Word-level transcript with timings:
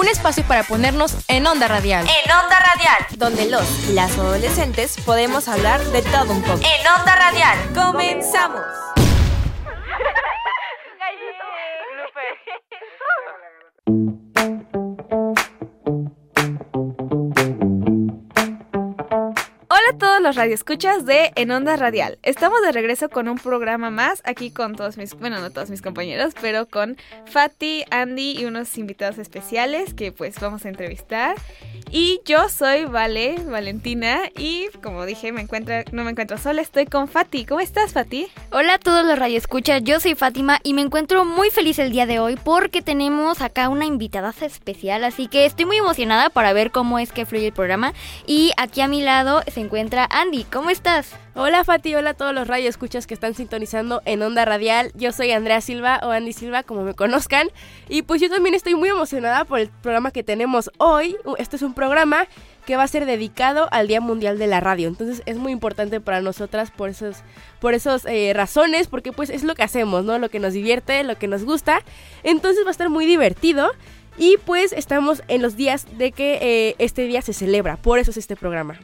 un 0.00 0.08
espacio 0.08 0.42
para 0.44 0.62
ponernos 0.62 1.14
en 1.28 1.46
onda 1.46 1.68
radial. 1.68 2.06
En 2.06 2.32
onda 2.32 2.58
radial, 2.58 3.06
donde 3.18 3.46
los 3.50 3.64
y 3.86 3.92
las 3.92 4.16
adolescentes 4.16 4.96
podemos 5.04 5.46
hablar 5.46 5.84
de 5.92 6.00
todo 6.00 6.32
un 6.32 6.42
poco. 6.42 6.60
En 6.60 6.86
onda 6.86 7.14
radial, 7.16 7.58
comenzamos. 7.74 8.62
Los 20.30 20.36
radioescuchas 20.36 21.06
de 21.06 21.32
En 21.34 21.50
Onda 21.50 21.74
Radial. 21.74 22.20
Estamos 22.22 22.62
de 22.62 22.70
regreso 22.70 23.08
con 23.08 23.26
un 23.26 23.36
programa 23.36 23.90
más 23.90 24.22
aquí 24.24 24.52
con 24.52 24.76
todos 24.76 24.96
mis, 24.96 25.14
bueno, 25.14 25.40
no 25.40 25.50
todos 25.50 25.70
mis 25.70 25.82
compañeros, 25.82 26.34
pero 26.40 26.66
con 26.66 26.96
Fati, 27.26 27.84
Andy 27.90 28.38
y 28.38 28.44
unos 28.44 28.78
invitados 28.78 29.18
especiales 29.18 29.92
que 29.92 30.12
pues 30.12 30.38
vamos 30.38 30.64
a 30.64 30.68
entrevistar. 30.68 31.34
Y 31.90 32.20
yo 32.24 32.48
soy 32.48 32.84
Vale, 32.84 33.40
Valentina, 33.44 34.20
y 34.36 34.68
como 34.80 35.04
dije, 35.04 35.32
me 35.32 35.40
encuentro, 35.40 35.74
no 35.90 36.04
me 36.04 36.12
encuentro 36.12 36.38
sola, 36.38 36.62
estoy 36.62 36.86
con 36.86 37.08
Fati. 37.08 37.44
¿Cómo 37.44 37.58
estás, 37.58 37.92
Fati? 37.92 38.28
Hola 38.52 38.74
a 38.74 38.78
todos 38.78 39.04
los 39.04 39.18
radioescuchas, 39.18 39.82
yo 39.82 39.98
soy 39.98 40.14
Fátima 40.14 40.60
y 40.62 40.74
me 40.74 40.82
encuentro 40.82 41.24
muy 41.24 41.50
feliz 41.50 41.80
el 41.80 41.90
día 41.90 42.06
de 42.06 42.20
hoy 42.20 42.36
porque 42.36 42.82
tenemos 42.82 43.40
acá 43.40 43.68
una 43.68 43.86
invitada 43.86 44.32
especial, 44.40 45.02
así 45.02 45.26
que 45.26 45.44
estoy 45.44 45.64
muy 45.64 45.78
emocionada 45.78 46.30
para 46.30 46.52
ver 46.52 46.70
cómo 46.70 47.00
es 47.00 47.10
que 47.10 47.26
fluye 47.26 47.48
el 47.48 47.52
programa. 47.52 47.94
Y 48.28 48.52
aquí 48.56 48.80
a 48.80 48.86
mi 48.86 49.02
lado 49.02 49.42
se 49.52 49.58
encuentra 49.58 50.04
Andy, 50.20 50.44
¿cómo 50.44 50.68
estás? 50.68 51.12
Hola 51.34 51.64
Fati, 51.64 51.94
hola 51.94 52.10
a 52.10 52.14
todos 52.14 52.34
los 52.34 52.46
radioescuchas 52.46 53.06
que 53.06 53.14
están 53.14 53.32
sintonizando 53.32 54.02
en 54.04 54.20
Onda 54.20 54.44
Radial. 54.44 54.92
Yo 54.94 55.12
soy 55.12 55.30
Andrea 55.30 55.62
Silva 55.62 55.98
o 56.02 56.10
Andy 56.10 56.34
Silva, 56.34 56.62
como 56.62 56.82
me 56.82 56.92
conozcan. 56.92 57.48
Y 57.88 58.02
pues 58.02 58.20
yo 58.20 58.28
también 58.28 58.54
estoy 58.54 58.74
muy 58.74 58.90
emocionada 58.90 59.46
por 59.46 59.60
el 59.60 59.70
programa 59.70 60.10
que 60.10 60.22
tenemos 60.22 60.70
hoy. 60.76 61.16
Este 61.38 61.56
es 61.56 61.62
un 61.62 61.72
programa 61.72 62.26
que 62.66 62.76
va 62.76 62.82
a 62.82 62.88
ser 62.88 63.06
dedicado 63.06 63.68
al 63.72 63.88
Día 63.88 64.02
Mundial 64.02 64.38
de 64.38 64.46
la 64.46 64.60
Radio. 64.60 64.88
Entonces 64.88 65.22
es 65.24 65.38
muy 65.38 65.52
importante 65.52 66.02
para 66.02 66.20
nosotras 66.20 66.70
por 66.70 66.90
esos, 66.90 67.16
por 67.58 67.72
esos 67.72 68.04
eh, 68.04 68.34
razones, 68.34 68.88
porque 68.88 69.12
pues 69.12 69.30
es 69.30 69.42
lo 69.42 69.54
que 69.54 69.62
hacemos, 69.62 70.04
¿no? 70.04 70.18
Lo 70.18 70.28
que 70.28 70.38
nos 70.38 70.52
divierte, 70.52 71.02
lo 71.02 71.16
que 71.16 71.28
nos 71.28 71.44
gusta. 71.44 71.82
Entonces 72.24 72.66
va 72.66 72.68
a 72.68 72.72
estar 72.72 72.90
muy 72.90 73.06
divertido. 73.06 73.70
Y 74.18 74.36
pues 74.44 74.74
estamos 74.74 75.22
en 75.28 75.40
los 75.40 75.56
días 75.56 75.86
de 75.96 76.12
que 76.12 76.38
eh, 76.42 76.74
este 76.78 77.06
día 77.06 77.22
se 77.22 77.32
celebra. 77.32 77.78
Por 77.78 77.98
eso 77.98 78.10
es 78.10 78.18
este 78.18 78.36
programa. 78.36 78.78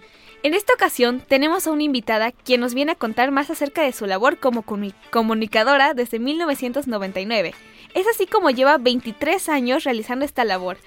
En 0.46 0.54
esta 0.54 0.74
ocasión 0.74 1.20
tenemos 1.26 1.66
a 1.66 1.72
una 1.72 1.82
invitada 1.82 2.30
quien 2.30 2.60
nos 2.60 2.72
viene 2.72 2.92
a 2.92 2.94
contar 2.94 3.32
más 3.32 3.50
acerca 3.50 3.82
de 3.82 3.90
su 3.90 4.06
labor 4.06 4.38
como 4.38 4.62
comunicadora 5.10 5.92
desde 5.92 6.20
1999. 6.20 7.52
Es 7.94 8.06
así 8.06 8.28
como 8.28 8.50
lleva 8.50 8.78
23 8.78 9.48
años 9.48 9.82
realizando 9.82 10.24
esta 10.24 10.44
labor. 10.44 10.78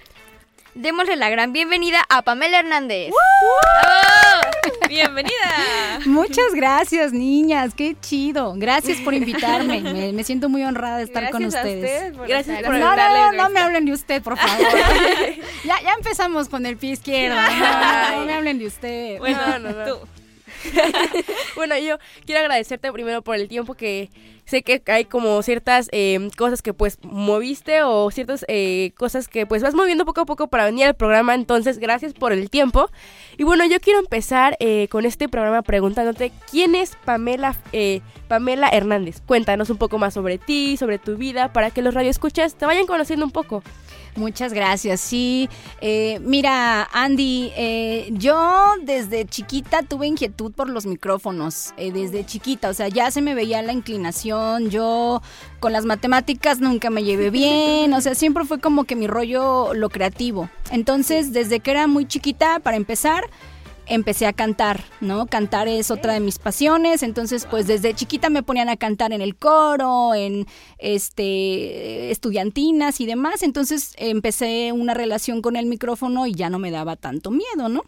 Démosle 0.76 1.18
la 1.18 1.30
gran 1.30 1.52
bienvenida 1.52 2.06
a 2.08 2.22
Pamela 2.22 2.60
Hernández. 2.60 3.12
¡Bienvenida! 4.90 6.00
Muchas 6.06 6.54
gracias, 6.54 7.14
niñas. 7.14 7.74
Qué 7.76 7.96
chido. 8.00 8.54
Gracias 8.58 9.00
por 9.00 9.14
invitarme. 9.16 9.82
Me, 10.14 10.24
siento 10.24 10.50
muy 10.50 10.64
honrada 10.64 10.98
de 10.98 11.04
estar 11.04 11.30
con 11.32 11.46
ustedes. 11.46 12.18
gracias 12.18 12.64
por 12.64 12.78
No, 12.78 12.96
no, 12.96 13.32
no 13.34 13.50
me 13.50 13.60
hablen 13.60 13.86
de 13.86 13.94
usted, 13.94 14.22
por 14.22 14.38
favor. 14.38 14.68
ya, 15.64 15.82
ya 15.82 15.94
empezamos 15.98 16.50
con 16.50 16.66
el 16.66 16.78
pie 16.78 16.92
izquierdo. 16.92 17.36
No, 17.36 18.20
no, 18.20 18.26
me 18.26 18.34
hablen 18.34 18.60
de 18.60 18.68
usted. 18.68 19.20
Bueno, 19.20 19.60
no, 19.60 19.72
no, 19.72 19.86
tú. 19.86 20.08
bueno, 21.56 21.78
yo 21.78 21.98
quiero 22.26 22.42
agradecerte 22.42 22.92
primero 22.92 23.22
por 23.22 23.36
el 23.36 23.48
tiempo 23.48 23.76
que 23.76 24.10
sé 24.50 24.64
que 24.64 24.82
hay 24.88 25.06
como 25.06 25.42
ciertas 25.44 25.90
eh, 25.92 26.30
cosas 26.36 26.62
que 26.62 26.74
pues 26.74 26.98
moviste 27.04 27.84
o 27.84 28.10
ciertas 28.10 28.46
eh, 28.48 28.92
cosas 28.98 29.28
que 29.28 29.46
pues 29.46 29.62
vas 29.62 29.76
moviendo 29.76 30.06
poco 30.06 30.22
a 30.22 30.26
poco 30.26 30.48
para 30.48 30.66
venir 30.66 30.86
al 30.86 30.96
programa, 30.96 31.36
entonces 31.36 31.78
gracias 31.78 32.14
por 32.14 32.34
el 32.34 32.50
tiempo. 32.50 32.90
Y 33.38 33.44
bueno, 33.44 33.66
yo 33.66 33.80
quiero 33.80 34.00
empezar 34.00 34.58
eh, 34.60 34.88
con 34.90 35.06
este 35.06 35.30
programa 35.30 35.62
preguntándote 35.62 36.32
quién 36.50 36.76
es 36.76 36.98
Pamela, 37.06 37.56
Pamela 38.28 38.70
Hernández. 38.70 39.22
Cuéntanos 39.26 39.70
un 39.70 39.78
poco 39.78 39.98
más 40.00 40.16
sobre 40.16 40.40
ti, 40.40 40.78
sobre 40.78 40.98
tu 40.98 41.16
vida, 41.16 41.54
para 41.54 41.70
que 41.70 41.82
los 41.82 41.94
radioescuchas 41.94 42.56
te 42.56 42.66
vayan 42.66 42.88
conociendo 42.88 43.26
un 43.26 43.32
poco. 43.32 43.64
Muchas 44.20 44.52
gracias. 44.52 45.00
Sí, 45.00 45.50
eh, 45.80 46.20
mira, 46.22 46.90
Andy, 46.92 47.54
eh, 47.56 48.10
yo 48.12 48.74
desde 48.84 49.26
chiquita 49.26 49.82
tuve 49.82 50.08
inquietud 50.08 50.52
por 50.52 50.68
los 50.68 50.86
micrófonos, 50.86 51.74
eh, 51.78 51.94
desde 51.94 52.26
chiquita, 52.26 52.68
o 52.68 52.74
sea, 52.74 52.90
ya 52.90 53.12
se 53.12 53.22
me 53.22 53.34
veía 53.34 53.62
la 53.62 53.72
inclinación, 53.72 54.70
yo 54.72 55.22
con 55.62 55.72
las 55.72 55.86
matemáticas 55.86 56.60
nunca 56.60 56.90
me 56.90 57.06
llevé 57.06 57.30
bien, 57.32 57.94
o 57.94 58.02
sea, 58.02 58.14
siempre 58.14 58.44
fue 58.44 58.60
como 58.60 58.84
que 58.84 58.98
mi 58.98 59.08
rollo 59.08 59.74
lo 59.74 59.90
creativo. 59.90 60.50
Entonces, 60.70 61.32
desde 61.32 61.62
que 61.62 61.72
era 61.72 61.88
muy 61.88 62.06
chiquita, 62.06 62.60
para 62.60 62.76
empezar, 62.76 63.24
empecé 63.90 64.28
a 64.28 64.34
cantar, 64.34 64.84
¿no? 65.02 65.26
Cantar 65.26 65.68
es 65.68 65.92
otra 65.92 66.14
de 66.14 66.20
mis 66.20 66.40
pasiones, 66.40 67.04
entonces 67.04 67.46
pues 67.50 67.68
desde 67.68 67.94
chiquita 67.94 68.30
me 68.30 68.44
ponían 68.44 68.70
a 68.70 68.78
cantar 68.78 69.12
en 69.12 69.22
el 69.22 69.36
coro, 69.36 70.14
en 70.14 70.48
este 70.78 72.12
estudiantinas 72.12 73.02
y 73.02 73.06
demás, 73.06 73.44
entonces 73.44 73.94
empecé 73.98 74.72
una 74.72 74.94
relación 74.94 75.42
con 75.42 75.56
el 75.56 75.66
micrófono 75.66 76.28
y 76.28 76.34
ya 76.34 76.50
no 76.50 76.60
me 76.60 76.72
daba 76.72 76.96
tanto 76.96 77.32
miedo, 77.32 77.70
¿no? 77.70 77.84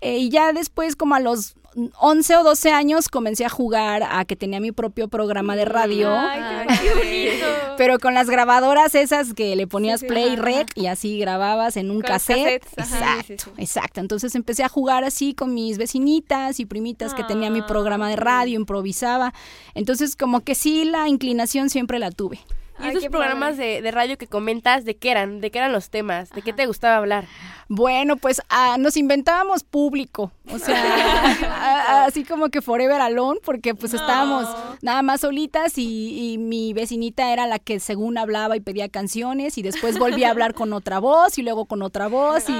Eh, 0.00 0.18
y 0.18 0.28
ya 0.30 0.52
después 0.52 0.96
como 0.96 1.14
a 1.14 1.20
los 1.20 1.54
11 1.74 2.36
o 2.36 2.44
12 2.44 2.70
años 2.70 3.08
comencé 3.08 3.44
a 3.44 3.48
jugar 3.48 4.02
a 4.02 4.24
que 4.24 4.36
tenía 4.36 4.60
mi 4.60 4.72
propio 4.72 5.08
programa 5.08 5.56
de 5.56 5.64
radio. 5.64 6.14
Ay, 6.16 6.66
qué 6.68 7.40
Pero 7.76 7.98
con 7.98 8.14
las 8.14 8.30
grabadoras 8.30 8.94
esas 8.94 9.34
que 9.34 9.56
le 9.56 9.66
ponías 9.66 10.02
play 10.02 10.34
y 10.34 10.36
rec 10.36 10.70
y 10.76 10.86
así 10.86 11.18
grababas 11.18 11.76
en 11.76 11.90
un 11.90 12.00
cassette. 12.00 12.64
exacto, 12.76 13.52
exacto. 13.58 14.00
Entonces 14.00 14.34
empecé 14.34 14.62
a 14.62 14.68
jugar 14.68 15.04
así 15.04 15.34
con 15.34 15.54
mis 15.54 15.78
vecinitas 15.78 16.60
y 16.60 16.66
primitas 16.66 17.14
que 17.14 17.24
tenía 17.24 17.50
mi 17.50 17.62
programa 17.62 18.08
de 18.08 18.16
radio, 18.16 18.58
improvisaba. 18.58 19.32
Entonces 19.74 20.16
como 20.16 20.40
que 20.40 20.54
sí 20.54 20.84
la 20.84 21.08
inclinación 21.08 21.70
siempre 21.70 21.98
la 21.98 22.10
tuve. 22.10 22.40
¿Y 22.82 22.88
esos 22.88 23.06
programas 23.06 23.56
de, 23.56 23.82
de, 23.82 23.90
radio 23.92 24.18
que 24.18 24.26
comentas, 24.26 24.84
de 24.84 24.96
qué 24.96 25.12
eran? 25.12 25.40
¿De 25.40 25.52
qué 25.52 25.58
eran 25.58 25.72
los 25.72 25.90
temas? 25.90 26.30
¿De 26.30 26.42
qué 26.42 26.52
te 26.52 26.66
gustaba 26.66 26.96
hablar? 26.96 27.24
Bueno, 27.68 28.16
pues 28.16 28.42
ah, 28.50 28.76
nos 28.78 28.96
inventábamos 28.96 29.64
público, 29.64 30.30
o 30.52 30.58
sea, 30.58 32.04
así 32.04 32.24
como 32.24 32.50
que 32.50 32.60
Forever 32.60 33.00
Alone, 33.00 33.40
porque 33.44 33.74
pues 33.74 33.94
estábamos 33.94 34.46
nada 34.82 35.02
más 35.02 35.22
solitas 35.22 35.78
y, 35.78 36.32
y, 36.34 36.38
mi 36.38 36.72
vecinita 36.74 37.32
era 37.32 37.46
la 37.46 37.58
que 37.58 37.80
según 37.80 38.18
hablaba 38.18 38.56
y 38.56 38.60
pedía 38.60 38.88
canciones 38.88 39.56
y 39.56 39.62
después 39.62 39.98
volvía 39.98 40.28
a 40.28 40.30
hablar 40.32 40.54
con 40.54 40.72
otra 40.74 40.98
voz 40.98 41.38
y 41.38 41.42
luego 41.42 41.64
con 41.64 41.82
otra 41.82 42.08
voz 42.08 42.48
y 42.48 42.52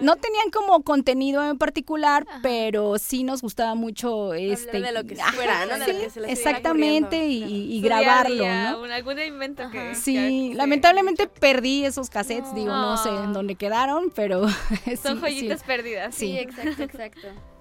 no 0.00 0.16
tenían 0.16 0.50
como 0.52 0.82
contenido 0.82 1.42
en 1.48 1.56
particular, 1.58 2.26
pero 2.42 2.98
sí 2.98 3.24
nos 3.24 3.40
gustaba 3.42 3.74
mucho 3.74 4.34
este 4.34 4.80
de 4.80 4.92
lo 4.92 5.04
que 5.04 5.16
fuera, 5.16 5.64
¿no? 5.66 5.78
De 5.78 5.84
sí, 5.86 5.92
lo 5.92 5.98
que 6.00 6.10
se 6.10 6.20
les 6.20 6.30
exactamente 6.30 7.26
y, 7.26 7.80
grabarlo, 7.80 8.34
día, 8.34 8.72
¿no? 8.72 8.82
un- 8.82 8.90
algún 8.90 9.18
invento 9.20 9.70
que... 9.70 9.94
Sí, 9.94 10.50
que- 10.50 10.54
lamentablemente 10.56 11.26
perdí 11.26 11.84
esos 11.84 12.10
cassettes, 12.10 12.54
digo, 12.54 12.72
no 12.72 12.96
sé 12.96 13.08
en 13.08 13.32
dónde 13.32 13.54
quedaron, 13.54 14.12
pero 14.14 14.41
Son 15.02 15.16
sí. 15.16 15.20
joyitas 15.20 15.62
perdidas. 15.62 16.14
Sí. 16.14 16.38
exacto, 16.38 16.82
exacto. 16.82 17.28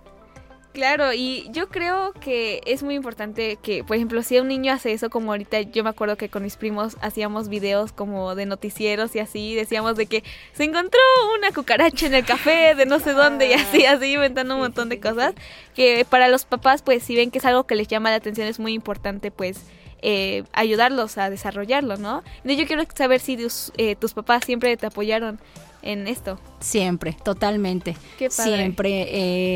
Claro, 0.73 1.11
y 1.11 1.49
yo 1.51 1.67
creo 1.67 2.13
que 2.13 2.61
es 2.65 2.81
muy 2.81 2.95
importante 2.95 3.57
que, 3.61 3.83
por 3.83 3.97
ejemplo, 3.97 4.23
si 4.23 4.39
un 4.39 4.47
niño 4.47 4.71
hace 4.71 4.93
eso, 4.93 5.09
como 5.09 5.33
ahorita 5.33 5.59
yo 5.59 5.83
me 5.83 5.89
acuerdo 5.89 6.15
que 6.15 6.29
con 6.29 6.43
mis 6.43 6.55
primos 6.55 6.95
hacíamos 7.01 7.49
videos 7.49 7.91
como 7.91 8.35
de 8.35 8.45
noticieros 8.45 9.13
y 9.13 9.19
así, 9.19 9.53
decíamos 9.53 9.97
de 9.97 10.05
que 10.05 10.23
se 10.53 10.63
encontró 10.63 11.01
una 11.37 11.51
cucaracha 11.51 12.07
en 12.07 12.13
el 12.13 12.25
café 12.25 12.73
de 12.73 12.85
no 12.85 12.99
sé 12.99 13.11
dónde 13.11 13.49
y 13.49 13.53
así, 13.53 13.85
así 13.85 14.13
inventando 14.13 14.55
un 14.55 14.61
montón 14.61 14.87
de 14.87 15.01
cosas, 15.01 15.33
que 15.75 16.05
para 16.09 16.29
los 16.29 16.45
papás, 16.45 16.83
pues 16.83 17.03
si 17.03 17.17
ven 17.17 17.31
que 17.31 17.39
es 17.39 17.45
algo 17.45 17.65
que 17.65 17.75
les 17.75 17.89
llama 17.89 18.09
la 18.09 18.15
atención, 18.15 18.47
es 18.47 18.57
muy 18.57 18.71
importante, 18.71 19.29
pues 19.29 19.65
eh, 20.01 20.45
ayudarlos 20.53 21.17
a 21.17 21.29
desarrollarlo, 21.29 21.97
¿no? 21.97 22.23
Y 22.45 22.55
yo 22.55 22.65
quiero 22.65 22.83
saber 22.95 23.19
si 23.19 23.35
tus, 23.35 23.73
eh, 23.75 23.97
tus 23.97 24.13
papás 24.13 24.45
siempre 24.45 24.77
te 24.77 24.85
apoyaron 24.85 25.37
en 25.81 26.07
esto. 26.07 26.39
Siempre, 26.61 27.17
totalmente. 27.23 27.97
Qué 28.17 28.29
padre. 28.29 28.55
Siempre. 28.55 29.01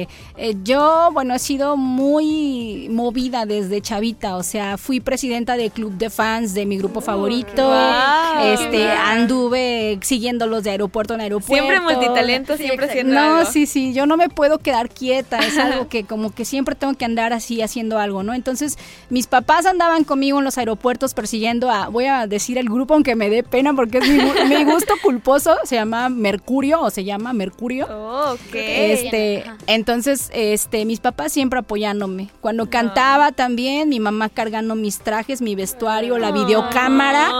eh, 0.01 0.07
eh, 0.37 0.55
yo, 0.63 1.09
bueno, 1.13 1.33
he 1.35 1.39
sido 1.39 1.77
muy 1.77 2.87
movida 2.89 3.45
desde 3.45 3.79
chavita. 3.81 4.35
O 4.37 4.43
sea, 4.43 4.77
fui 4.77 4.99
presidenta 4.99 5.55
del 5.55 5.71
club 5.71 5.93
de 5.93 6.09
fans 6.09 6.53
de 6.53 6.65
mi 6.65 6.77
grupo 6.77 7.01
favorito. 7.01 7.63
Wow, 7.65 8.43
este, 8.45 8.91
anduve 8.91 9.99
siguiéndolos 10.01 10.63
de 10.63 10.71
aeropuerto 10.71 11.13
en 11.13 11.21
aeropuerto. 11.21 11.65
Siempre 11.67 11.79
multitalento, 11.79 12.57
Sí, 12.57 12.63
siempre 12.63 12.87
haciendo 12.87 13.13
No, 13.13 13.37
algo. 13.37 13.51
sí, 13.51 13.65
sí, 13.65 13.93
yo 13.93 14.05
no 14.05 14.17
me 14.17 14.29
puedo 14.29 14.57
quedar 14.59 14.89
quieta, 14.89 15.39
es 15.39 15.57
algo 15.59 15.87
que 15.87 16.03
como 16.05 16.33
que 16.33 16.43
siempre 16.45 16.75
tengo 16.75 16.93
que 16.95 17.05
andar 17.05 17.33
así 17.33 17.61
haciendo 17.61 17.99
algo, 17.99 18.23
¿no? 18.23 18.33
Entonces, 18.33 18.77
mis 19.09 19.27
papás 19.27 19.65
andaban 19.65 20.03
conmigo 20.03 20.39
en 20.39 20.45
los 20.45 20.57
aeropuertos 20.57 21.13
persiguiendo 21.13 21.69
a, 21.69 21.87
voy 21.89 22.05
a 22.05 22.27
decir 22.27 22.57
el 22.57 22.65
grupo 22.67 22.93
aunque 22.95 23.15
me 23.15 23.29
dé 23.29 23.43
pena 23.43 23.73
porque 23.73 23.99
es 23.99 24.07
mi 24.09 24.63
gusto 24.65 24.93
culposo, 25.03 25.55
se 25.63 25.75
llama 25.75 26.09
Mercurio, 26.09 26.81
o 26.81 26.89
se 26.95 27.03
llama 27.03 27.33
Mercurio. 27.33 27.87
Oh, 27.89 28.33
ok. 28.33 28.55
Este, 28.55 29.43
Ajá. 29.45 29.57
entonces, 29.67 30.31
este, 30.33 30.85
mis 30.85 30.99
papás 30.99 31.31
siempre 31.31 31.59
apoyándome. 31.59 32.29
Cuando 32.41 32.69
cantaba 32.69 33.31
también, 33.31 33.89
mi 33.89 33.99
mamá 33.99 34.29
cargando 34.29 34.73
mis 34.75 34.99
trajes, 34.99 35.41
mi 35.41 35.53
vestuario, 35.55 36.17
la 36.17 36.31
videocámara, 36.31 37.31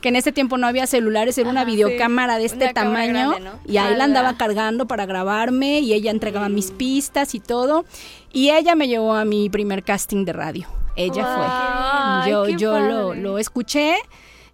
que 0.00 0.08
en 0.08 0.16
ese 0.16 0.32
tiempo 0.32 0.58
no 0.58 0.66
había 0.66 0.86
celulares, 0.86 1.38
era 1.38 1.48
una 1.50 1.64
videocámara 1.64 2.38
de 2.38 2.46
este 2.46 2.64
Una 2.64 2.72
tamaño. 2.74 3.12
grande, 3.12 3.40
¿no? 3.40 3.52
Y 3.66 3.76
ahí 3.76 3.94
la 3.96 4.04
andaba 4.04 4.36
cargando 4.36 4.86
para 4.86 5.06
grabarme 5.06 5.80
y 5.80 5.92
ella 5.92 6.10
entregaba 6.10 6.48
mis 6.48 6.70
pistas 6.70 7.34
y 7.34 7.40
todo. 7.40 7.84
Y 8.32 8.50
ella 8.50 8.74
me 8.74 8.88
llevó 8.88 9.14
a 9.14 9.24
mi 9.24 9.48
primer 9.50 9.84
casting 9.84 10.24
de 10.24 10.32
radio. 10.32 10.66
Ella 10.96 12.22
fue. 12.24 12.30
Yo, 12.30 12.48
yo 12.48 12.78
lo, 12.80 13.14
lo 13.14 13.38
escuché. 13.38 13.96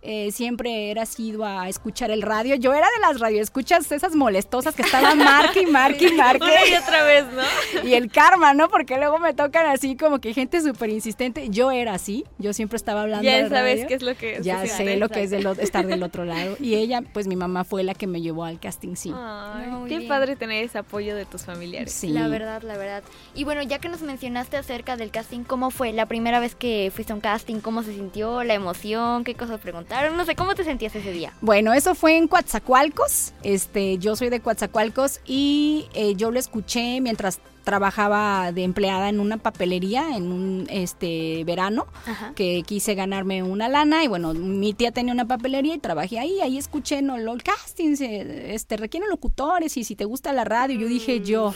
Eh, 0.03 0.31
siempre 0.33 0.91
era 0.91 1.05
sido 1.07 1.45
a 1.45 1.69
escuchar 1.69 2.11
el 2.11 2.23
radio. 2.23 2.55
Yo 2.55 2.73
era 2.73 2.87
de 2.87 3.01
las 3.07 3.21
radioescuchas 3.21 3.91
esas 3.93 4.15
molestosas 4.15 4.75
que 4.75 4.83
estaban 4.83 5.19
marque 5.19 5.61
y 5.63 5.67
marque 5.67 6.09
y 6.09 6.13
marque. 6.13 6.45
Una 6.45 6.67
y 6.69 6.75
otra 6.75 7.05
vez, 7.05 7.25
¿no? 7.33 7.87
Y 7.89 7.95
el 7.95 8.11
karma, 8.11 8.55
¿no? 8.55 8.69
Porque 8.69 8.97
luego 8.97 9.19
me 9.19 9.35
tocan 9.35 9.67
así 9.67 9.97
como 9.97 10.19
que 10.21 10.33
gente 10.33 10.61
súper 10.63 10.91
insistente. 10.91 11.49
Yo 11.51 11.71
era 11.71 11.95
así. 11.95 12.25
Yo 12.39 12.53
siempre 12.53 12.77
estaba 12.77 13.03
hablando 13.03 13.25
Ya 13.25 13.43
de 13.43 13.49
sabes 13.49 13.75
radio. 13.75 13.89
qué 13.89 13.95
es 13.95 14.03
lo 14.03 14.17
que 14.17 14.39
Ya 14.43 14.61
se 14.63 14.69
sé 14.69 14.97
lo 14.97 15.09
que 15.09 15.23
es 15.23 15.31
del 15.31 15.47
estar 15.59 15.87
del 15.87 16.03
otro 16.03 16.25
lado. 16.25 16.57
Y 16.61 16.77
ella, 16.77 17.03
pues 17.13 17.27
mi 17.27 17.37
mamá 17.37 17.65
fue 17.65 17.83
la 17.83 17.95
que 17.95 18.07
me 18.07 18.21
llevó 18.23 18.45
al 18.45 18.59
casting, 18.59 18.95
sí. 18.97 19.13
Ay, 19.15 19.69
qué 19.89 19.99
bien. 19.99 20.09
padre 20.09 20.37
tener 20.37 20.65
ese 20.65 20.79
apoyo 20.79 21.15
de 21.15 21.27
tus 21.27 21.45
familiares. 21.45 21.93
Sí. 21.93 22.09
La 22.09 22.29
verdad, 22.29 22.63
la 22.63 22.77
verdad. 22.77 23.03
Y 23.35 23.45
bueno, 23.45 23.63
ya 23.63 23.79
que 23.79 23.89
nos 23.89 24.01
mencionaste 24.03 24.57
acerca 24.57 24.97
del 24.97 25.11
casting, 25.11 25.41
¿cómo 25.45 25.71
fue 25.71 25.93
la 25.93 26.07
primera 26.07 26.41
vez 26.41 26.55
que 26.55 26.91
fuiste 26.95 27.13
a 27.13 27.17
un 27.17 27.21
casting? 27.21 27.61
¿Cómo 27.61 27.83
se 27.83 27.93
sintió? 27.95 28.45
¿La 28.45 28.55
emoción? 28.55 29.25
¿Qué 29.25 29.35
cosas 29.35 29.61
preguntaron? 29.91 30.17
No 30.17 30.25
sé, 30.25 30.35
¿cómo 30.37 30.55
te 30.55 30.65
sentías 30.65 30.95
ese 30.95 31.13
día? 31.13 31.33
Bueno, 31.41 31.73
eso 31.75 31.95
fue 31.95 32.17
en 32.17 32.29
Coatzacoalcos. 32.29 33.33
Este, 33.43 33.99
yo 33.99 34.15
soy 34.17 34.31
de 34.31 34.41
Coatzacoalcos 34.41 35.21
y 35.27 35.87
eh, 35.95 36.15
yo 36.15 36.31
lo 36.31 36.39
escuché 36.39 37.01
mientras 37.01 37.41
trabajaba 37.65 38.53
de 38.53 38.65
empleada 38.65 39.11
en 39.11 39.21
una 39.21 39.37
papelería 39.37 40.17
en 40.17 40.33
un 40.33 40.67
este 40.71 41.45
verano 41.45 41.87
Ajá. 42.07 42.33
que 42.35 42.63
quise 42.65 42.95
ganarme 42.95 43.43
una 43.43 43.69
lana 43.69 44.03
y 44.03 44.09
bueno 44.09 44.33
mi 44.33 44.73
tía 44.73 44.93
tenía 44.93 45.13
una 45.13 45.27
papelería 45.29 45.75
y 45.75 45.79
trabajé 45.79 46.19
ahí 46.19 46.41
ahí 46.41 46.57
escuché 46.57 47.03
no 47.03 47.19
los 47.19 47.43
castings 47.43 48.01
este 48.01 48.79
requieren 48.79 49.11
locutores 49.11 49.77
y 49.77 49.85
si 49.85 49.95
te 49.95 50.07
gusta 50.07 50.33
la 50.33 50.45
radio 50.45 50.81
yo 50.81 50.89
dije 50.89 51.21
yo 51.21 51.55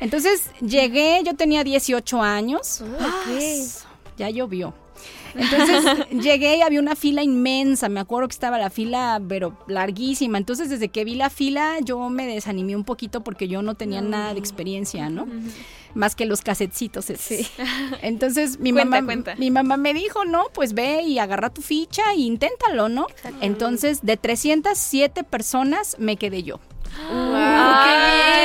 entonces 0.00 0.50
llegué 0.60 1.22
yo 1.24 1.36
tenía 1.36 1.62
18 1.62 2.20
años 2.20 2.82
ya 4.18 4.28
llovió. 4.30 4.74
Entonces 5.38 6.06
llegué 6.22 6.56
y 6.56 6.62
había 6.62 6.80
una 6.80 6.96
fila 6.96 7.22
inmensa, 7.22 7.88
me 7.88 8.00
acuerdo 8.00 8.28
que 8.28 8.32
estaba 8.34 8.58
la 8.58 8.70
fila, 8.70 9.20
pero 9.28 9.56
larguísima. 9.68 10.36
Entonces 10.38 10.68
desde 10.68 10.88
que 10.88 11.04
vi 11.04 11.14
la 11.14 11.30
fila 11.30 11.76
yo 11.82 12.08
me 12.10 12.26
desanimé 12.26 12.76
un 12.76 12.84
poquito 12.84 13.22
porque 13.22 13.48
yo 13.48 13.62
no 13.62 13.74
tenía 13.74 14.00
nada 14.00 14.34
de 14.34 14.40
experiencia, 14.40 15.08
¿no? 15.08 15.26
Más 15.94 16.14
que 16.14 16.26
los 16.26 16.42
casetcitos. 16.42 17.08
esos. 17.10 17.50
Entonces 18.02 18.58
mi 18.60 18.72
Cuenta, 18.72 18.90
mamá, 18.90 19.04
cuenta. 19.06 19.34
mi 19.36 19.50
mamá 19.50 19.76
me 19.76 19.94
dijo, 19.94 20.24
no, 20.24 20.44
pues 20.52 20.74
ve 20.74 21.02
y 21.02 21.18
agarra 21.18 21.50
tu 21.50 21.62
ficha 21.62 22.02
e 22.12 22.16
inténtalo, 22.18 22.88
¿no? 22.88 23.06
Entonces 23.40 24.00
de 24.02 24.16
307 24.16 25.24
personas 25.24 25.96
me 25.98 26.16
quedé 26.16 26.42
yo. 26.42 26.60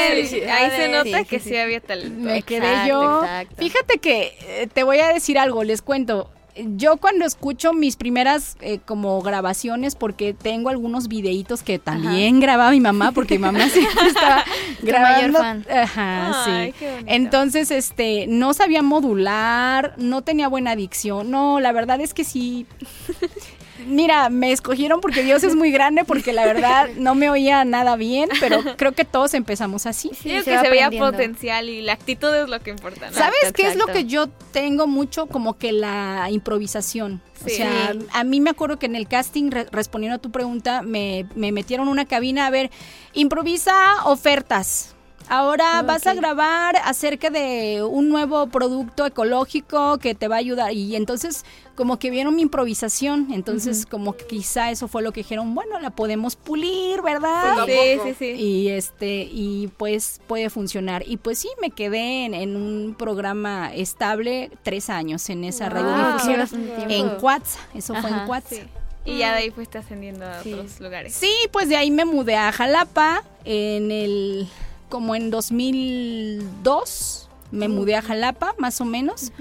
Felicidades. 0.10 0.51
ahí 0.51 0.69
se 0.80 0.88
nota 0.92 1.19
Sí, 1.19 1.25
que 1.25 1.40
sí, 1.40 1.50
sí, 1.50 1.56
había 1.57 1.81
talento. 1.81 2.19
Me 2.19 2.38
Exacto, 2.38 2.48
quedé 2.48 2.88
yo. 2.90 3.24
exacto. 3.24 3.56
Fíjate 3.57 3.98
que 4.00 4.38
eh, 4.42 4.68
te 4.72 4.84
voy 4.84 5.00
a 5.00 5.07
decir 5.13 5.38
algo, 5.40 5.63
les 5.63 5.81
cuento. 5.81 6.30
Yo 6.56 6.98
cuando 6.98 7.26
escucho 7.26 7.74
mis 7.74 7.96
primeras 7.96 8.58
eh, 8.62 8.80
como 8.86 9.22
grabaciones, 9.22 9.96
porque 9.96 10.34
tengo 10.34 10.70
algunos 10.70 11.08
videitos 11.08 11.64
que 11.64 11.80
también 11.80 12.40
grababa 12.40 12.72
mi 12.72 12.80
mamá, 12.80 13.12
porque 13.12 13.36
mi 13.36 13.42
mamá 13.46 13.68
siempre 13.70 14.08
estaba 14.08 14.44
grabando. 14.82 15.40
mayor 15.40 15.66
fan. 15.66 15.66
Ajá, 15.76 16.44
Ay, 16.46 16.74
sí. 16.78 16.86
Entonces, 17.08 17.72
este, 17.72 18.26
no 18.28 18.54
sabía 18.54 18.84
modular, 18.84 19.96
no 19.98 20.22
tenía 20.22 20.48
buena 20.48 20.76
dicción. 20.76 21.32
No, 21.32 21.60
la 21.60 21.72
verdad 21.72 22.00
es 22.02 22.14
que 22.14 22.24
sí. 22.24 22.66
Mira, 23.88 24.30
me 24.30 24.51
escogieron 24.51 25.01
porque 25.01 25.24
Dios 25.24 25.44
es 25.44 25.56
muy 25.56 25.71
grande, 25.71 26.03
porque 26.03 26.33
la 26.33 26.45
verdad 26.45 26.89
no 26.97 27.15
me 27.15 27.30
oía 27.30 27.63
nada 27.65 27.95
bien, 27.95 28.30
pero 28.39 28.62
creo 28.77 28.91
que 28.94 29.06
todos 29.06 29.33
empezamos 29.33 29.85
así. 29.85 30.12
Sí, 30.13 30.30
que 30.30 30.44
se 30.44 30.69
veía 30.69 30.89
potencial 31.12 31.69
y 31.69 31.81
la 31.81 31.94
actitud 31.94 32.33
es 32.33 32.50
lo 32.50 32.59
que 32.62 32.71
importa. 32.71 33.09
¿no? 33.09 33.18
¿Sabes 33.18 33.51
qué 33.53 33.68
es 33.68 33.75
lo 33.75 33.85
que 33.88 34.06
yo 34.06 34.27
tengo 34.51 34.88
mucho? 34.88 35.27
Como 35.27 35.57
que 35.57 35.71
la 35.71 36.27
improvisación. 36.31 37.21
O 37.45 37.50
sea, 37.50 37.94
a 38.13 38.24
mí 38.24 38.39
me 38.39 38.51
acuerdo 38.51 38.80
que 38.80 38.85
en 38.85 38.95
el 38.95 39.07
casting, 39.07 39.51
re- 39.51 39.68
respondiendo 39.71 40.15
a 40.15 40.19
tu 40.19 40.31
pregunta, 40.31 40.81
me, 40.81 41.25
me 41.35 41.51
metieron 41.51 41.89
una 41.89 42.06
cabina 42.06 42.47
a 42.47 42.50
ver, 42.50 42.71
improvisa 43.13 43.74
ofertas. 44.06 44.93
Ahora 45.30 45.81
vas 45.81 46.08
a 46.08 46.14
grabar 46.14 46.75
acerca 46.84 47.30
de 47.30 47.84
un 47.84 48.10
nuevo 48.10 48.48
producto 48.48 49.06
ecológico 49.06 49.98
que 49.98 50.16
te 50.16 50.28
va 50.28 50.36
a 50.36 50.40
ayudar. 50.40 50.74
Y 50.74 50.96
entonces 50.96 51.46
como 51.75 51.98
que 51.98 52.12
vieron 52.12 52.36
mi 52.36 52.44
improvisación. 52.44 53.28
Entonces 53.31 53.86
como 53.86 54.14
que 54.14 54.25
quizá 54.25 54.72
eso 54.72 54.88
fue 54.88 55.02
lo 55.02 55.12
que 55.12 55.22
dijeron, 55.22 55.56
bueno, 55.56 55.80
la 55.80 55.90
podemos 55.90 56.36
pulir, 56.36 57.02
¿verdad? 57.02 57.66
Sí, 57.66 58.00
sí, 58.04 58.16
sí. 58.18 58.25
Y 58.31 58.70
este, 58.70 59.28
y 59.31 59.70
pues 59.78 60.22
puede 60.28 60.50
funcionar. 60.50 61.04
Y 61.08 61.18
pues 61.18 61.40
sí, 61.40 61.50
me 61.62 61.72
quedé 61.72 62.26
en, 62.26 62.34
en 62.34 62.56
un 62.56 62.96
programa 62.98 63.74
estable 63.74 64.52
tres 64.64 64.90
años 64.90 65.30
en 65.30 65.44
esa 65.44 65.69
Wow, 65.69 66.18
tiempo. 66.18 66.56
En 66.90 67.10
Cuatza, 67.19 67.60
eso 67.74 67.96
fue 67.96 68.10
en 68.10 68.26
Cuatza. 68.28 68.56
Sí. 68.56 68.64
Y 69.06 69.18
ya 69.18 69.34
de 69.34 69.40
ahí 69.40 69.52
fuiste 69.52 69.78
ascendiendo 69.78 70.26
a 70.26 70.40
otros 70.40 70.80
lugares. 70.80 71.14
Sí, 71.14 71.34
pues 71.52 71.68
de 71.68 71.76
ahí 71.76 71.92
me 71.92 72.06
mudé 72.06 72.36
a 72.36 72.52
Jalapa 72.52 73.24
en 73.44 73.92
el 73.92 74.48
como 74.94 75.16
en 75.16 75.31
2002 75.31 77.28
me 77.50 77.68
mudé 77.68 77.95
a 77.95 78.04
Jalapa, 78.04 78.54
más 78.60 78.80
o 78.80 78.86
menos. 78.86 79.31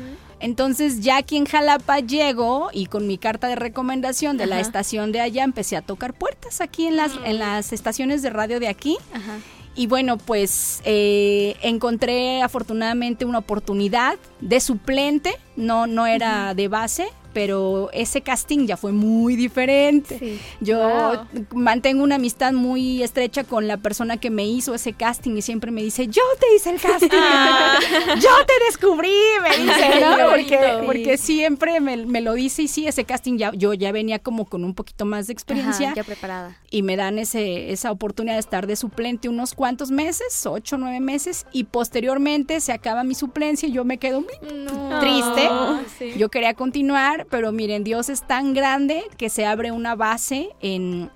Entonces 0.41 1.01
ya 1.01 1.19
aquí 1.19 1.37
en 1.37 1.45
Jalapa 1.45 2.01
llego 2.01 2.71
y 2.73 2.87
con 2.87 3.07
mi 3.07 3.19
carta 3.19 3.49
de 3.49 3.57
recomendación 3.57 4.39
de 4.39 4.47
la 4.47 4.61
estación 4.61 5.13
de 5.13 5.21
allá 5.21 5.45
empecé 5.45 5.77
a 5.77 5.83
tocar 5.83 6.15
puertas 6.15 6.63
aquí 6.63 6.87
en 6.87 6.97
las, 6.97 7.13
en 7.27 7.39
las 7.39 7.75
estaciones 7.75 8.23
de 8.23 8.31
radio 8.31 8.61
de 8.61 8.69
aquí. 8.69 8.97
Ajá. 9.13 9.41
Y 9.75 9.89
bueno, 9.89 10.17
pues 10.17 10.81
eh, 10.87 11.57
encontré 11.61 12.41
afortunadamente 12.41 13.27
una 13.27 13.41
oportunidad 13.41 14.15
de 14.41 14.59
suplente, 14.59 15.35
no, 15.57 15.87
no 15.87 16.07
era 16.07 16.55
de 16.55 16.69
base, 16.69 17.09
pero 17.33 17.91
ese 17.93 18.21
casting 18.21 18.67
ya 18.67 18.77
fue 18.77 18.93
muy 18.93 19.37
diferente. 19.37 20.19
Sí. 20.19 20.41
Yo 20.61 20.79
Wow. 20.83 21.47
mantengo 21.55 22.03
una 22.05 22.17
amistad 22.17 22.53
muy 22.53 23.03
estrecha 23.03 23.45
con 23.45 23.67
la 23.69 23.77
persona 23.77 24.17
que 24.19 24.31
me 24.31 24.45
hizo 24.47 24.75
ese 24.75 24.93
casting 24.93 25.37
y 25.37 25.43
siempre 25.43 25.71
me 25.71 25.83
dice, 25.83 26.07
yo 26.07 26.23
te 26.41 26.55
hice 26.55 26.71
el 26.71 26.81
casting, 26.81 27.09
yo 28.21 28.31
te 28.47 28.65
descubrí, 28.67 29.11
me 29.43 29.57
dice, 29.65 30.01
¿no? 30.01 30.17
Porque, 30.31 30.83
porque 30.87 31.17
siempre 31.17 31.81
me, 31.81 31.97
me 32.07 32.21
lo 32.21 32.35
dice 32.35 32.63
y 32.63 32.69
sí, 32.69 32.87
ese 32.87 33.05
casting 33.05 33.37
ya, 33.39 33.53
yo 33.55 33.75
ya 33.75 33.93
venía 33.93 34.19
como 34.19 34.45
con 34.47 34.65
un 34.65 34.75
poquito 34.75 35.05
más 35.05 35.27
de 35.27 35.33
experiencia 35.33 35.87
Ajá, 35.89 35.97
ya 35.97 36.05
preparada. 36.05 36.57
y 36.71 36.83
me 36.83 36.97
dan 36.97 37.19
ese, 37.19 37.73
esa 37.73 37.91
oportunidad 37.91 38.35
de 38.35 38.41
estar 38.41 38.67
de 38.67 38.77
suplente 38.77 39.29
unos 39.29 39.55
cuantos 39.55 39.91
meses, 39.91 40.45
ocho, 40.47 40.77
nueve 40.79 41.01
meses, 41.01 41.47
y 41.53 41.65
posteriormente 41.65 42.61
se 42.61 42.73
acaba 42.73 43.05
mi 43.05 43.15
suplencia 43.15 43.69
y 43.69 43.73
yo 43.73 43.85
me 43.85 43.99
quedo 43.99 44.21
No. 44.21 44.99
triste. 45.01 45.49
Ah, 45.51 45.83
sí. 45.99 46.13
Yo 46.17 46.29
quería 46.31 46.55
continuar, 46.55 47.22
pero 47.31 47.53
miren, 47.53 47.85
Dios 47.85 48.09
es 48.09 48.23
tan 48.23 48.55
grande 48.55 49.05
que 49.17 49.31
se 49.31 49.47
abre 49.47 49.73
una 49.73 49.95
base 49.95 50.51
en 50.61 51.11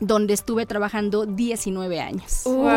donde 0.00 0.34
estuve 0.34 0.66
trabajando 0.66 1.26
19 1.26 2.00
años. 2.00 2.42
Wow. 2.44 2.68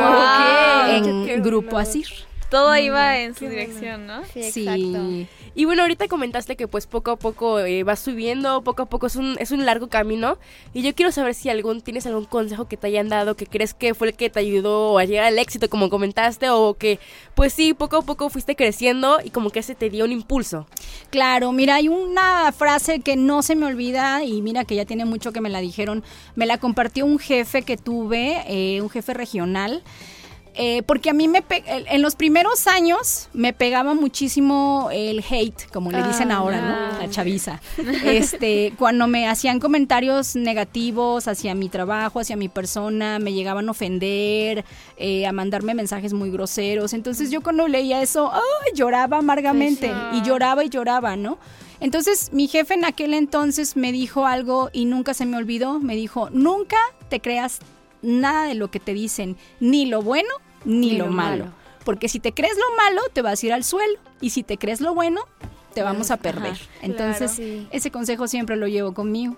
en 0.89 1.25
qué 1.25 1.39
Grupo. 1.39 1.77
Asir. 1.77 2.07
Todo 2.51 2.75
iba 2.75 3.17
en 3.19 3.33
su 3.33 3.47
dirección, 3.47 4.05
¿no? 4.07 4.25
Sí, 4.25 4.43
Sí. 4.51 4.67
exacto. 4.67 5.31
Y 5.55 5.65
bueno, 5.65 5.81
ahorita 5.83 6.07
comentaste 6.09 6.55
que 6.57 6.67
pues 6.67 6.85
poco 6.85 7.11
a 7.11 7.15
poco 7.15 7.59
eh, 7.59 7.83
vas 7.83 7.99
subiendo, 7.99 8.61
poco 8.61 8.83
a 8.83 8.85
poco 8.87 9.07
es 9.07 9.15
un, 9.15 9.37
es 9.39 9.51
un 9.51 9.65
largo 9.65 9.87
camino. 9.87 10.37
Y 10.73 10.81
yo 10.81 10.93
quiero 10.93 11.13
saber 11.13 11.33
si 11.33 11.47
algún 11.49 11.79
tienes 11.81 12.05
algún 12.05 12.25
consejo 12.25 12.67
que 12.67 12.75
te 12.75 12.87
hayan 12.87 13.07
dado 13.07 13.35
que 13.35 13.45
crees 13.47 13.73
que 13.73 13.93
fue 13.93 14.09
el 14.09 14.13
que 14.15 14.29
te 14.29 14.39
ayudó 14.41 14.97
a 14.97 15.05
llegar 15.05 15.23
al 15.25 15.39
éxito, 15.39 15.69
como 15.69 15.89
comentaste, 15.89 16.49
o 16.49 16.73
que 16.73 16.99
pues 17.35 17.53
sí, 17.53 17.73
poco 17.73 17.95
a 17.97 18.01
poco 18.01 18.29
fuiste 18.29 18.55
creciendo 18.57 19.19
y 19.23 19.29
como 19.29 19.49
que 19.49 19.59
ese 19.59 19.73
te 19.73 19.89
dio 19.89 20.03
un 20.03 20.11
impulso. 20.11 20.67
Claro, 21.09 21.53
mira, 21.53 21.75
hay 21.75 21.87
una 21.87 22.51
frase 22.51 22.99
que 22.99 23.15
no 23.15 23.43
se 23.43 23.55
me 23.55 23.65
olvida 23.65 24.23
y 24.25 24.41
mira 24.41 24.65
que 24.65 24.75
ya 24.75 24.83
tiene 24.85 25.05
mucho 25.05 25.31
que 25.31 25.39
me 25.39 25.49
la 25.49 25.61
dijeron. 25.61 26.03
Me 26.35 26.45
la 26.45 26.57
compartió 26.57 27.05
un 27.05 27.17
jefe 27.17 27.61
que 27.61 27.77
tuve, 27.77 28.43
eh, 28.47 28.81
un 28.81 28.89
jefe 28.89 29.13
regional. 29.13 29.83
Eh, 30.53 30.83
porque 30.83 31.09
a 31.09 31.13
mí 31.13 31.27
me 31.27 31.43
en 31.65 32.01
los 32.01 32.15
primeros 32.15 32.67
años 32.67 33.29
me 33.33 33.53
pegaba 33.53 33.93
muchísimo 33.93 34.89
el 34.91 35.23
hate, 35.29 35.69
como 35.71 35.91
le 35.91 36.03
dicen 36.03 36.31
Ah, 36.31 36.37
ahora, 36.37 36.61
¿no? 36.61 36.99
La 36.99 37.09
chaviza. 37.09 37.61
Este, 38.03 38.73
cuando 38.77 39.07
me 39.07 39.27
hacían 39.27 39.59
comentarios 39.59 40.35
negativos 40.35 41.27
hacia 41.27 41.55
mi 41.55 41.69
trabajo, 41.69 42.19
hacia 42.19 42.35
mi 42.35 42.49
persona, 42.49 43.19
me 43.19 43.33
llegaban 43.33 43.67
a 43.67 43.71
ofender, 43.71 44.65
eh, 44.97 45.25
a 45.25 45.31
mandarme 45.31 45.73
mensajes 45.73 46.13
muy 46.13 46.31
groseros. 46.31 46.93
Entonces 46.93 47.31
yo 47.31 47.41
cuando 47.41 47.67
leía 47.67 48.01
eso, 48.01 48.31
¡ay! 48.33 48.71
lloraba 48.75 49.17
amargamente 49.17 49.91
y 50.13 50.21
lloraba 50.21 50.63
y 50.63 50.69
lloraba, 50.69 51.15
¿no? 51.15 51.37
Entonces 51.79 52.31
mi 52.31 52.47
jefe 52.47 52.75
en 52.75 52.85
aquel 52.85 53.13
entonces 53.13 53.75
me 53.75 53.91
dijo 53.91 54.25
algo 54.25 54.69
y 54.71 54.85
nunca 54.85 55.13
se 55.13 55.25
me 55.25 55.37
olvidó, 55.37 55.79
me 55.79 55.95
dijo, 55.95 56.29
nunca 56.29 56.77
te 57.09 57.19
creas 57.19 57.59
nada 58.01 58.45
de 58.45 58.55
lo 58.55 58.71
que 58.71 58.79
te 58.79 58.93
dicen, 58.93 59.37
ni 59.59 59.85
lo 59.85 60.01
bueno 60.01 60.29
ni, 60.65 60.93
lo, 60.93 61.07
malo. 61.07 61.45
Porque 61.83 62.07
si 62.07 62.19
te 62.19 62.33
crees 62.33 62.55
lo 62.55 62.75
malo, 62.77 63.01
te 63.13 63.21
vas 63.21 63.41
a 63.41 63.45
ir 63.45 63.53
al 63.53 63.63
suelo. 63.63 63.97
Y 64.19 64.29
si 64.31 64.43
te 64.43 64.57
crees 64.57 64.81
lo 64.81 64.93
bueno, 64.93 65.21
te 65.73 65.81
vamos 65.81 66.11
a 66.11 66.17
perder. 66.17 66.57
Entonces, 66.81 67.31
sí. 67.31 67.67
ese 67.71 67.91
consejo 67.91 68.27
siempre 68.27 68.55
lo 68.55 68.67
llevo 68.67 68.93
conmigo. 68.93 69.35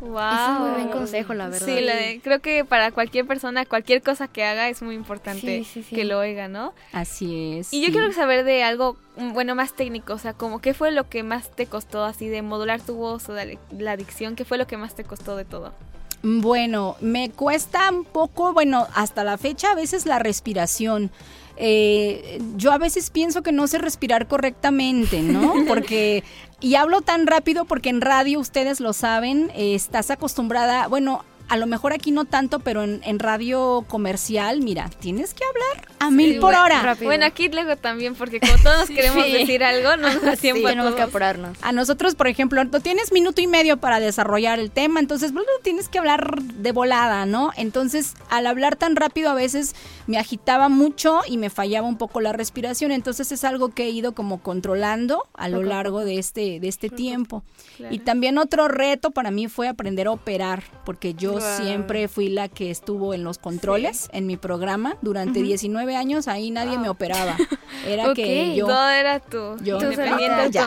Wow. 0.00 0.18
Es 0.18 0.48
un 0.48 0.58
muy 0.62 0.70
buen 0.70 0.88
consejo, 0.88 1.34
la 1.34 1.48
verdad. 1.48 1.66
Sí, 1.66 1.80
la- 1.80 2.22
creo 2.22 2.40
que 2.40 2.64
para 2.64 2.90
cualquier 2.90 3.26
persona, 3.26 3.66
cualquier 3.66 4.02
cosa 4.02 4.28
que 4.28 4.44
haga 4.44 4.70
es 4.70 4.80
muy 4.80 4.94
importante 4.94 5.40
Sí, 5.40 5.64
sí, 5.64 5.82
sí. 5.82 5.94
que 5.94 6.04
lo 6.04 6.18
oiga, 6.18 6.48
¿no? 6.48 6.72
Así 6.92 7.58
es. 7.58 7.72
Y 7.72 7.82
yo 7.84 7.92
quiero 7.92 8.10
saber 8.12 8.44
de 8.44 8.62
algo, 8.62 8.96
mm, 9.16 9.32
bueno, 9.34 9.54
más 9.54 9.74
técnico, 9.74 10.14
o 10.14 10.18
sea, 10.18 10.32
como 10.32 10.60
qué 10.60 10.72
fue 10.72 10.90
lo 10.90 11.08
que 11.10 11.22
más 11.22 11.50
te 11.50 11.66
costó 11.66 12.02
así 12.04 12.28
de 12.28 12.40
modular 12.40 12.80
tu 12.80 12.94
voz 12.94 13.28
o 13.28 13.34
de 13.34 13.58
la 13.78 13.92
adicción, 13.92 14.36
qué 14.36 14.46
fue 14.46 14.56
lo 14.56 14.66
que 14.66 14.78
más 14.78 14.94
te 14.94 15.04
costó 15.04 15.36
de 15.36 15.44
todo. 15.44 15.74
Bueno, 16.22 16.96
me 17.00 17.30
cuesta 17.30 17.90
un 17.90 18.04
poco, 18.04 18.52
bueno, 18.52 18.86
hasta 18.94 19.24
la 19.24 19.38
fecha 19.38 19.72
a 19.72 19.74
veces 19.74 20.04
la 20.06 20.18
respiración. 20.18 21.10
Eh, 21.56 22.40
yo 22.56 22.72
a 22.72 22.78
veces 22.78 23.10
pienso 23.10 23.42
que 23.42 23.52
no 23.52 23.66
sé 23.66 23.78
respirar 23.78 24.28
correctamente, 24.28 25.22
¿no? 25.22 25.54
Porque, 25.68 26.24
y 26.60 26.74
hablo 26.74 27.00
tan 27.00 27.26
rápido 27.26 27.64
porque 27.64 27.88
en 27.88 28.00
radio, 28.00 28.38
ustedes 28.38 28.80
lo 28.80 28.92
saben, 28.92 29.50
eh, 29.54 29.74
estás 29.74 30.10
acostumbrada, 30.10 30.88
bueno, 30.88 31.24
a 31.50 31.56
lo 31.56 31.66
mejor 31.66 31.92
aquí 31.92 32.10
no 32.12 32.24
tanto, 32.24 32.60
pero 32.60 32.82
en, 32.84 33.00
en 33.04 33.18
radio 33.18 33.84
comercial, 33.88 34.60
mira, 34.62 34.88
tienes 35.00 35.34
que 35.34 35.44
hablar 35.44 35.88
a 35.98 36.10
mil 36.10 36.34
por 36.38 36.52
bueno, 36.52 36.64
hora. 36.64 36.82
rápido. 36.82 37.06
Bueno, 37.06 37.26
aquí 37.26 37.48
luego 37.48 37.76
también, 37.76 38.14
porque 38.14 38.40
como 38.40 38.54
todos 38.62 38.78
nos 38.78 38.88
queremos 38.88 39.24
Sí. 39.24 39.32
decir 39.32 39.62
algo, 39.64 39.96
no 39.96 40.12
nos 40.12 40.22
da 40.22 40.32
Sí, 40.36 40.42
tiempo 40.42 40.66
a 40.66 40.70
tenemos 40.70 40.94
que 40.94 41.02
apurarnos. 41.02 41.58
A 41.60 41.72
nosotros, 41.72 42.14
por 42.14 42.28
ejemplo, 42.28 42.64
no 42.64 42.80
tienes 42.80 43.12
minuto 43.12 43.40
y 43.42 43.46
medio 43.46 43.76
para 43.78 44.00
desarrollar 44.00 44.58
el 44.60 44.70
tema, 44.70 45.00
entonces 45.00 45.32
bueno, 45.32 45.48
tienes 45.62 45.88
que 45.88 45.98
hablar 45.98 46.40
de 46.42 46.72
volada, 46.72 47.26
¿no? 47.26 47.50
Entonces, 47.56 48.14
al 48.30 48.46
hablar 48.46 48.76
tan 48.76 48.96
rápido 48.96 49.28
a 49.30 49.34
veces 49.34 49.74
me 50.06 50.18
agitaba 50.18 50.68
mucho 50.68 51.20
y 51.28 51.36
me 51.36 51.50
fallaba 51.50 51.86
un 51.86 51.98
poco 51.98 52.20
la 52.20 52.32
respiración, 52.32 52.92
entonces 52.92 53.32
es 53.32 53.42
algo 53.44 53.70
que 53.70 53.84
he 53.84 53.90
ido 53.90 54.12
como 54.14 54.40
controlando 54.42 55.24
a 55.34 55.48
lo 55.48 55.62
largo 55.62 56.04
de 56.04 56.18
este 56.18 56.60
de 56.60 56.68
este 56.68 56.88
tiempo. 56.90 57.42
Claro. 57.76 57.94
Y 57.94 57.98
también 57.98 58.38
otro 58.38 58.68
reto 58.68 59.10
para 59.10 59.30
mí 59.30 59.48
fue 59.48 59.66
aprender 59.68 60.06
a 60.06 60.12
operar, 60.12 60.62
porque 60.84 61.14
yo 61.14 61.39
Siempre 61.40 62.08
fui 62.08 62.28
la 62.28 62.48
que 62.48 62.70
estuvo 62.70 63.14
en 63.14 63.24
los 63.24 63.38
controles 63.38 64.08
en 64.12 64.26
mi 64.26 64.36
programa 64.36 64.96
durante 65.02 65.42
19 65.42 65.96
años, 65.96 66.28
ahí 66.28 66.50
nadie 66.50 66.78
me 66.78 66.88
operaba. 66.88 67.36
Era 67.86 68.12
que 68.14 68.54
yo 68.54 68.66
Todo 68.66 68.88
era 68.90 69.20
tú. 69.20 69.56
yo 69.62 69.78
Tú 69.78 69.84
independiente, 69.84 70.50
ya, 70.50 70.66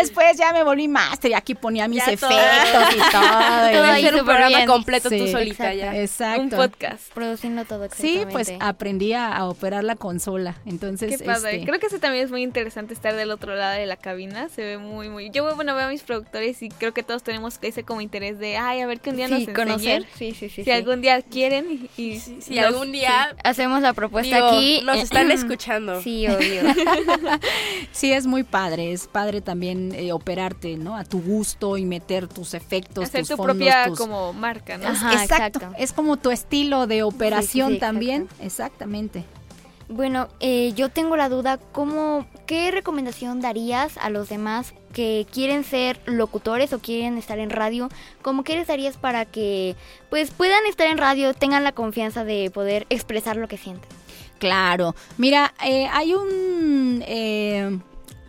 después 0.00 0.36
ya 0.36 0.52
me 0.52 0.64
volví 0.64 0.88
máster 0.88 1.30
y 1.30 1.34
aquí 1.34 1.54
ponía 1.54 1.86
mis 1.86 2.04
Ya 2.04 2.12
efectos 2.12 2.30
y 2.32 2.98
todo. 3.12 3.70
y- 3.70 3.72
Todo 3.78 3.84
hacer 3.84 4.14
un 4.14 4.24
programa 4.24 4.48
bien. 4.48 4.66
completo 4.66 5.08
tú 5.10 5.14
Sí. 5.16 5.30
solita 5.30 5.72
Exacto. 5.72 5.78
ya. 5.94 6.00
Exacto. 6.02 6.42
Un 6.42 6.50
podcast. 6.50 7.12
Produciendo 7.12 7.64
todo 7.64 7.86
Sí, 7.94 8.24
pues 8.30 8.52
aprendí 8.60 9.12
a, 9.12 9.28
a 9.36 9.44
operar 9.48 9.84
la 9.84 9.96
consola. 9.96 10.56
Entonces, 10.66 11.18
Qué 11.18 11.24
padre. 11.24 11.56
este, 11.56 11.66
Creo 11.66 11.78
que 11.80 11.86
eso 11.86 11.98
también 11.98 12.24
es 12.24 12.30
muy 12.30 12.42
interesante 12.42 12.94
estar 12.94 13.14
del 13.14 13.30
otro 13.30 13.54
lado 13.54 13.78
de 13.78 13.86
la 13.86 13.96
cabina. 13.96 14.48
Se 14.48 14.62
ve 14.62 14.78
muy, 14.78 15.08
muy. 15.08 15.30
Yo, 15.30 15.54
bueno, 15.54 15.74
veo 15.74 15.86
a 15.86 15.88
mis 15.90 16.02
productores 16.02 16.62
y 16.62 16.68
creo 16.70 16.92
que 16.92 17.02
todos 17.02 17.22
tenemos 17.22 17.58
ese 17.62 17.84
como 17.84 18.00
interés 18.00 18.38
de, 18.38 18.56
ay, 18.56 18.80
a 18.80 18.86
ver 18.86 19.00
que 19.00 19.10
un 19.10 19.16
día 19.16 19.26
sí, 19.28 19.32
nos 19.46 19.54
conocer. 19.68 20.02
enseñen. 20.02 20.16
Sí, 20.18 20.32
sí, 20.32 20.48
sí. 20.48 20.54
Si 20.56 20.64
sí. 20.64 20.70
algún 20.70 21.00
día 21.00 21.22
quieren 21.22 21.88
y, 21.96 22.02
y 22.02 22.18
Si 22.18 22.54
nos- 22.56 22.64
algún 22.66 22.92
día 22.92 23.34
Hacemos 23.44 23.80
la 23.82 23.92
propuesta 23.92 24.34
digo, 24.36 24.48
aquí. 24.48 24.80
nos 24.84 24.98
están 24.98 25.30
escuchando. 25.30 26.02
Sí, 26.02 26.26
obvio. 26.26 26.62
sí 27.92 28.12
es 28.12 28.26
muy 28.26 28.42
padre. 28.42 28.92
Es 28.92 29.06
padre 29.06 29.40
también 29.40 29.94
eh, 29.94 30.12
operarte, 30.12 30.76
¿no? 30.76 30.96
A 30.96 31.04
tu 31.04 31.20
gusto 31.20 31.76
y 31.76 31.84
meter 31.84 32.28
tus 32.28 32.54
efectos, 32.54 33.04
hacer 33.04 33.20
tus 33.22 33.28
tu 33.30 33.36
fondos, 33.36 33.56
propia 33.56 33.84
tus- 33.86 33.98
como 33.98 34.32
marca, 34.32 34.78
¿no? 34.78 34.88
Ajá, 34.88 35.12
exacto. 35.22 35.58
exacto. 35.58 35.76
Es 35.78 35.92
como 35.92 36.16
tu 36.16 36.30
estilo 36.30 36.86
de 36.86 37.02
operación 37.02 37.74
sí, 37.74 37.78
también. 37.78 38.28
Exactamente. 38.40 39.24
Bueno, 39.88 40.28
eh, 40.40 40.72
yo 40.76 40.90
tengo 40.90 41.16
la 41.16 41.30
duda, 41.30 41.58
¿cómo, 41.72 42.26
¿qué 42.46 42.70
recomendación 42.70 43.40
darías 43.40 43.96
a 43.96 44.10
los 44.10 44.28
demás 44.28 44.74
que 44.92 45.26
quieren 45.30 45.64
ser 45.64 46.00
locutores 46.06 46.72
o 46.72 46.78
quieren 46.78 47.18
estar 47.18 47.38
en 47.38 47.50
radio? 47.50 47.88
¿Cómo 48.22 48.44
qué 48.44 48.56
les 48.56 48.66
darías 48.66 48.96
para 48.96 49.24
que 49.24 49.76
pues 50.10 50.30
puedan 50.30 50.64
estar 50.66 50.86
en 50.86 50.98
radio, 50.98 51.34
tengan 51.34 51.64
la 51.64 51.72
confianza 51.72 52.24
de 52.24 52.50
poder 52.50 52.86
expresar 52.90 53.36
lo 53.36 53.48
que 53.48 53.58
sienten? 53.58 53.88
Claro. 54.38 54.94
Mira, 55.16 55.54
eh, 55.64 55.88
hay 55.92 56.14
un 56.14 57.02
eh, 57.06 57.78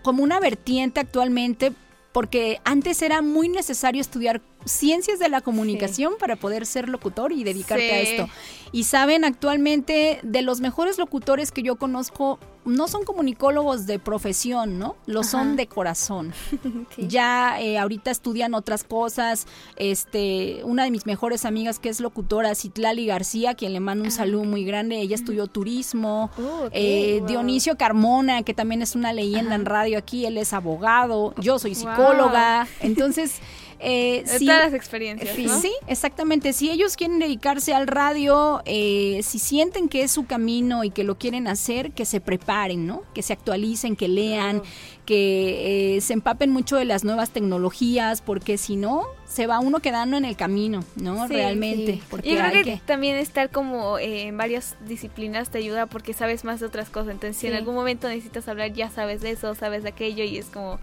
como 0.02 0.24
una 0.24 0.40
vertiente 0.40 1.00
actualmente 1.00 1.72
porque 2.12 2.60
antes 2.64 3.02
era 3.02 3.22
muy 3.22 3.50
necesario 3.50 4.02
estudiar 4.02 4.42
ciencias 4.66 5.20
de 5.20 5.30
la 5.30 5.42
comunicación 5.42 6.14
para 6.20 6.36
poder 6.36 6.66
ser 6.66 6.90
locutor 6.90 7.32
y 7.32 7.44
dedicarte 7.44 7.92
a 7.92 8.00
esto. 8.00 8.30
Y 8.72 8.84
saben, 8.86 9.24
actualmente 9.24 10.20
de 10.24 10.42
los 10.42 10.60
mejores 10.60 10.98
locutores 10.98 11.52
que 11.52 11.62
yo 11.62 11.76
conozco 11.78 12.40
no 12.70 12.88
son 12.88 13.04
comunicólogos 13.04 13.86
de 13.88 14.00
profesión, 14.00 14.80
¿no? 14.80 14.96
Lo 15.06 15.24
son 15.24 15.56
de 15.56 15.68
corazón. 15.68 16.34
Sí. 16.96 17.08
Ya 17.08 17.60
eh, 17.62 17.78
ahorita 17.78 18.10
estudian 18.12 18.54
otras 18.54 18.84
cosas. 18.84 19.46
Este, 19.76 20.62
una 20.64 20.84
de 20.84 20.92
mis 20.92 21.06
mejores 21.06 21.46
amigas 21.46 21.80
que 21.80 21.90
es 21.90 22.00
locutora, 22.00 22.54
Citlali 22.56 23.06
García, 23.06 23.54
quien 23.56 23.74
le 23.74 23.80
mando 23.80 24.04
un 24.06 24.12
saludo 24.12 24.44
muy 24.44 24.64
grande. 24.66 25.00
Ella 25.00 25.16
estudió 25.16 25.48
turismo. 25.48 26.30
Uh, 26.38 26.66
ok. 26.66 26.72
Eh, 26.74 27.18
Wow. 27.20 27.28
Dionisio 27.28 27.78
Carmona, 27.78 28.44
que 28.44 28.54
también 28.54 28.82
es 28.82 28.96
una 28.96 29.14
leyenda 29.14 29.56
en 29.56 29.66
radio 29.66 29.98
aquí, 29.98 30.26
él 30.26 30.38
es 30.38 30.54
abogado, 30.54 31.34
yo 31.38 31.58
soy 31.60 31.74
Wow. 31.74 31.80
psicóloga, 31.80 32.68
entonces 32.82 33.40
eh, 33.80 34.24
De 34.26 34.40
todas 34.40 34.66
las 34.66 34.74
experiencias, 34.74 35.36
Sí. 35.36 35.46
¿no? 35.46 35.60
Sí, 35.62 35.72
exactamente. 35.88 36.54
Si 36.54 36.70
ellos 36.70 36.96
quieren 36.98 37.20
dedicarse 37.20 37.74
al 37.74 37.88
radio, 37.88 38.62
eh, 38.66 39.22
si 39.24 39.40
sienten 39.40 39.88
que 39.90 40.04
es 40.04 40.12
su 40.12 40.26
camino 40.26 40.84
y 40.84 40.90
que 40.92 41.04
lo 41.04 41.18
quieren 41.18 41.48
hacer, 41.48 41.92
que 41.92 42.06
se 42.06 42.20
preparen, 42.22 42.86
¿no? 42.86 43.04
Que 43.14 43.22
se 43.22 43.34
actualicen, 43.34 43.96
que 43.96 44.08
lean, 44.08 44.62
que 45.06 45.96
eh, 45.98 46.02
se 46.02 46.14
empapen 46.14 46.52
mucho 46.52 46.76
de 46.76 46.86
las 46.86 47.04
nuevas 47.04 47.32
tecnologías, 47.32 48.22
porque 48.22 48.58
si 48.58 48.76
no, 48.76 49.04
se 49.28 49.48
va 49.48 49.60
uno 49.60 49.80
quedando 49.80 50.18
en 50.18 50.26
el 50.26 50.36
camino, 50.36 50.84
¿no? 50.96 51.28
Sí, 51.28 51.34
Realmente. 51.34 51.94
sí. 51.94 52.04
Porque 52.10 52.30
Yo 52.32 52.38
creo 52.40 52.52
que, 52.52 52.64
que... 52.64 52.82
también 52.86 53.16
estar 53.16 53.50
como 53.50 53.98
eh, 53.98 54.24
en 54.24 54.38
varias 54.38 54.76
disciplinas 54.88 55.50
te 55.50 55.58
ayuda 55.60 55.86
porque 55.86 56.14
sabes 56.14 56.44
más 56.44 56.60
de 56.60 56.66
otras 56.68 56.90
cosas. 56.90 57.12
Entonces, 57.12 57.38
si 57.38 57.48
en 57.48 57.54
algún 57.56 57.76
momento 57.76 58.08
necesitas 58.08 58.48
hablar, 58.48 58.74
ya 58.74 58.90
sabes 58.90 59.22
de 59.22 59.32
eso, 59.32 59.56
sabes 59.56 59.84
de 59.84 59.90
aquello 59.90 60.24
y 60.24 60.38
es 60.38 60.46
como 60.48 60.80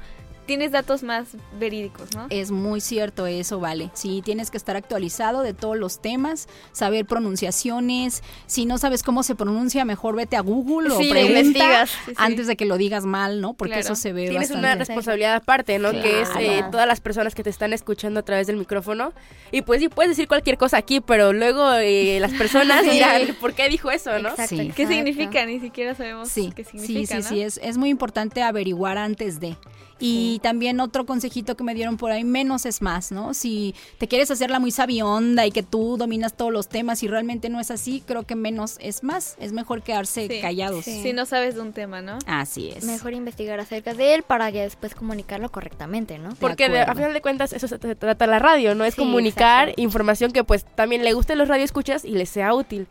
tienes 0.46 0.72
datos 0.72 1.02
más 1.02 1.28
verídicos, 1.58 2.14
¿no? 2.14 2.26
Es 2.30 2.50
muy 2.50 2.80
cierto 2.80 3.26
eso, 3.26 3.60
vale. 3.60 3.90
Sí, 3.94 4.22
tienes 4.24 4.50
que 4.50 4.56
estar 4.56 4.76
actualizado 4.76 5.42
de 5.42 5.52
todos 5.54 5.76
los 5.76 6.00
temas, 6.00 6.48
saber 6.72 7.04
pronunciaciones. 7.06 8.22
Si 8.46 8.66
no 8.66 8.78
sabes 8.78 9.02
cómo 9.02 9.22
se 9.22 9.34
pronuncia, 9.34 9.84
mejor 9.84 10.16
vete 10.16 10.36
a 10.36 10.40
Google 10.40 10.90
o 10.92 10.98
Sí, 10.98 11.10
pregunta 11.10 11.38
investigas. 11.40 11.90
Sí, 11.90 11.96
sí. 12.06 12.14
antes 12.18 12.46
de 12.46 12.56
que 12.56 12.64
lo 12.64 12.76
digas 12.78 13.04
mal, 13.04 13.40
¿no? 13.40 13.54
Porque 13.54 13.74
Claro. 13.74 13.84
eso 13.86 13.94
se 13.96 14.12
ve 14.12 14.28
Tienes 14.28 14.50
una 14.50 14.74
responsabilidad 14.74 15.34
aparte, 15.34 15.78
¿no? 15.78 15.90
Que 15.92 16.22
es 16.22 16.28
eh, 16.38 16.62
todas 16.70 16.86
las 16.86 17.00
personas 17.00 17.34
que 17.34 17.42
te 17.42 17.50
están 17.50 17.72
escuchando 17.72 18.20
a 18.20 18.22
través 18.22 18.46
del 18.46 18.56
micrófono. 18.56 19.12
Y 19.52 19.62
pues 19.62 19.80
sí, 19.80 19.88
puedes 19.88 20.10
decir 20.10 20.28
cualquier 20.28 20.56
cosa 20.58 20.76
aquí, 20.78 21.00
pero 21.00 21.32
luego 21.32 21.72
eh, 21.74 22.18
las 22.20 22.32
personas 22.38 22.84
Sí. 22.84 22.90
dirán, 22.90 23.22
¿por 23.40 23.54
qué 23.54 23.68
dijo 23.68 23.90
eso, 23.90 24.18
no? 24.18 24.30
Exacto, 24.30 24.46
Sí. 24.56 24.56
¿Qué 24.56 24.82
exacto. 24.82 24.92
significa? 24.94 25.44
Ni 25.46 25.60
siquiera 25.60 25.94
sabemos 25.94 26.28
Sí, 26.28 26.52
qué 26.54 26.64
sí, 26.64 26.78
significa, 26.78 27.16
sí, 27.16 27.22
¿no? 27.22 27.28
sí, 27.28 27.42
es, 27.42 27.60
es 27.62 27.76
muy 27.78 27.90
importante 27.90 28.42
averiguar 28.42 28.98
antes 28.98 29.40
de. 29.40 29.56
Y 29.98 30.40
también 30.42 30.80
otro 30.80 31.06
consejito 31.06 31.56
que 31.56 31.64
me 31.64 31.74
dieron 31.74 31.96
por 31.96 32.10
ahí, 32.10 32.22
menos 32.22 32.66
es 32.66 32.82
más, 32.82 33.12
¿no? 33.12 33.32
Si 33.32 33.74
te 33.98 34.08
quieres 34.08 34.30
hacerla 34.30 34.58
muy 34.60 34.70
sabionda 34.70 35.46
y 35.46 35.50
que 35.50 35.62
tú 35.62 35.96
dominas 35.96 36.34
todos 36.36 36.52
los 36.52 36.68
temas 36.68 37.02
y 37.02 37.08
realmente 37.08 37.48
no 37.48 37.60
es 37.60 37.70
así, 37.70 38.02
creo 38.06 38.24
que 38.24 38.34
menos 38.36 38.76
es 38.80 39.02
más. 39.02 39.36
Es 39.40 39.52
mejor 39.52 39.82
quedarse 39.82 40.28
Sí. 40.28 40.40
callados. 40.42 40.84
Sí. 40.84 41.02
Si 41.02 41.12
no 41.14 41.24
sabes 41.24 41.54
de 41.54 41.62
un 41.62 41.72
tema, 41.72 42.02
¿no? 42.02 42.18
Así 42.26 42.68
es. 42.70 42.84
Mejor 42.84 43.14
investigar 43.14 43.58
acerca 43.58 43.94
de 43.94 44.14
él 44.14 44.22
para 44.22 44.50
ya 44.50 44.62
después 44.62 44.94
comunicarlo 44.94 45.50
correctamente, 45.50 46.18
¿no? 46.18 46.34
Porque 46.40 46.68
de- 46.68 46.82
a 46.82 46.94
final 46.94 47.14
de 47.14 47.22
cuentas 47.22 47.52
eso 47.54 47.66
se 47.66 47.78
trata 47.78 48.26
la 48.26 48.38
radio, 48.38 48.74
¿no? 48.74 48.84
Es 48.84 48.94
Sí, 48.94 49.00
comunicar 49.00 49.72
información 49.76 50.30
que 50.32 50.44
pues 50.44 50.64
también 50.74 51.04
le 51.04 51.12
guste 51.14 51.32
a 51.32 51.36
los 51.36 51.48
radioescuchas 51.48 52.04
y 52.04 52.10
les 52.10 52.28
sea 52.28 52.52
útil. 52.54 52.86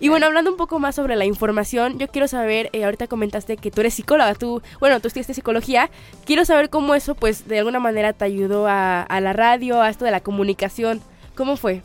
Y 0.00 0.08
bueno, 0.08 0.26
hablando 0.26 0.50
un 0.50 0.56
poco 0.56 0.78
más 0.78 0.94
sobre 0.94 1.16
la 1.16 1.24
información, 1.24 1.98
yo 1.98 2.08
quiero 2.08 2.28
saber, 2.28 2.70
eh, 2.72 2.84
ahorita 2.84 3.06
comentaste 3.06 3.56
que 3.56 3.70
tú 3.70 3.80
eres 3.80 3.94
psicóloga, 3.94 4.34
tú, 4.34 4.62
bueno, 4.80 5.00
tú 5.00 5.08
estudiaste 5.08 5.34
psicología, 5.34 5.90
quiero 6.24 6.44
saber 6.44 6.70
cómo 6.70 6.94
eso 6.94 7.14
pues 7.14 7.48
de 7.48 7.58
alguna 7.58 7.80
manera 7.80 8.12
te 8.12 8.24
ayudó 8.24 8.68
a, 8.68 9.02
a 9.02 9.20
la 9.20 9.32
radio, 9.32 9.82
a 9.82 9.90
esto 9.90 10.04
de 10.04 10.10
la 10.10 10.20
comunicación. 10.20 11.02
¿Cómo 11.38 11.56
fue? 11.56 11.82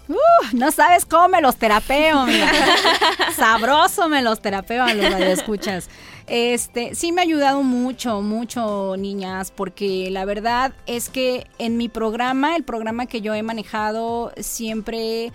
No 0.53 0.71
sabes 0.71 1.05
cómo 1.05 1.29
me 1.29 1.39
los 1.39 1.57
terapeo, 1.57 2.25
mira. 2.25 2.51
Sabroso 3.35 4.09
me 4.09 4.23
los 4.23 4.41
terapeo 4.41 4.83
a 4.83 4.93
los 4.95 5.11
radioescuchas. 5.11 5.89
Este, 6.25 6.95
sí 6.95 7.11
me 7.11 7.21
ha 7.21 7.23
ayudado 7.23 7.61
mucho, 7.61 8.21
mucho, 8.21 8.95
niñas, 8.97 9.51
porque 9.51 10.09
la 10.09 10.25
verdad 10.25 10.73
es 10.87 11.09
que 11.09 11.45
en 11.59 11.77
mi 11.77 11.87
programa, 11.87 12.55
el 12.55 12.63
programa 12.63 13.05
que 13.05 13.21
yo 13.21 13.35
he 13.35 13.43
manejado, 13.43 14.33
siempre 14.37 15.31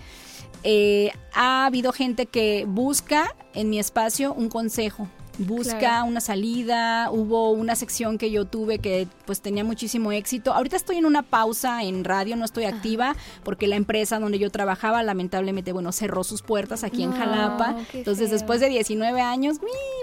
eh, 0.63 1.11
ha 1.33 1.65
habido 1.65 1.91
gente 1.91 2.25
que 2.25 2.65
busca 2.67 3.35
en 3.53 3.69
mi 3.69 3.79
espacio 3.79 4.33
un 4.33 4.49
consejo. 4.49 5.07
Busca 5.39 5.79
Claro. 5.79 6.05
una 6.05 6.21
salida, 6.21 7.09
hubo 7.11 7.51
una 7.51 7.75
sección 7.75 8.17
que 8.17 8.29
yo 8.31 8.45
tuve 8.45 8.79
que 8.79 9.07
pues 9.25 9.41
tenía 9.41 9.63
muchísimo 9.63 10.11
éxito. 10.11 10.53
Ahorita 10.53 10.75
estoy 10.75 10.97
en 10.97 11.05
una 11.05 11.21
pausa 11.23 11.83
en 11.83 12.03
radio, 12.03 12.35
no 12.35 12.45
estoy 12.45 12.65
activa 12.65 13.15
porque 13.43 13.67
la 13.67 13.75
empresa 13.75 14.19
donde 14.19 14.37
yo 14.39 14.49
trabajaba 14.49 15.01
lamentablemente, 15.03 15.71
bueno, 15.71 15.91
cerró 15.91 16.23
sus 16.23 16.41
puertas 16.41 16.83
aquí 16.83 17.03
en 17.03 17.11
Jalapa. 17.13 17.75
Entonces, 17.93 18.29
feo. 18.29 18.37
después 18.37 18.59
de 18.59 18.69
19 18.69 19.21
años, 19.21 19.57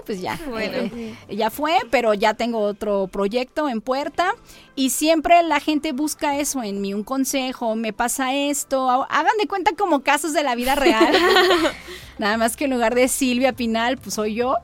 pues 0.05 0.21
ya. 0.21 0.39
Bueno. 0.49 0.77
eh, 0.95 1.15
ya 1.29 1.49
fue, 1.49 1.77
pero 1.91 2.13
ya 2.13 2.33
tengo 2.33 2.59
otro 2.59 3.07
proyecto 3.07 3.69
en 3.69 3.79
puerta 3.81 4.33
y 4.75 4.89
siempre 4.91 5.41
la 5.43 5.59
gente 5.59 5.91
busca 5.91 6.37
eso 6.39 6.61
en 6.63 6.81
mí, 6.81 6.93
un 6.93 7.03
consejo, 7.03 7.75
me 7.75 7.93
pasa 7.93 8.33
esto, 8.33 8.89
ha- 8.89 9.05
hagan 9.05 9.33
de 9.39 9.47
cuenta 9.47 9.71
como 9.77 10.01
casos 10.01 10.33
de 10.33 10.43
la 10.43 10.55
vida 10.55 10.75
real. 10.75 11.13
Nada 12.17 12.37
más 12.37 12.55
que 12.55 12.65
en 12.65 12.71
lugar 12.71 12.95
de 12.95 13.07
Silvia 13.07 13.53
Pinal, 13.53 13.97
pues 13.97 14.15
soy 14.15 14.33
yo. 14.35 14.55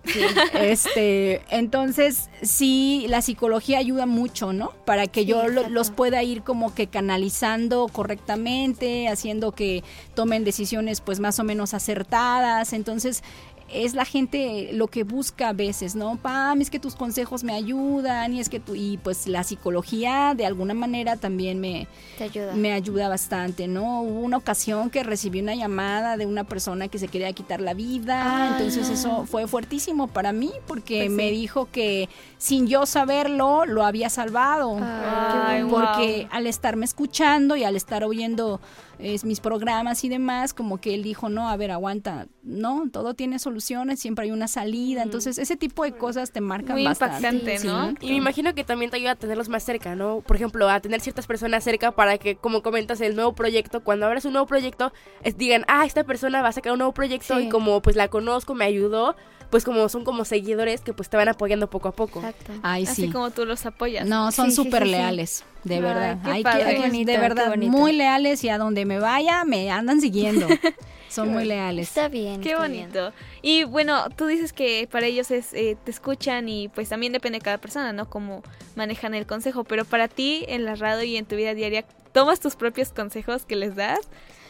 Este, 0.64 1.42
entonces 1.50 2.30
sí, 2.42 3.06
la 3.10 3.22
psicología 3.22 3.78
ayuda 3.80 4.06
mucho, 4.06 4.54
¿no? 4.54 4.72
Para 4.86 5.08
que 5.08 5.22
Sí, 5.22 5.28
yo 5.28 5.48
lo- 5.48 5.70
los 5.70 5.92
pueda 5.92 6.24
ir 6.24 6.42
como 6.44 6.74
que 6.74 6.88
canalizando 6.88 7.88
correctamente, 7.92 9.08
haciendo 9.08 9.52
que 9.52 9.84
tomen 10.16 10.44
decisiones 10.44 11.02
pues 11.02 11.20
más 11.20 11.40
o 11.40 11.44
menos 11.44 11.74
acertadas. 11.74 12.74
Entonces 12.74 13.24
es 13.70 13.94
la 13.96 14.06
gente 14.06 14.70
lo 14.74 14.88
que 14.88 15.04
busca 15.04 15.50
a 15.50 15.54
veces, 15.54 15.96
¿no? 15.96 16.18
Pam, 16.18 16.62
es 16.62 16.70
que 16.70 16.80
tus 16.80 16.96
consejos 16.96 17.44
me 17.44 17.54
ayudan 17.54 18.34
y 18.34 18.40
es 18.40 18.50
que 18.50 18.60
tú 18.60 18.76
y 18.76 18.98
pues 18.98 19.28
la 19.28 19.44
psicología 19.44 20.34
de 20.36 20.46
alguna 20.46 20.74
manera 20.74 21.18
también 21.18 21.60
me 21.60 21.88
Te 22.18 22.26
ayuda. 22.26 22.54
me 22.56 22.72
ayuda 22.74 23.10
bastante, 23.10 23.68
¿no? 23.68 24.02
Hubo 24.02 24.20
una 24.22 24.38
ocasión 24.38 24.90
que 24.90 25.04
recibí 25.04 25.42
una 25.42 25.56
llamada 25.56 26.18
de 26.18 26.26
una 26.26 26.44
persona 26.44 26.88
que 26.88 27.00
se 27.00 27.08
quería 27.08 27.32
quitar 27.34 27.62
la 27.62 27.74
vida, 27.74 28.22
Ah. 28.24 28.50
entonces 28.58 28.90
eso 28.90 29.26
fue 29.26 29.48
fuertísimo 29.48 30.08
para 30.08 30.32
mí 30.34 30.52
porque 30.68 31.06
Pues 31.06 31.12
me 31.12 31.32
dijo 31.32 31.68
que 31.72 32.10
sin 32.38 32.68
yo 32.68 32.86
saberlo 32.86 33.66
lo 33.66 33.86
había 33.86 34.10
salvado. 34.10 34.78
Ay, 34.80 35.64
porque 35.70 36.28
al 36.32 36.48
estarme 36.48 36.86
escuchando 36.86 37.56
y 37.56 37.64
al 37.64 37.76
estar 37.76 38.04
oyendo 38.04 38.60
eh, 39.04 39.18
mis 39.24 39.40
programas 39.42 40.04
y 40.04 40.10
demás, 40.10 40.54
como 40.54 40.80
que 40.80 40.96
él 40.96 41.04
dijo, 41.04 41.28
no, 41.30 41.50
a 41.50 41.58
ver, 41.58 41.72
aguanta, 41.72 42.28
no, 42.42 42.86
todo 42.92 43.14
tiene 43.14 43.38
soluciones, 43.38 44.00
siempre 44.00 44.26
hay 44.26 44.32
una 44.32 44.48
salida, 44.48 45.04
entonces 45.04 45.38
ese 45.38 45.58
tipo 45.58 45.84
de 45.84 45.92
cosas 45.92 46.32
te 46.32 46.40
marcan 46.42 46.76
Muy 46.78 46.86
bastante. 46.86 47.18
impactante, 47.18 47.58
Sí. 47.60 47.68
¿no? 47.68 47.94
Y 48.00 48.12
me 48.12 48.16
imagino 48.16 48.56
que 48.56 48.64
también 48.64 48.90
te 48.92 48.98
ayuda 48.98 49.12
a 49.12 49.16
tenerlos 49.16 49.50
más 49.50 49.64
cerca, 49.64 49.96
¿no? 49.96 50.22
Por 50.22 50.38
ejemplo, 50.38 50.70
a 50.70 50.80
tener 50.80 51.02
ciertas 51.02 51.28
personas 51.28 51.64
cerca 51.64 51.92
para 51.92 52.18
que, 52.18 52.36
como 52.36 52.64
comentas, 52.64 53.02
el 53.02 53.16
nuevo 53.16 53.34
proyecto, 53.34 53.84
cuando 53.84 54.06
abras 54.06 54.26
un 54.26 54.32
nuevo 54.34 54.48
proyecto, 54.48 54.94
es- 55.22 55.38
digan, 55.38 55.66
ah, 55.68 55.86
esta 55.86 56.04
persona 56.06 56.42
va 56.42 56.48
a 56.48 56.52
sacar 56.54 56.72
un 56.72 56.80
nuevo 56.80 56.94
proyecto 56.94 57.38
Sí. 57.38 57.48
y 57.48 57.50
como 57.50 57.82
pues 57.82 57.96
la 57.96 58.08
conozco, 58.08 58.54
me 58.56 58.66
ayudó, 58.66 59.16
pues 59.54 59.64
como 59.66 59.88
son 59.88 60.04
como 60.04 60.26
seguidores 60.26 60.82
que 60.82 60.94
pues 60.94 61.10
te 61.10 61.16
van 61.16 61.30
apoyando 61.30 61.70
poco 61.70 61.88
a 61.88 61.92
poco. 61.92 62.18
Exacto. 62.22 62.54
Ay, 62.64 62.86
Así 62.86 63.04
sí. 63.04 63.12
como 63.12 63.30
tú 63.30 63.46
los 63.46 63.64
apoyas. 63.68 64.08
No, 64.08 64.32
son 64.32 64.52
súper 64.52 64.82
sí, 64.82 64.90
sí. 64.90 64.92
leales, 64.96 65.44
de 65.64 65.76
Ay, 65.76 65.82
verdad. 65.82 66.18
qué 66.24 66.32
Hay 66.32 66.38
que, 66.38 66.44
padre. 66.44 66.64
hay 66.64 66.76
Qué 66.76 66.82
bonito, 66.82 67.12
de 67.12 67.14
qué 67.18 67.22
verdad, 67.22 67.50
bonito. 67.50 67.72
muy 67.72 67.94
leales 67.94 68.44
y 68.44 68.50
a 68.50 68.58
donde 68.58 68.86
me 68.86 68.98
vaya 68.98 69.46
me 69.46 69.70
andan 69.70 70.02
siguiendo. 70.02 70.48
son 71.08 71.30
muy 71.30 71.46
leales. 71.46 71.88
Está 71.90 72.08
bien. 72.08 72.42
Qué 72.42 72.54
está 72.54 72.66
bien. 72.68 72.90
bonito. 72.90 73.14
Y 73.44 73.64
bueno, 73.64 74.10
tú 74.16 74.26
dices 74.26 74.54
que 74.54 74.90
para 74.92 75.06
ellos 75.06 75.30
es 75.30 75.54
eh, 75.54 75.78
te 75.84 75.92
escuchan 75.92 76.50
y 76.50 76.70
pues 76.70 76.90
también 76.90 77.14
depende 77.14 77.38
de 77.38 77.44
cada 77.44 77.60
persona, 77.60 77.94
¿no? 77.94 78.10
Cómo 78.10 78.42
manejan 78.76 79.14
el 79.14 79.28
consejo. 79.28 79.66
Pero 79.66 79.86
para 79.86 80.08
ti 80.08 80.46
en 80.48 80.66
la 80.66 80.74
radio 80.74 81.04
y 81.04 81.16
en 81.18 81.26
tu 81.26 81.36
vida 81.36 81.54
diaria, 81.54 81.86
¿tomas 82.14 82.40
tus 82.40 82.56
propios 82.56 82.90
consejos 82.90 83.46
que 83.46 83.56
les 83.56 83.76
das? 83.76 84.00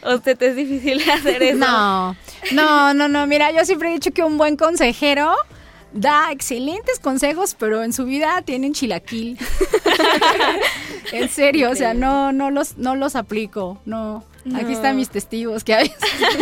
¿O 0.04 0.18
se 0.18 0.36
te 0.36 0.48
es 0.48 0.56
difícil 0.56 1.02
hacer 1.10 1.42
eso? 1.42 1.58
No, 1.58 2.16
no, 2.52 2.94
no, 2.94 3.08
no. 3.08 3.26
Mira, 3.26 3.52
yo 3.52 3.66
siempre 3.66 3.90
he 3.90 3.94
dicho 3.94 4.12
que 4.12 4.24
un 4.24 4.38
buen 4.38 4.58
consejero 4.58 5.34
da 5.94 6.32
excelentes 6.32 7.00
consejos, 7.00 7.56
pero 7.58 7.84
en 7.84 7.94
su 7.94 8.06
vida 8.06 8.42
tienen 8.42 8.74
chilaquil. 8.74 9.38
en 11.12 11.30
serio, 11.30 11.72
o 11.72 11.76
sea, 11.76 11.94
no, 11.94 12.32
no 12.32 12.52
los, 12.52 12.78
no 12.78 12.96
los 12.96 13.16
aplico. 13.16 13.80
No. 13.86 14.24
Aquí 14.56 14.74
están 14.74 14.98
mis 14.98 15.10
testigos 15.10 15.64
que 15.64 15.74
a 15.74 15.78
veces, 15.78 15.98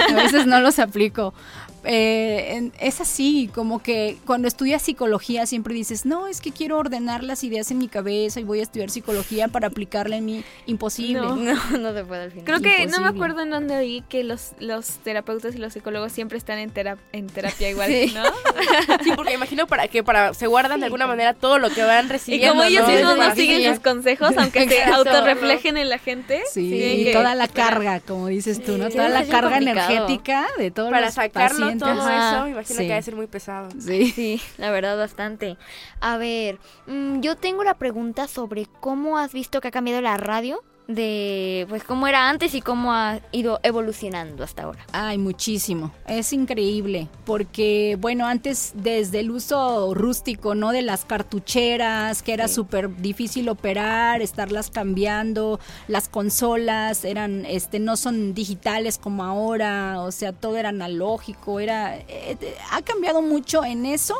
a 0.09 0.13
veces 0.15 0.47
no 0.47 0.59
los 0.59 0.79
aplico. 0.79 1.35
Eh, 1.83 2.71
es 2.79 3.01
así, 3.01 3.49
como 3.53 3.81
que 3.81 4.17
cuando 4.25 4.47
estudias 4.47 4.81
psicología 4.81 5.45
siempre 5.45 5.73
dices, 5.73 6.05
no, 6.05 6.27
es 6.27 6.39
que 6.41 6.51
quiero 6.51 6.77
ordenar 6.77 7.23
las 7.23 7.43
ideas 7.43 7.71
en 7.71 7.77
mi 7.79 7.87
cabeza 7.87 8.39
y 8.39 8.43
voy 8.43 8.59
a 8.59 8.63
estudiar 8.63 8.89
psicología 8.89 9.47
para 9.47 9.67
aplicarla 9.67 10.17
en 10.17 10.25
mi 10.25 10.43
imposible. 10.67 11.21
No. 11.21 11.35
No, 11.35 11.77
no 11.77 11.93
se 11.93 12.03
puede 12.05 12.23
al 12.23 12.31
final. 12.31 12.45
Creo 12.45 12.59
que 12.61 12.85
no 12.87 12.99
me 13.01 13.07
acuerdo 13.07 13.41
en 13.41 13.49
dónde 13.49 13.75
oí 13.75 14.03
que 14.09 14.23
los, 14.23 14.51
los 14.59 14.87
terapeutas 15.03 15.55
y 15.55 15.57
los 15.57 15.73
psicólogos 15.73 16.11
siempre 16.11 16.37
están 16.37 16.59
en, 16.59 16.69
tera- 16.69 16.97
en 17.11 17.27
terapia 17.27 17.69
igual, 17.69 17.89
Sí. 17.91 18.13
¿no? 18.13 18.23
Sí, 19.03 19.11
porque 19.15 19.33
imagino 19.33 19.67
para 19.67 19.87
que 19.87 20.03
para 20.03 20.33
se 20.33 20.47
guardan 20.47 20.79
de 20.79 20.85
alguna 20.85 21.07
manera 21.07 21.33
todo 21.33 21.57
lo 21.59 21.69
que 21.69 21.83
van 21.83 22.05
Y 22.05 22.09
recibiendo. 22.09 22.49
como 22.53 22.63
ellos 22.63 22.83
¿no? 22.87 22.93
mismos 22.93 23.17
no 23.17 23.35
siguen 23.35 23.73
sus 23.73 23.83
consejos, 23.83 24.31
aunque 24.37 24.67
se 24.67 24.83
autorreflejen 24.83 25.77
en 25.77 25.89
la 25.89 25.97
gente. 25.97 26.41
Sí, 26.51 26.69
tienen 26.69 26.99
y 26.99 27.03
que- 27.05 27.13
toda 27.13 27.35
la 27.35 27.47
carga, 27.47 27.99
como 28.01 28.27
dices 28.27 28.61
tú, 28.63 28.77
¿no? 28.77 28.89
Sí, 28.89 28.97
Toda 28.97 29.09
la 29.09 29.25
carga 29.25 29.57
complicado. 29.57 29.91
energética 29.91 30.47
de 30.57 30.71
todos 30.71 30.91
Para 30.91 31.05
los 31.07 31.15
sacarlo 31.15 31.70
todo 31.79 31.89
Ajá. 31.91 32.35
eso, 32.35 32.43
me 32.45 32.51
imagino 32.51 32.77
Sí. 32.77 32.83
que 32.83 32.89
debe 32.89 33.01
ser 33.01 33.15
muy 33.15 33.27
pesado. 33.27 33.69
Sí. 33.79 34.11
Sí, 34.15 34.41
la 34.57 34.71
verdad 34.71 34.97
bastante. 34.97 35.57
A 35.99 36.17
ver, 36.17 36.59
mm, 36.87 37.21
yo 37.21 37.35
tengo 37.35 37.63
la 37.63 37.75
pregunta 37.75 38.27
sobre 38.27 38.67
cómo 38.79 39.17
has 39.17 39.33
visto 39.33 39.61
que 39.61 39.67
ha 39.69 39.71
cambiado 39.71 40.01
la 40.01 40.17
radio 40.17 40.63
de 40.95 41.65
pues 41.69 41.83
cómo 41.83 42.07
era 42.07 42.29
antes 42.29 42.53
y 42.55 42.61
cómo 42.61 42.93
ha 42.93 43.19
ido 43.31 43.59
evolucionando 43.63 44.43
hasta 44.43 44.63
ahora. 44.63 44.85
Ay, 44.91 45.17
muchísimo. 45.17 45.91
Es 46.07 46.33
increíble 46.33 47.07
porque, 47.25 47.97
bueno, 47.99 48.27
antes 48.27 48.71
desde 48.75 49.19
el 49.21 49.31
uso 49.31 49.93
rústico, 49.93 50.55
¿no? 50.55 50.71
De 50.71 50.81
las 50.81 51.05
cartucheras, 51.05 52.21
que 52.23 52.33
era 52.33 52.47
Sí. 52.47 52.55
súper 52.55 52.95
difícil 52.97 53.49
operar, 53.49 54.21
estarlas 54.21 54.69
cambiando, 54.69 55.59
las 55.87 56.09
consolas 56.09 57.05
eran, 57.05 57.45
este, 57.45 57.79
no 57.79 57.97
son 57.97 58.33
digitales 58.33 58.97
como 58.97 59.23
ahora, 59.23 60.01
o 60.01 60.11
sea, 60.11 60.31
todo 60.33 60.57
era 60.57 60.69
analógico, 60.69 61.59
era, 61.59 61.97
eh, 61.97 62.37
ha 62.71 62.81
cambiado 62.81 63.21
mucho 63.21 63.63
en 63.63 63.85
eso. 63.85 64.15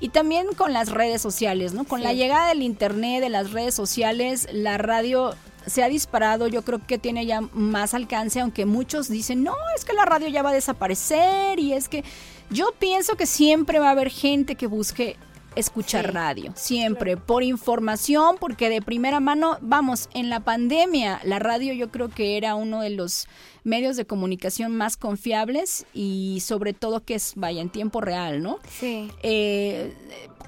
Y 0.00 0.08
también 0.10 0.48
con 0.56 0.72
las 0.72 0.90
redes 0.90 1.22
sociales, 1.22 1.72
¿no? 1.72 1.84
Con 1.84 2.02
la 2.02 2.12
llegada 2.12 2.48
del 2.48 2.62
internet, 2.62 3.22
de 3.22 3.30
las 3.30 3.52
redes 3.52 3.74
sociales, 3.74 4.46
la 4.52 4.76
radio 4.76 5.34
se 5.66 5.82
ha 5.82 5.88
disparado, 5.88 6.46
yo 6.48 6.62
creo 6.62 6.80
que 6.86 6.98
tiene 6.98 7.26
ya 7.26 7.40
más 7.52 7.94
alcance, 7.94 8.40
aunque 8.40 8.66
muchos 8.66 9.08
dicen, 9.08 9.42
no, 9.42 9.54
es 9.76 9.84
que 9.84 9.92
la 9.92 10.04
radio 10.04 10.28
ya 10.28 10.42
va 10.42 10.50
a 10.50 10.54
desaparecer 10.54 11.58
y 11.58 11.72
es 11.72 11.88
que 11.88 12.04
yo 12.50 12.72
pienso 12.78 13.16
que 13.16 13.26
siempre 13.26 13.78
va 13.78 13.88
a 13.88 13.92
haber 13.92 14.10
gente 14.10 14.54
que 14.54 14.66
busque 14.66 15.16
escuchar 15.56 16.06
Sí. 16.06 16.10
radio, 16.10 16.52
siempre, 16.56 17.16
por 17.16 17.44
información, 17.44 18.36
porque 18.40 18.68
de 18.68 18.82
primera 18.82 19.20
mano, 19.20 19.56
vamos, 19.60 20.08
en 20.12 20.28
la 20.28 20.40
pandemia, 20.40 21.20
la 21.22 21.38
radio 21.38 21.72
yo 21.72 21.90
creo 21.92 22.08
que 22.08 22.36
era 22.36 22.56
uno 22.56 22.80
de 22.80 22.90
los 22.90 23.28
medios 23.62 23.96
de 23.96 24.04
comunicación 24.04 24.76
más 24.76 24.96
confiables 24.96 25.86
y 25.94 26.40
sobre 26.44 26.72
todo 26.72 27.04
que 27.04 27.14
es, 27.14 27.34
vaya, 27.36 27.62
en 27.62 27.70
tiempo 27.70 28.00
real, 28.00 28.42
¿no? 28.42 28.58
Sí. 28.68 29.08
Eh, 29.22 29.94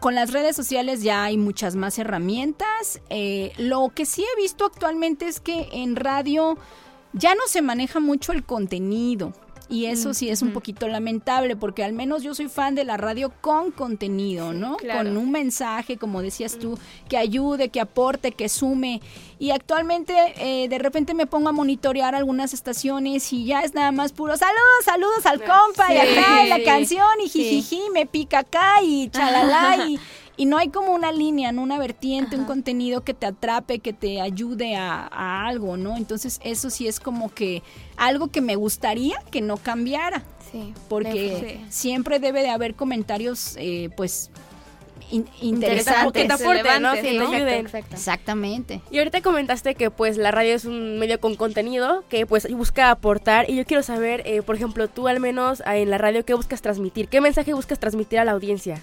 con 0.00 0.14
las 0.14 0.32
redes 0.32 0.56
sociales 0.56 1.02
ya 1.02 1.24
hay 1.24 1.36
muchas 1.36 1.76
más 1.76 1.98
herramientas. 1.98 3.00
Eh, 3.10 3.52
lo 3.56 3.90
que 3.94 4.06
sí 4.06 4.22
he 4.22 4.40
visto 4.40 4.64
actualmente 4.64 5.26
es 5.26 5.40
que 5.40 5.68
en 5.72 5.96
radio 5.96 6.56
ya 7.12 7.34
no 7.34 7.42
se 7.46 7.62
maneja 7.62 8.00
mucho 8.00 8.32
el 8.32 8.44
contenido. 8.44 9.32
Y 9.68 9.86
eso 9.86 10.14
sí 10.14 10.28
es 10.28 10.42
un 10.42 10.52
poquito 10.52 10.86
lamentable 10.86 11.56
porque 11.56 11.82
al 11.82 11.92
menos 11.92 12.22
yo 12.22 12.34
soy 12.36 12.48
fan 12.48 12.76
de 12.76 12.84
la 12.84 12.96
radio 12.96 13.32
con 13.40 13.72
contenido, 13.72 14.52
¿no? 14.52 14.76
claro. 14.76 15.08
Con 15.10 15.16
un 15.16 15.32
mensaje, 15.32 15.96
como 15.96 16.22
decías 16.22 16.58
tú, 16.58 16.78
que 17.08 17.16
ayude, 17.16 17.68
que 17.70 17.80
aporte, 17.80 18.30
que 18.30 18.48
sume. 18.48 19.00
Y 19.40 19.50
actualmente 19.50 20.14
eh, 20.36 20.68
de 20.68 20.78
repente 20.78 21.14
me 21.14 21.26
pongo 21.26 21.48
a 21.48 21.52
monitorear 21.52 22.14
algunas 22.14 22.54
estaciones 22.54 23.32
y 23.32 23.44
ya 23.44 23.62
es 23.62 23.74
nada 23.74 23.90
más 23.92 24.12
puro 24.12 24.36
saludos, 24.36 24.84
saludos 24.84 25.26
al 25.26 25.38
compa 25.40 25.92
y 25.92 25.98
acá 25.98 26.44
y 26.44 26.48
la 26.48 26.62
canción 26.64 27.06
y 27.24 27.28
Sí. 27.28 27.42
jijiji, 27.42 27.90
me 27.92 28.06
pica 28.06 28.38
acá 28.40 28.74
y 28.82 29.08
chalala 29.10 29.76
y, 29.88 29.98
y 30.36 30.46
no 30.46 30.58
hay 30.58 30.68
como 30.68 30.92
una 30.92 31.12
línea, 31.12 31.52
¿no? 31.52 31.62
una 31.62 31.78
vertiente, 31.78 32.36
un 32.36 32.44
contenido 32.44 33.02
que 33.02 33.14
te 33.14 33.26
atrape, 33.26 33.78
que 33.78 33.92
te 33.92 34.20
ayude 34.20 34.76
a, 34.76 35.06
a 35.10 35.46
algo, 35.48 35.76
¿no? 35.76 35.96
Entonces 35.96 36.40
eso 36.44 36.70
sí 36.70 36.86
es 36.88 37.00
como 37.00 37.32
que 37.32 37.62
algo 37.96 38.28
que 38.28 38.40
me 38.40 38.56
gustaría 38.56 39.16
que 39.30 39.40
no 39.40 39.56
cambiara, 39.56 40.22
Sí. 40.52 40.72
porque 40.88 41.58
Sí. 41.58 41.64
siempre 41.70 42.18
debe 42.20 42.42
de 42.42 42.50
haber 42.50 42.74
comentarios, 42.74 43.56
eh, 43.58 43.90
pues, 43.96 44.30
in- 45.10 45.24
Que 45.24 45.30
te 45.40 45.46
interesantes. 45.46 46.30
aporten, 46.30 46.82
¿no? 46.82 46.92
Que 46.94 47.02
¿no? 47.12 47.22
Exacto, 47.24 47.34
ayuden. 47.36 47.60
exacto. 47.66 47.94
Exactamente. 47.96 48.80
Y 48.90 48.98
ahorita 48.98 49.22
comentaste 49.22 49.74
que 49.74 49.90
pues 49.90 50.16
la 50.16 50.30
radio 50.32 50.54
es 50.54 50.64
un 50.64 50.98
medio 50.98 51.20
con 51.20 51.34
contenido 51.36 52.04
que 52.08 52.26
pues 52.26 52.50
busca 52.52 52.90
aportar 52.90 53.48
y 53.50 53.56
yo 53.56 53.64
quiero 53.64 53.82
saber, 53.82 54.22
eh, 54.26 54.42
por 54.42 54.56
ejemplo, 54.56 54.88
tú 54.88 55.08
al 55.08 55.20
menos 55.20 55.62
en 55.66 55.90
la 55.90 55.98
radio, 55.98 56.24
¿qué 56.24 56.34
buscas 56.34 56.60
transmitir? 56.62 57.08
¿Qué 57.08 57.20
mensaje 57.20 57.54
buscas 57.54 57.78
transmitir 57.78 58.18
a 58.18 58.24
la 58.24 58.32
audiencia? 58.32 58.80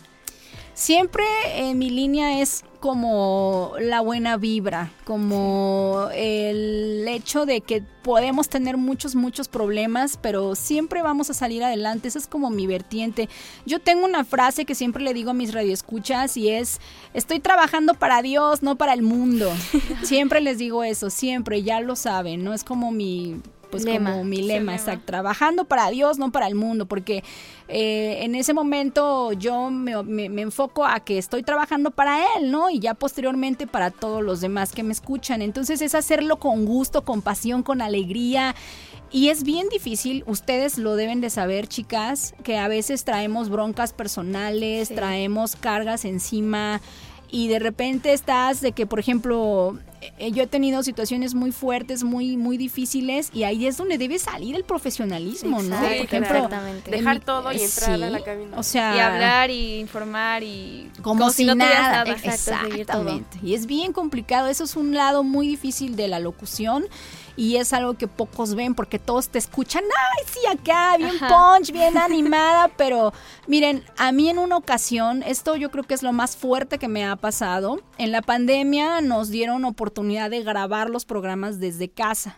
Siempre 0.73 1.23
en 1.55 1.77
mi 1.77 1.89
línea 1.89 2.41
es 2.41 2.63
como 2.79 3.75
la 3.79 4.01
buena 4.01 4.35
vibra, 4.35 4.91
como 5.05 6.09
el 6.13 7.07
hecho 7.07 7.45
de 7.45 7.61
que 7.61 7.81
podemos 8.03 8.49
tener 8.49 8.75
muchos, 8.75 9.15
muchos 9.15 9.47
problemas, 9.47 10.19
pero 10.21 10.53
siempre 10.55 11.01
vamos 11.01 11.29
a 11.29 11.33
salir 11.33 11.63
adelante. 11.63 12.09
Esa 12.09 12.19
es 12.19 12.27
como 12.27 12.49
mi 12.49 12.67
vertiente. 12.67 13.29
Yo 13.65 13.79
tengo 13.79 14.03
una 14.05 14.25
frase 14.25 14.65
que 14.65 14.75
siempre 14.75 15.01
le 15.01 15.13
digo 15.13 15.31
a 15.31 15.33
mis 15.33 15.53
radioescuchas 15.53 16.35
y 16.35 16.49
es, 16.49 16.81
estoy 17.13 17.39
trabajando 17.39 17.93
para 17.93 18.21
Dios, 18.21 18.63
no 18.63 18.75
para 18.75 18.93
el 18.93 19.01
mundo. 19.01 19.49
siempre 20.03 20.41
les 20.41 20.57
digo 20.57 20.83
eso, 20.83 21.09
siempre, 21.09 21.63
ya 21.63 21.79
lo 21.79 21.95
saben, 21.95 22.43
¿no? 22.43 22.53
Es 22.53 22.65
como 22.65 22.91
mi 22.91 23.41
pues 23.73 23.85
como 23.87 24.23
mi 24.23 24.43
lema, 24.43 24.75
exacto, 24.75 25.05
trabajando 25.05 25.65
para 25.65 25.89
Dios, 25.89 26.19
no 26.19 26.31
para 26.31 26.47
el 26.47 26.53
mundo, 26.53 26.85
porque 26.85 27.23
eh, 27.67 28.19
en 28.21 28.35
ese 28.35 28.53
momento 28.53 29.33
yo 29.33 29.71
me, 29.71 30.03
me, 30.03 30.41
enfoco 30.43 30.85
a 30.85 30.99
que 30.99 31.17
estoy 31.17 31.41
trabajando 31.41 31.89
para 31.89 32.19
Él, 32.35 32.51
¿no? 32.51 32.69
Y 32.69 32.79
ya 32.79 32.93
posteriormente 32.93 33.65
para 33.65 33.89
todos 33.89 34.21
los 34.21 34.41
demás 34.41 34.73
que 34.73 34.83
me 34.83 34.93
escuchan. 34.93 35.41
Entonces 35.41 35.81
es 35.81 35.95
hacerlo 35.95 36.37
con 36.37 36.65
gusto, 36.65 37.03
con 37.03 37.23
pasión, 37.23 37.63
con 37.63 37.81
alegría. 37.81 38.53
Y 39.11 39.29
es 39.29 39.43
bien 39.43 39.69
difícil, 39.69 40.23
ustedes 40.27 40.77
lo 40.77 40.95
deben 40.95 41.19
de 41.19 41.31
saber, 41.31 41.67
chicas, 41.67 42.35
que 42.43 42.57
a 42.57 42.67
veces 42.67 43.05
traemos 43.05 43.49
broncas 43.49 43.91
personales, 43.91 44.89
traemos 44.89 45.55
cargas 45.55 46.05
encima 46.05 46.79
y 47.33 47.47
de 47.47 47.57
repente 47.57 48.13
estás 48.13 48.61
de 48.61 48.73
que, 48.73 48.85
por 48.85 48.99
ejemplo, 48.99 49.79
eh, 50.19 50.31
yo 50.31 50.43
he 50.43 50.47
tenido 50.47 50.83
situaciones 50.83 51.33
muy 51.33 51.51
fuertes, 51.51 52.03
muy 52.03 52.37
muy 52.37 52.57
difíciles 52.57 53.31
y 53.33 53.43
ahí 53.43 53.65
es 53.65 53.75
donde 53.75 53.97
debe 53.97 54.19
salir 54.19 54.55
el 54.55 54.63
profesionalismo, 54.63 55.63
¿no? 55.63 55.75
por 55.75 55.91
ejemplo, 55.91 56.47
dejar 56.85 57.21
todo 57.21 57.51
y 57.51 57.59
entrar 57.59 57.93
a 57.93 57.97
la 57.97 58.23
cabina. 58.23 58.55
O 58.55 58.61
sea, 58.61 58.95
y 58.95 58.99
hablar 58.99 59.49
y 59.49 59.79
informar 59.79 60.43
y 60.43 60.91
como, 61.01 61.31
si, 61.31 61.45
no 61.45 61.55
nada, 61.55 62.03
exactamente. 62.03 63.39
Y 63.41 63.55
es 63.55 63.65
bien 63.65 63.93
complicado, 63.93 64.47
eso 64.47 64.65
es 64.65 64.75
un 64.75 64.93
lado 64.93 65.23
muy 65.23 65.47
difícil 65.47 65.95
de 65.95 66.09
la 66.09 66.19
locución 66.19 66.85
y 67.35 67.57
es 67.57 67.73
algo 67.73 67.95
que 67.95 68.07
pocos 68.07 68.55
ven 68.55 68.75
porque 68.75 68.99
todos 68.99 69.29
te 69.29 69.39
escuchan, 69.39 69.83
ay, 69.83 70.25
sí, 70.31 70.39
acá, 70.47 70.97
bien 70.97 71.17
punch, 71.19 71.71
bien 71.71 71.97
animada, 71.97 72.69
pero 72.77 73.13
miren, 73.47 73.83
a 73.97 74.11
mí 74.11 74.29
en 74.29 74.37
una 74.37 74.57
ocasión, 74.57 75.23
esto 75.23 75.55
yo 75.55 75.71
creo 75.71 75.83
que 75.83 75.93
es 75.93 76.03
lo 76.03 76.13
más 76.13 76.35
fuerte 76.35 76.77
que 76.77 76.87
me 76.87 77.05
ha 77.05 77.15
pasado, 77.15 77.81
en 77.97 78.11
la 78.11 78.21
pandemia 78.21 79.01
nos 79.01 79.29
dieron 79.29 79.65
oportunidad 79.65 80.29
de 80.29 80.43
grabar 80.43 80.89
los 80.89 81.05
programas 81.05 81.59
desde 81.59 81.89
casa. 81.89 82.37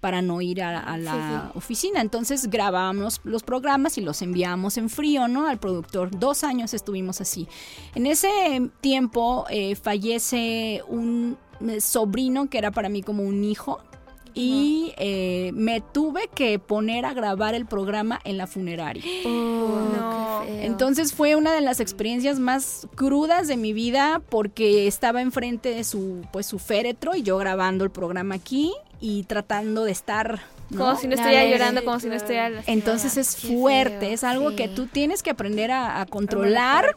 para 0.00 0.22
no 0.22 0.40
ir 0.40 0.62
a, 0.62 0.96
la 0.96 1.50
oficina. 1.54 2.00
Entonces 2.00 2.48
grabábamos 2.48 3.20
los 3.24 3.42
programas 3.42 3.98
y 3.98 4.00
los 4.00 4.22
enviábamos 4.22 4.76
en 4.76 4.90
frío, 4.90 5.26
¿no? 5.26 5.48
Al 5.48 5.58
productor. 5.58 6.16
Dos 6.16 6.44
años 6.44 6.72
estuvimos 6.72 7.20
así. 7.20 7.48
En 7.96 8.06
ese 8.06 8.70
tiempo 8.80 9.44
eh, 9.50 9.74
fallece 9.74 10.82
un 10.86 11.36
eh, 11.60 11.80
sobrino 11.80 12.48
que 12.48 12.58
era 12.58 12.70
para 12.70 12.88
mí 12.88 13.02
como 13.02 13.24
un 13.24 13.42
hijo 13.42 13.80
y 14.38 14.94
eh, 14.98 15.50
me 15.54 15.80
tuve 15.80 16.28
que 16.32 16.60
poner 16.60 17.04
a 17.04 17.12
grabar 17.12 17.56
el 17.56 17.66
programa 17.66 18.20
en 18.24 18.38
la 18.38 18.46
funeraria. 18.46 19.02
Oh, 20.40 20.44
Entonces 20.46 21.12
fue 21.12 21.34
una 21.34 21.52
de 21.52 21.60
las 21.60 21.80
experiencias 21.80 22.38
más 22.38 22.86
crudas 22.94 23.48
de 23.48 23.56
mi 23.56 23.72
vida 23.72 24.22
porque 24.28 24.86
estaba 24.86 25.20
enfrente 25.20 25.70
de 25.70 25.82
su 25.82 26.22
pues 26.32 26.46
su 26.46 26.58
féretro 26.58 27.16
y 27.16 27.22
yo 27.22 27.36
grabando 27.36 27.84
el 27.84 27.90
programa 27.90 28.36
aquí 28.36 28.72
y 29.00 29.24
tratando 29.24 29.84
de 29.84 29.90
estar 29.92 30.40
como 30.76 30.96
si 30.96 31.08
no 31.08 31.14
estuviera 31.14 31.44
llorando, 31.46 31.84
como 31.84 31.98
si 32.00 32.08
no 32.08 32.14
estuviera... 32.14 32.62
Entonces 32.66 33.16
es 33.16 33.36
fuerte, 33.36 34.12
es 34.12 34.24
algo 34.24 34.54
que 34.54 34.68
tú 34.68 34.86
tienes 34.86 35.22
que 35.22 35.30
aprender 35.30 35.70
a, 35.70 36.06
controlar 36.08 36.96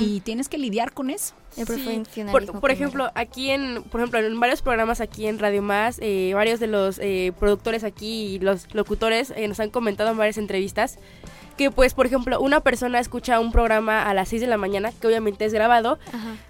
y 0.00 0.20
tienes 0.20 0.48
que 0.48 0.58
lidiar 0.58 0.92
con 0.92 1.10
eso. 1.10 1.34
Por, 2.60 2.70
ejemplo, 2.70 3.10
aquí 3.14 3.50
en, 3.50 3.82
por 3.82 4.00
ejemplo, 4.00 4.20
en 4.20 4.40
varios 4.40 4.62
programas 4.62 5.00
aquí 5.02 5.26
en 5.26 5.38
Radio 5.38 5.60
Más, 5.60 5.98
eh, 6.00 6.32
varios 6.34 6.60
de 6.60 6.66
los 6.66 6.98
eh, 6.98 7.32
productores 7.38 7.84
aquí 7.84 8.34
y 8.34 8.38
los 8.38 8.74
locutores 8.74 9.32
eh, 9.36 9.46
nos 9.48 9.60
han 9.60 9.68
comentado 9.68 10.10
en 10.10 10.16
varias 10.16 10.38
entrevistas 10.38 10.98
que 11.52 11.70
pues 11.70 11.94
por 11.94 12.06
ejemplo 12.06 12.40
una 12.40 12.60
persona 12.60 12.98
escucha 12.98 13.40
un 13.40 13.52
programa 13.52 14.08
a 14.08 14.14
las 14.14 14.28
6 14.28 14.40
de 14.42 14.46
la 14.46 14.56
mañana 14.56 14.92
que 15.00 15.06
obviamente 15.06 15.44
es 15.44 15.52
grabado 15.52 15.98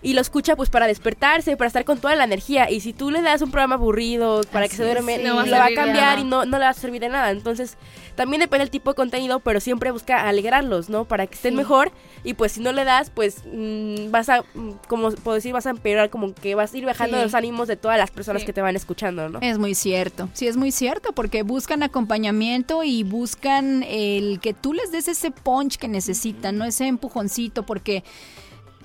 y 0.02 0.14
lo 0.14 0.20
escucha 0.20 0.56
pues 0.56 0.70
para 0.70 0.86
despertarse 0.86 1.56
para 1.56 1.68
estar 1.68 1.84
con 1.84 1.98
toda 1.98 2.14
la 2.16 2.24
energía. 2.24 2.70
Y 2.70 2.80
si 2.80 2.92
tú 2.92 3.10
le 3.10 3.22
das 3.22 3.42
un 3.42 3.50
programa 3.50 3.76
aburrido 3.76 4.42
para 4.52 4.68
que 4.68 4.76
se 4.76 4.84
duerme 4.84 5.18
lo 5.18 5.36
va 5.36 5.66
a 5.66 5.74
cambiar 5.74 6.18
y 6.18 6.24
no, 6.24 6.44
no 6.44 6.58
le 6.58 6.64
va 6.64 6.70
a 6.70 6.74
servir 6.74 7.00
de 7.00 7.08
nada. 7.08 7.30
Entonces 7.30 7.76
también 8.14 8.40
depende 8.40 8.64
del 8.64 8.70
tipo 8.70 8.90
de 8.90 8.94
contenido 8.94 9.40
pero 9.40 9.60
siempre 9.60 9.90
busca 9.90 10.28
alegrarlos 10.28 10.88
no 10.88 11.04
para 11.04 11.26
que 11.26 11.34
estén 11.34 11.54
mejor. 11.54 11.92
Y 12.24 12.34
pues 12.34 12.52
si 12.52 12.60
no 12.60 12.72
le 12.72 12.84
das 12.84 13.10
pues 13.10 13.42
mm, 13.52 14.10
vas 14.10 14.28
a 14.28 14.42
mm, 14.54 14.70
como 14.88 15.10
puedo 15.10 15.34
decir 15.34 15.52
vas 15.52 15.66
a 15.66 15.70
empeorar 15.70 16.10
como 16.10 16.34
que 16.34 16.54
vas 16.54 16.72
a 16.74 16.78
ir 16.78 16.84
bajando 16.84 17.20
los 17.20 17.34
ánimos 17.34 17.68
de 17.68 17.76
todas 17.76 17.98
las 17.98 18.10
personas 18.10 18.44
que 18.44 18.52
te 18.52 18.62
van 18.62 18.76
escuchando 18.76 19.28
no 19.28 19.40
es 19.40 19.58
muy 19.58 19.74
cierto. 19.74 20.28
Sí 20.32 20.46
es 20.46 20.56
muy 20.56 20.72
cierto 20.72 21.12
porque 21.12 21.42
buscan 21.42 21.82
acompañamiento 21.82 22.84
y 22.84 23.02
buscan 23.02 23.82
el 23.82 24.40
que 24.40 24.54
tú 24.54 24.72
les 24.72 24.92
des 24.92 25.08
ese 25.08 25.30
punch 25.30 25.76
que 25.76 25.88
necesitan, 25.88 26.58
¿no? 26.58 26.64
Ese 26.64 26.86
empujoncito, 26.86 27.64
porque 27.64 28.04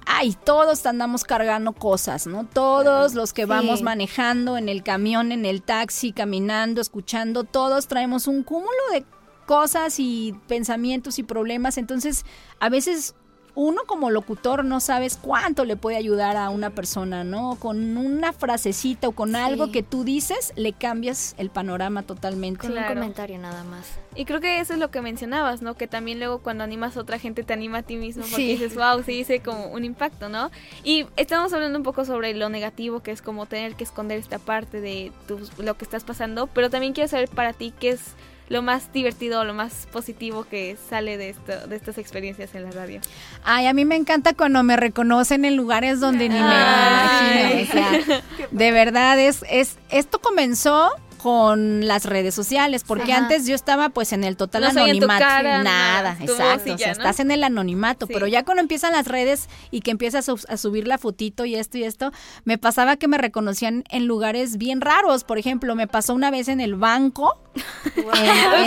ay, 0.05 0.35
todos 0.43 0.85
andamos 0.85 1.23
cargando 1.23 1.73
cosas, 1.73 2.27
¿no? 2.27 2.45
Todos 2.45 3.13
los 3.13 3.33
que 3.33 3.45
vamos 3.45 3.81
manejando 3.81 4.57
en 4.57 4.69
el 4.69 4.83
camión, 4.83 5.31
en 5.31 5.45
el 5.45 5.61
taxi, 5.61 6.13
caminando, 6.13 6.81
escuchando, 6.81 7.43
todos 7.43 7.87
traemos 7.87 8.27
un 8.27 8.43
cúmulo 8.43 8.71
de 8.91 9.03
cosas 9.47 9.99
y 9.99 10.35
pensamientos 10.47 11.17
y 11.17 11.23
problemas. 11.23 11.79
Entonces, 11.79 12.25
a 12.59 12.69
veces 12.69 13.15
uno 13.55 13.81
como 13.87 14.11
locutor 14.11 14.63
no 14.63 14.79
sabes 14.79 15.17
cuánto 15.19 15.65
le 15.65 15.75
puede 15.75 15.97
ayudar 15.97 16.37
a 16.37 16.51
una 16.51 16.69
persona, 16.69 17.23
¿no? 17.23 17.57
Con 17.59 17.97
una 17.97 18.31
frasecita 18.31 19.07
o 19.07 19.13
con 19.13 19.35
algo 19.35 19.71
que 19.71 19.81
tú 19.81 20.03
dices, 20.03 20.53
le 20.55 20.73
cambias 20.73 21.33
el 21.39 21.49
panorama 21.49 22.03
totalmente. 22.03 22.67
Con 22.67 22.77
un 22.77 22.83
comentario 22.83 23.39
nada 23.39 23.63
más. 23.63 23.97
Y 24.15 24.25
creo 24.25 24.41
que 24.41 24.59
eso 24.59 24.73
es 24.73 24.79
lo 24.79 24.91
que 24.91 25.01
mencionabas, 25.01 25.63
¿no? 25.63 25.73
Que 25.73 25.87
también 25.87 26.19
luego 26.19 26.37
cuando 26.37 26.63
animas 26.63 26.97
a 26.97 26.99
otra 26.99 27.17
gente 27.17 27.41
te 27.41 27.53
anima 27.53 27.79
a 27.79 27.81
ti 27.81 27.95
mismo 27.95 28.25
porque 28.29 28.45
dices, 28.45 28.75
wow, 28.75 29.01
sí 29.03 29.13
dice 29.13 29.39
como 29.39 29.69
un 29.69 29.83
impacto, 29.85 30.29
¿no? 30.29 30.51
Y 30.83 31.07
estamos 31.15 31.51
hablando 31.51 31.79
un 31.79 31.83
poco 31.83 32.05
sobre 32.05 32.35
lo 32.35 32.49
negativo, 32.49 33.01
que 33.01 33.09
es 33.09 33.23
como 33.23 33.47
tener 33.47 33.73
que 33.73 33.85
esconder 33.85 34.19
esta 34.19 34.37
parte 34.37 34.81
de 34.81 35.11
lo 35.57 35.75
que 35.77 35.83
estás 35.83 36.03
pasando, 36.03 36.45
pero 36.45 36.69
también 36.69 36.93
quiero 36.93 37.07
saber 37.07 37.27
para 37.27 37.53
ti 37.53 37.73
qué 37.79 37.89
es 37.89 38.01
lo 38.49 38.61
más 38.61 38.91
divertido, 38.93 39.43
lo 39.43 39.53
más 39.53 39.87
positivo 39.91 40.45
que 40.45 40.77
sale 40.89 41.17
de, 41.17 41.29
esto, 41.29 41.67
de 41.67 41.75
estas 41.75 41.97
experiencias 41.97 42.55
en 42.55 42.63
la 42.63 42.71
radio? 42.71 43.01
Ay, 43.43 43.67
a 43.67 43.73
mí 43.73 43.85
me 43.85 43.95
encanta 43.95 44.33
cuando 44.33 44.63
me 44.63 44.77
reconocen 44.77 45.45
en 45.45 45.55
lugares 45.55 45.99
donde 45.99 46.29
ni 46.29 46.35
me 46.35 47.65
imagino. 47.65 48.15
de 48.51 48.71
verdad, 48.71 49.19
es, 49.19 49.43
es, 49.49 49.77
esto 49.89 50.19
comenzó 50.19 50.91
con 51.17 51.87
las 51.87 52.05
redes 52.05 52.35
sociales, 52.35 52.83
porque 52.83 53.13
antes 53.13 53.45
yo 53.47 53.55
estaba 53.55 53.89
pues 53.89 54.13
en 54.13 54.23
el 54.23 54.37
total 54.37 54.65
anonimato, 54.65 55.23
nada, 55.63 56.17
exacto, 56.19 56.73
o 56.73 56.77
sea, 56.77 56.91
estás 56.91 57.19
en 57.19 57.31
el 57.31 57.43
anonimato, 57.43 58.07
pero 58.07 58.27
ya 58.27 58.43
cuando 58.43 58.61
empiezan 58.61 58.93
las 58.93 59.07
redes 59.07 59.49
y 59.71 59.81
que 59.81 59.91
empiezas 59.91 60.29
a, 60.29 60.57
subir 60.57 60.87
la 60.87 60.97
fotito 60.97 61.45
y 61.45 61.55
esto 61.55 61.77
y 61.77 61.83
esto, 61.83 62.11
me 62.45 62.57
pasaba 62.57 62.97
que 62.97 63.07
me 63.07 63.17
reconocían 63.17 63.83
en 63.89 64.05
lugares 64.05 64.57
bien 64.57 64.81
raros, 64.81 65.23
por 65.23 65.37
ejemplo, 65.37 65.75
me 65.75 65.87
pasó 65.87 66.13
una 66.13 66.31
vez 66.31 66.47
en 66.47 66.61
el 66.61 66.75
banco, 66.75 67.37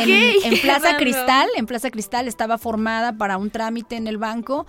en, 0.06 0.60
Plaza 0.60 0.96
Cristal, 0.96 1.48
en 1.56 1.66
Plaza 1.66 1.90
Cristal 1.90 2.26
estaba 2.28 2.58
formada 2.58 3.12
para 3.12 3.38
un 3.38 3.50
trámite 3.50 3.96
en 3.96 4.06
el 4.06 4.18
banco 4.18 4.66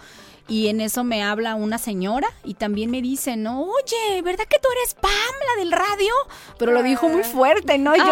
y 0.51 0.67
en 0.67 0.81
eso 0.81 1.05
me 1.05 1.23
habla 1.23 1.55
una 1.55 1.77
señora 1.77 2.27
y 2.43 2.55
también 2.55 2.91
me 2.91 3.01
dice, 3.01 3.37
no, 3.37 3.61
oye, 3.61 4.21
¿verdad 4.21 4.43
que 4.49 4.59
tú 4.59 4.67
eres 4.79 4.95
Pam, 4.95 5.11
la 5.11 5.63
del 5.63 5.71
radio? 5.71 6.13
Pero 6.59 6.73
lo 6.73 6.83
dijo 6.83 7.07
muy 7.07 7.23
fuerte, 7.23 7.77
¿no? 7.77 7.95
Yo, 7.95 8.03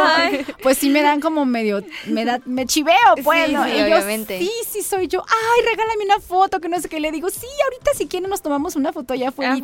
pues 0.64 0.78
sí 0.78 0.90
me 0.90 1.02
dan 1.02 1.20
como 1.20 1.46
medio, 1.46 1.84
me 2.06 2.24
da, 2.24 2.40
me 2.46 2.66
chiveo, 2.66 2.96
pues, 3.26 3.52
¿no? 3.52 3.68
y 3.68 3.82
obviamente. 3.82 4.40
sí, 4.40 4.50
sí 4.72 4.82
soy 4.84 5.08
yo. 5.08 5.22
Ay, 5.28 5.66
regálame 5.66 6.06
una 6.06 6.20
foto, 6.20 6.62
que 6.62 6.70
no 6.70 6.80
sé 6.80 6.88
qué. 6.88 7.02
Le 7.02 7.12
digo, 7.12 7.30
sí, 7.30 7.46
ahorita 7.66 7.92
si 7.96 8.08
quieren 8.08 8.30
nos 8.30 8.42
tomamos 8.42 8.78
una 8.78 8.94
foto 8.94 9.14
allá 9.14 9.30
afuera. 9.30 9.58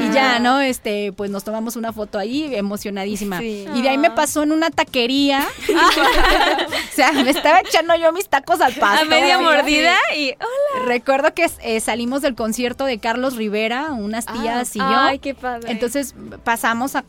Y 0.00 0.12
ya, 0.12 0.40
¿no? 0.40 0.60
Este, 0.60 1.12
pues 1.12 1.30
nos 1.30 1.44
tomamos 1.44 1.76
una 1.76 1.92
foto 1.92 2.18
ahí, 2.18 2.54
emocionadísima. 2.56 3.40
Y 3.40 3.82
de 3.82 3.88
ahí 3.88 3.98
me 3.98 4.10
pasó 4.10 4.42
en 4.42 4.50
una 4.50 4.70
taquería. 4.70 5.46
o 5.68 6.94
sea, 6.94 7.12
me 7.12 7.30
estaba 7.30 7.60
echando 7.60 7.94
yo 7.94 8.12
mis 8.12 8.28
tacos 8.28 8.60
al 8.60 8.72
pasto. 8.74 9.06
A 9.06 9.08
media 9.08 9.38
mordida 9.38 9.94
y 10.16 10.30
hola. 10.32 10.86
Recuerdo 10.86 11.34
que 11.34 11.48
eh, 11.62 11.80
salimos 12.00 12.22
del 12.22 12.34
concierto 12.34 12.86
de 12.86 12.98
Carlos 12.98 13.36
Rivera, 13.36 13.92
unas 13.92 14.24
ah, 14.26 14.32
tías 14.32 14.74
y 14.74 14.78
yo. 14.78 14.86
Ay, 14.86 15.18
qué 15.18 15.34
padre. 15.34 15.70
Entonces 15.70 16.14
pasamos 16.44 16.96
a, 16.96 17.04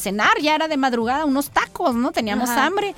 cenar, 0.00 0.40
ya 0.42 0.56
era 0.56 0.66
de 0.66 0.76
madrugada, 0.76 1.24
unos 1.24 1.50
tacos, 1.50 1.94
¿no? 1.94 2.10
Teníamos 2.10 2.50
hambre. 2.50 2.96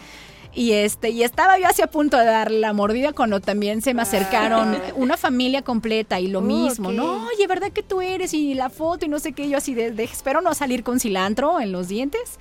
Y 0.55 0.72
este, 0.72 1.11
y 1.11 1.22
estaba 1.25 1.59
yo 1.59 1.66
así 1.68 1.83
a 1.83 1.88
punto 1.88 2.16
de 2.16 2.25
dar 2.25 2.51
la 2.51 2.72
mordida 2.72 3.12
cuando 3.12 3.40
también 3.40 3.83
se 3.83 3.92
me 3.92 4.01
acercaron 4.01 4.79
una 4.94 5.18
familia 5.18 5.61
completa 5.61 6.18
y 6.20 6.29
lo 6.29 6.40
mismo, 6.40 6.90
¿no? 6.90 7.27
Oye, 7.27 7.46
¿verdad 7.46 7.70
que 7.70 7.83
tú 7.83 8.01
eres? 8.01 8.33
Y 8.33 8.55
la 8.55 8.70
foto 8.70 9.05
y 9.05 9.11
no 9.11 9.18
sé 9.18 9.33
qué, 9.33 9.51
yo 9.51 9.59
así 9.59 9.75
de, 9.75 9.92
espero 10.03 10.40
no 10.40 10.55
salir 10.55 10.83
con 10.83 10.99
cilantro 11.01 11.61
en 11.61 11.70
los 11.70 11.88
dientes 11.88 12.38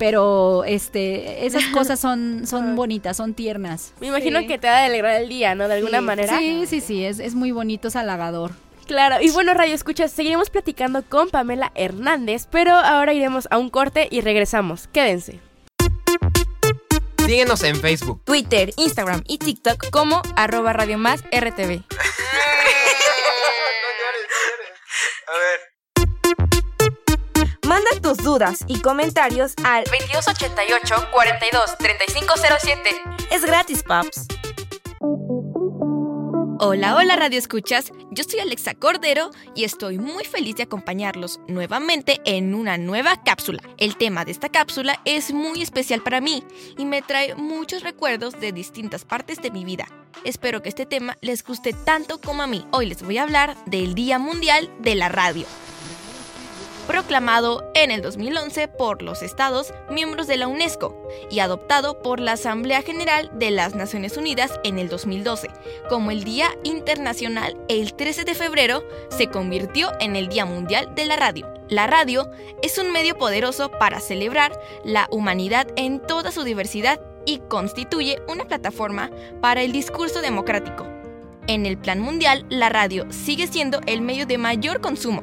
pero 0.00 0.64
este 0.64 1.44
esas 1.44 1.64
cosas 1.74 2.00
son 2.00 2.46
son 2.46 2.74
bonitas, 2.74 3.18
son 3.18 3.34
tiernas. 3.34 3.92
Me 4.00 4.06
imagino 4.06 4.40
que 4.46 4.56
te 4.56 4.66
va 4.66 4.78
a 4.78 4.84
alegrar 4.86 5.20
el 5.20 5.28
día, 5.28 5.54
¿no? 5.54 5.68
De 5.68 5.74
alguna 5.74 6.00
manera. 6.00 6.38
Sí, 6.38 6.64
sí, 6.66 6.80
sí, 6.80 7.04
es, 7.04 7.20
es 7.20 7.34
muy 7.34 7.52
bonito, 7.52 7.88
es 7.88 7.96
halagador. 7.96 8.52
Claro, 8.86 9.16
y 9.20 9.30
bueno, 9.30 9.52
Radio 9.52 9.74
Escuchas, 9.74 10.10
seguiremos 10.10 10.48
platicando 10.48 11.04
con 11.04 11.28
Pamela 11.28 11.70
Hernández, 11.74 12.48
pero 12.50 12.72
ahora 12.74 13.12
iremos 13.12 13.46
a 13.50 13.58
un 13.58 13.68
corte 13.68 14.08
y 14.10 14.22
regresamos. 14.22 14.88
Quédense. 14.88 15.38
Síguenos 17.26 17.62
en 17.62 17.76
Facebook. 17.76 18.22
Twitter, 18.24 18.72
Instagram 18.76 19.22
y 19.28 19.38
TikTok 19.38 19.90
como 19.90 20.22
arroba 20.34 20.72
Radio 20.72 20.98
Más 20.98 21.22
RTV. 21.30 21.84
Manda 27.70 27.88
tus 28.02 28.16
dudas 28.24 28.64
y 28.66 28.80
comentarios 28.80 29.52
al 29.62 29.84
2288 29.84 31.06
42 31.12 31.78
3507. 31.78 32.90
Es 33.30 33.44
gratis, 33.44 33.84
paps. 33.84 34.26
Hola, 36.58 36.96
hola 36.96 37.14
Radio 37.14 37.38
Escuchas, 37.38 37.92
yo 38.10 38.24
soy 38.24 38.40
Alexa 38.40 38.74
Cordero 38.74 39.30
y 39.54 39.62
estoy 39.62 39.98
muy 39.98 40.24
feliz 40.24 40.56
de 40.56 40.64
acompañarlos 40.64 41.38
nuevamente 41.46 42.20
en 42.24 42.56
una 42.56 42.76
nueva 42.76 43.22
cápsula. 43.22 43.62
El 43.78 43.96
tema 43.96 44.24
de 44.24 44.32
esta 44.32 44.48
cápsula 44.48 45.00
es 45.04 45.32
muy 45.32 45.62
especial 45.62 46.02
para 46.02 46.20
mí 46.20 46.42
y 46.76 46.84
me 46.86 47.02
trae 47.02 47.36
muchos 47.36 47.84
recuerdos 47.84 48.40
de 48.40 48.50
distintas 48.50 49.04
partes 49.04 49.40
de 49.42 49.52
mi 49.52 49.64
vida. 49.64 49.86
Espero 50.24 50.60
que 50.60 50.70
este 50.70 50.86
tema 50.86 51.16
les 51.20 51.44
guste 51.44 51.72
tanto 51.72 52.20
como 52.20 52.42
a 52.42 52.48
mí. 52.48 52.66
Hoy 52.72 52.86
les 52.86 53.00
voy 53.00 53.18
a 53.18 53.22
hablar 53.22 53.56
del 53.66 53.94
Día 53.94 54.18
Mundial 54.18 54.68
de 54.80 54.96
la 54.96 55.08
Radio 55.08 55.46
proclamado 56.86 57.70
en 57.74 57.90
el 57.90 58.02
2011 58.02 58.68
por 58.68 59.02
los 59.02 59.22
Estados 59.22 59.72
miembros 59.90 60.26
de 60.26 60.36
la 60.36 60.48
UNESCO 60.48 60.96
y 61.30 61.40
adoptado 61.40 62.02
por 62.02 62.20
la 62.20 62.32
Asamblea 62.32 62.82
General 62.82 63.30
de 63.34 63.50
las 63.50 63.74
Naciones 63.74 64.16
Unidas 64.16 64.58
en 64.64 64.78
el 64.78 64.88
2012. 64.88 65.48
Como 65.88 66.10
el 66.10 66.24
Día 66.24 66.48
Internacional, 66.64 67.56
el 67.68 67.94
13 67.94 68.24
de 68.24 68.34
febrero 68.34 68.82
se 69.08 69.28
convirtió 69.28 69.92
en 70.00 70.16
el 70.16 70.28
Día 70.28 70.44
Mundial 70.44 70.94
de 70.94 71.04
la 71.06 71.16
Radio. 71.16 71.52
La 71.68 71.86
radio 71.86 72.28
es 72.62 72.78
un 72.78 72.92
medio 72.92 73.16
poderoso 73.16 73.70
para 73.70 74.00
celebrar 74.00 74.52
la 74.84 75.06
humanidad 75.10 75.68
en 75.76 76.00
toda 76.00 76.32
su 76.32 76.42
diversidad 76.42 77.00
y 77.26 77.38
constituye 77.38 78.20
una 78.28 78.44
plataforma 78.44 79.10
para 79.40 79.62
el 79.62 79.72
discurso 79.72 80.20
democrático. 80.20 80.86
En 81.46 81.66
el 81.66 81.78
plan 81.78 82.00
mundial, 82.00 82.46
la 82.48 82.68
radio 82.68 83.06
sigue 83.10 83.46
siendo 83.46 83.80
el 83.86 84.02
medio 84.02 84.26
de 84.26 84.38
mayor 84.38 84.80
consumo 84.80 85.22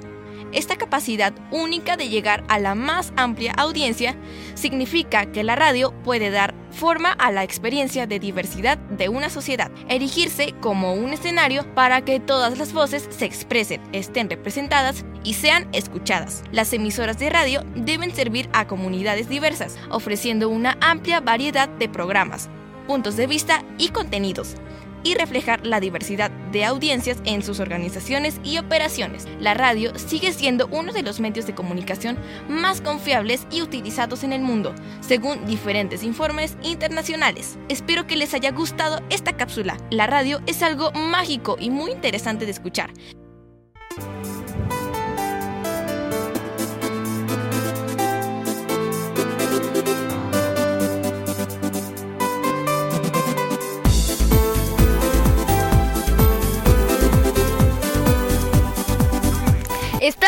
esta 0.52 0.76
capacidad 0.76 1.34
única 1.52 1.98
de 1.98 2.10
llegar 2.10 2.44
a 2.48 2.60
la 2.60 2.76
más 2.76 3.14
amplia 3.16 3.54
audiencia 3.54 4.16
significa 4.56 5.32
que 5.32 5.44
la 5.44 5.56
radio 5.56 5.94
puede 6.04 6.30
dar 6.30 6.54
forma 6.72 7.12
a 7.12 7.32
la 7.32 7.44
experiencia 7.44 8.08
de 8.08 8.20
diversidad 8.20 8.78
de 8.78 9.10
una 9.10 9.30
sociedad, 9.30 9.72
erigirse 9.90 10.54
como 10.60 10.94
un 10.94 11.14
escenario 11.14 11.64
para 11.74 12.02
que 12.02 12.20
todas 12.20 12.58
las 12.58 12.74
voces 12.74 13.08
se 13.10 13.26
expresen, 13.26 13.82
estén 13.94 14.30
representadas 14.30 15.06
y 15.24 15.34
sean 15.34 15.68
escuchadas. 15.74 16.44
Las 16.52 16.72
emisoras 16.74 17.18
de 17.20 17.30
radio 17.30 17.64
deben 17.76 18.14
servir 18.14 18.50
a 18.54 18.68
comunidades 18.68 19.30
diversas, 19.30 19.78
ofreciendo 19.90 20.50
una 20.50 20.78
amplia 20.82 21.20
variedad 21.20 21.68
de 21.68 21.90
programas, 21.90 22.50
puntos 22.86 23.18
de 23.18 23.28
vista 23.28 23.64
y 23.78 23.90
contenidos 23.90 24.56
y 25.08 25.14
reflejar 25.16 25.66
la 25.66 25.80
diversidad 25.80 26.30
de 26.52 26.66
audiencias 26.66 27.20
en 27.24 27.42
sus 27.42 27.62
organizaciones 27.62 28.42
y 28.44 28.58
operaciones. 28.58 29.26
La 29.40 29.54
radio 29.54 29.98
sigue 29.98 30.34
siendo 30.34 30.68
uno 30.68 30.92
de 30.92 31.02
los 31.02 31.22
medios 31.22 31.48
de 31.48 31.56
comunicación 31.56 32.18
más 32.50 32.82
confiables 32.82 33.48
y 33.50 33.62
utilizados 33.62 34.26
en 34.26 34.34
el 34.34 34.42
mundo, 34.42 34.76
según 35.00 35.46
diferentes 35.46 36.04
informes 36.04 36.58
internacionales. 36.62 37.58
Espero 37.70 38.06
que 38.06 38.18
les 38.18 38.34
haya 38.34 38.52
gustado 38.52 39.02
esta 39.10 39.38
cápsula. 39.38 39.78
La 39.92 40.08
radio 40.08 40.42
es 40.46 40.62
algo 40.62 40.92
mágico 40.92 41.56
y 41.58 41.70
muy 41.70 41.92
interesante 41.92 42.44
de 42.44 42.52
escuchar. 42.52 42.92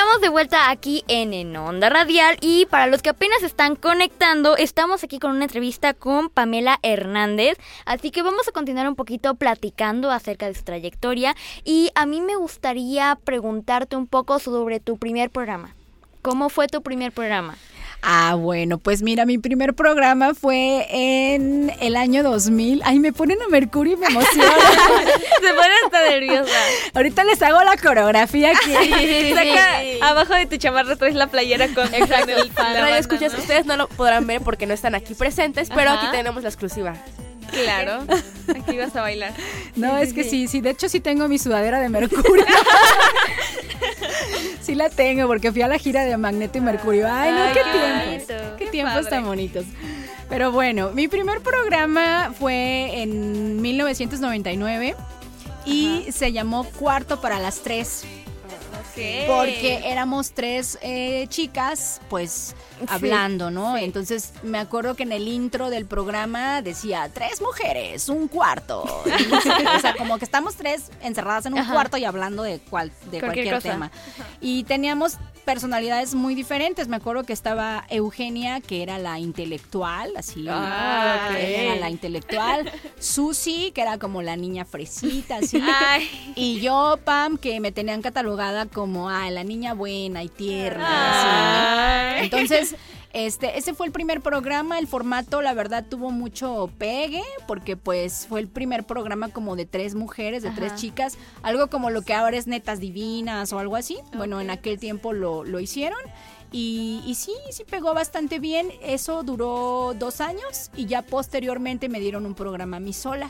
Estamos 0.10 0.24
de 0.24 0.30
vuelta 0.30 0.72
aquí 0.72 1.04
en, 1.08 1.36
en 1.36 1.56
Onda 1.56 1.88
Radial 1.88 2.39
y 2.41 2.65
para 2.65 2.88
los 2.88 3.04
que 3.04 3.12
apenas 3.12 3.43
están 3.43 3.76
conectando, 3.76 4.58
estamos 4.58 5.04
aquí 5.04 5.19
con 5.19 5.30
una 5.30 5.43
entrevista 5.43 5.93
con 5.93 6.32
Pamela 6.32 6.80
Hernández, 6.82 7.60
así 7.86 8.10
que 8.10 8.24
vamos 8.24 8.48
a 8.48 8.52
continuar 8.52 8.88
un 8.88 8.95
poquito 8.95 9.36
platicando 9.36 10.10
acerca 10.10 10.48
de 10.48 10.56
su 10.56 10.63
trayectoria 10.63 11.36
y 11.63 11.91
a 11.93 12.08
mí 12.08 12.22
me 12.22 12.36
gustaría 12.38 13.19
preguntarte 13.24 13.98
un 13.98 14.08
poco 14.08 14.39
sobre 14.39 14.80
tu 14.80 14.98
primer 14.98 15.30
programa. 15.30 15.76
¿Cómo 16.24 16.50
fue 16.50 16.65
tu 16.65 16.82
primer 16.82 17.12
programa? 17.12 17.56
Ah, 18.01 18.35
bueno, 18.35 18.77
pues 18.77 19.01
mira, 19.01 19.25
mi 19.25 19.38
primer 19.38 19.73
programa 19.73 20.33
fue 20.33 20.88
en 20.89 21.71
el 21.81 21.95
año 21.97 22.23
2000. 22.23 22.81
Ay, 22.85 22.97
me 22.99 23.12
ponen 23.12 23.41
a 23.41 23.49
Mercurio 23.49 23.93
y 23.93 23.97
me 23.97 24.07
emociona. 24.07 24.51
Se 25.41 25.53
pone 25.53 25.73
hasta 25.85 26.09
nerviosa. 26.09 26.51
Ahorita 26.93 27.23
les 27.25 27.41
hago 27.41 27.62
la 27.63 27.75
coreografía 27.77 28.51
aquí. 28.51 29.33
Saca 29.33 30.09
abajo 30.09 30.33
de 30.33 30.45
tu 30.45 30.55
chamarra 30.57 30.95
traes 30.95 31.15
la 31.15 31.27
playera 31.27 31.67
con 31.69 31.93
Exacto. 31.93 32.31
el- 32.31 32.49
Radio 32.49 32.53
banda. 32.55 32.97
Escuchas, 32.97 33.33
ustedes 33.33 33.65
no 33.65 33.75
lo 33.75 33.88
podrán 33.89 34.25
ver 34.27 34.41
porque 34.41 34.65
no 34.65 34.73
están 34.73 34.95
aquí 34.95 35.13
presentes, 35.13 35.69
pero 35.73 35.91
Ajá. 35.91 36.07
aquí 36.07 36.15
tenemos 36.15 36.43
la 36.43 36.49
exclusiva. 36.49 36.95
Claro. 37.51 38.03
Aquí 38.55 38.77
vas 38.77 38.95
a 38.95 39.01
bailar. 39.01 39.33
No, 39.75 39.97
es 39.97 40.13
que 40.13 40.23
sí, 40.23 40.47
sí, 40.47 40.62
de 40.62 40.71
hecho 40.71 40.89
sí 40.89 40.99
tengo 40.99 41.27
mi 41.27 41.39
sudadera 41.39 41.79
de 41.79 41.89
Mercurio. 41.89 42.45
sí 44.62 44.75
la 44.75 44.89
tengo 44.89 45.27
porque 45.27 45.51
fui 45.51 45.62
a 45.62 45.67
la 45.67 45.77
gira 45.77 46.03
de 46.05 46.15
Magneto 46.17 46.57
y 46.57 46.62
Mercurio. 46.62 47.07
Ay, 47.12 47.31
no, 47.31 47.43
Ay, 47.43 47.53
qué 47.53 47.62
qué 47.62 47.71
tiempos. 47.71 48.57
Qué 48.57 48.65
Qué 48.65 48.71
tiempos 48.71 48.93
padre. 48.95 49.09
tan 49.09 49.25
bonitos. 49.25 49.65
Pero 50.29 50.51
bueno, 50.51 50.91
mi 50.91 51.07
primer 51.07 51.41
programa 51.41 52.33
fue 52.38 53.01
en 53.01 53.62
1999 53.62 54.95
y 55.65 56.05
se 56.12 56.31
llamó 56.31 56.65
Cuarto 56.65 57.19
para 57.19 57.39
las 57.39 57.62
Tres. 57.62 58.03
Porque 59.27 59.81
éramos 59.85 60.31
tres 60.31 60.77
eh, 60.81 61.25
chicas, 61.29 62.01
pues, 62.09 62.55
hablando, 62.88 63.51
¿no? 63.51 63.77
Entonces, 63.77 64.33
me 64.43 64.57
acuerdo 64.57 64.95
que 64.95 65.03
en 65.03 65.12
el 65.12 65.27
intro 65.27 65.69
del 65.69 65.85
programa 65.85 66.62
decía, 66.62 67.09
tres 67.13 67.41
mujeres, 67.41 68.09
un 68.09 68.27
cuarto. 68.27 68.83
O 68.83 69.79
sea, 69.81 69.95
como 69.97 70.17
que 70.17 70.25
estamos 70.25 70.55
tres 70.55 70.91
encerradas 71.01 71.45
en 71.45 71.53
un 71.53 71.59
Ajá. 71.59 71.73
cuarto 71.73 71.97
y 71.97 72.05
hablando 72.05 72.43
de, 72.43 72.59
cual, 72.59 72.91
de 73.12 73.19
Cualquier 73.19 73.62
tema. 73.62 73.91
Y 74.41 74.63
teníamos 74.63 75.17
personalidades 75.45 76.13
muy 76.13 76.35
diferentes. 76.35 76.88
Me 76.88 76.97
acuerdo 76.97 77.23
que 77.23 77.33
estaba 77.33 77.85
Eugenia, 77.89 78.62
que 78.62 78.83
era 78.83 78.99
la 78.99 79.19
intelectual, 79.19 80.12
así. 80.15 80.45
Ah, 80.47 81.29
ok. 81.29 81.38
ella 81.38 81.62
era 81.63 81.75
la 81.75 81.89
intelectual. 81.89 82.71
Susi, 82.99 83.71
que 83.73 83.81
era 83.81 83.97
como 83.97 84.21
la 84.21 84.35
niña 84.35 84.65
fresita, 84.65 85.38
así. 85.38 85.59
Ay. 85.88 86.33
Y 86.35 86.59
yo, 86.59 86.99
Pam, 87.03 87.38
que 87.38 87.59
me 87.59 87.71
tenían 87.71 88.01
catalogada 88.01 88.67
como, 88.67 88.88
ah, 89.10 89.30
la 89.30 89.43
niña 89.43 89.73
buena 89.73 90.23
y 90.23 90.30
tierna. 90.30 90.86
así, 91.12 91.28
¿no? 91.28 92.19
Ay. 92.19 92.23
Entonces, 92.25 92.75
este, 93.13 93.58
ese 93.58 93.73
fue 93.73 93.88
el 93.88 93.91
primer 93.91 94.21
programa. 94.21 94.78
El 94.78 94.88
formato, 94.88 95.41
la 95.41 95.54
verdad, 95.54 95.86
tuvo 95.89 96.12
mucho 96.12 96.69
pegue, 96.78 97.23
porque 97.47 97.75
pues 97.75 98.28
fue 98.28 98.39
el 98.39 98.47
primer 98.47 98.84
programa 98.86 99.30
como 99.30 99.56
de 99.56 99.65
tres 99.65 99.95
mujeres, 99.95 100.43
de 100.43 100.52
tres 100.52 100.75
chicas. 100.75 101.17
Algo 101.41 101.67
como 101.67 101.89
lo 101.89 102.02
que 102.04 102.13
ahora 102.13 102.38
es 102.38 102.47
Netas 102.47 102.80
Divinas 102.80 103.52
o 103.54 103.60
algo 103.60 103.75
así. 103.75 103.97
Bueno, 104.15 104.39
en 104.41 104.49
aquel 104.49 104.80
tiempo 104.80 105.13
lo, 105.13 105.43
lo 105.43 105.60
hicieron. 105.60 105.99
Y, 106.52 107.04
y 107.06 107.13
sí, 107.13 107.34
sí 107.52 107.63
pegó 107.63 107.93
bastante 107.93 108.39
bien. 108.39 108.71
Eso 108.82 109.23
duró 109.23 109.93
dos 109.97 110.19
años 110.21 110.71
y 110.75 110.86
ya 110.86 111.04
posteriormente 111.04 111.89
me 111.89 111.99
dieron 111.99 112.25
un 112.25 112.34
programa 112.34 112.78
a 112.78 112.80
mí 112.80 112.93
sola. 112.93 113.30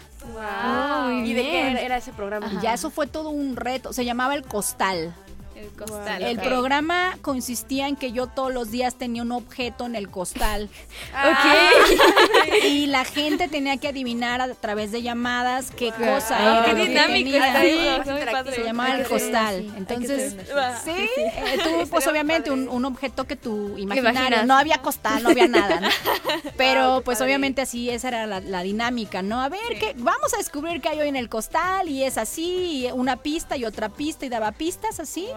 ¿Y 1.25 1.33
de 1.33 1.41
qué 1.41 1.71
era, 1.71 1.81
era 1.81 1.97
ese 1.97 2.13
programa? 2.13 2.51
Y 2.53 2.61
ya 2.61 2.73
eso 2.73 2.89
fue 2.89 3.07
todo 3.07 3.29
un 3.29 3.55
reto. 3.55 3.91
Se 3.93 4.05
llamaba 4.05 4.35
El 4.35 4.43
Costal. 4.43 5.13
El 5.59 5.69
costal. 5.71 6.21
El 6.23 6.37
ok. 6.39 6.43
programa 6.45 7.17
consistía 7.21 7.87
en 7.87 7.95
que 7.95 8.11
yo 8.11 8.27
todos 8.27 8.53
los 8.53 8.71
días 8.71 8.95
tenía 8.95 9.21
un 9.23 9.31
objeto 9.33 9.85
en 9.85 9.95
el 9.95 10.09
costal. 10.09 10.69
Ah, 11.13 11.69
Y 12.65 12.87
la 12.87 13.03
gente 13.05 13.47
tenía 13.47 13.77
que 13.77 13.87
adivinar 13.89 14.41
a 14.41 14.53
través 14.55 14.91
de 14.91 15.01
llamadas 15.01 15.71
qué 15.71 15.91
cosa 15.91 16.37
Ah, 16.39 16.63
era 16.65 16.75
qué 16.75 16.85
dinámico 16.87 17.29
Sí, 17.61 18.51
se 18.53 18.63
llamaba 18.63 18.95
el 18.95 19.07
costal. 19.07 19.61
sí. 19.63 19.73
Entonces, 19.77 20.35
una. 20.51 20.79
sí, 20.79 20.91
eh, 20.91 21.57
tú 21.63 21.87
pues 21.89 22.07
obviamente 22.07 22.51
un, 22.51 22.67
un 22.69 22.85
objeto 22.85 23.25
que 23.25 23.35
tú 23.35 23.77
imaginario. 23.77 24.11
imaginas. 24.19 24.45
No 24.45 24.55
había 24.55 24.77
costal, 24.81 25.23
no 25.23 25.29
había 25.29 25.47
nada, 25.47 25.79
¿no? 25.81 25.89
Pero 26.57 27.01
pues 27.03 27.17
padre. 27.17 27.31
obviamente 27.31 27.61
así 27.61 27.89
esa 27.89 28.07
era 28.09 28.25
la, 28.27 28.39
la 28.39 28.61
dinámica, 28.61 29.21
¿no? 29.21 29.41
A 29.41 29.49
ver, 29.49 29.59
que 29.79 29.93
vamos 29.97 30.33
a 30.33 30.37
descubrir 30.37 30.81
qué 30.81 30.89
hay 30.89 30.99
hoy 30.99 31.09
en 31.09 31.15
el 31.15 31.29
costal 31.29 31.89
y 31.89 32.03
es 32.03 32.17
así, 32.17 32.85
y 32.85 32.91
una 32.91 33.17
pista 33.17 33.57
y 33.57 33.65
otra 33.65 33.89
pista 33.89 34.25
y 34.25 34.29
daba 34.29 34.51
pistas 34.51 34.99
así. 34.99 35.27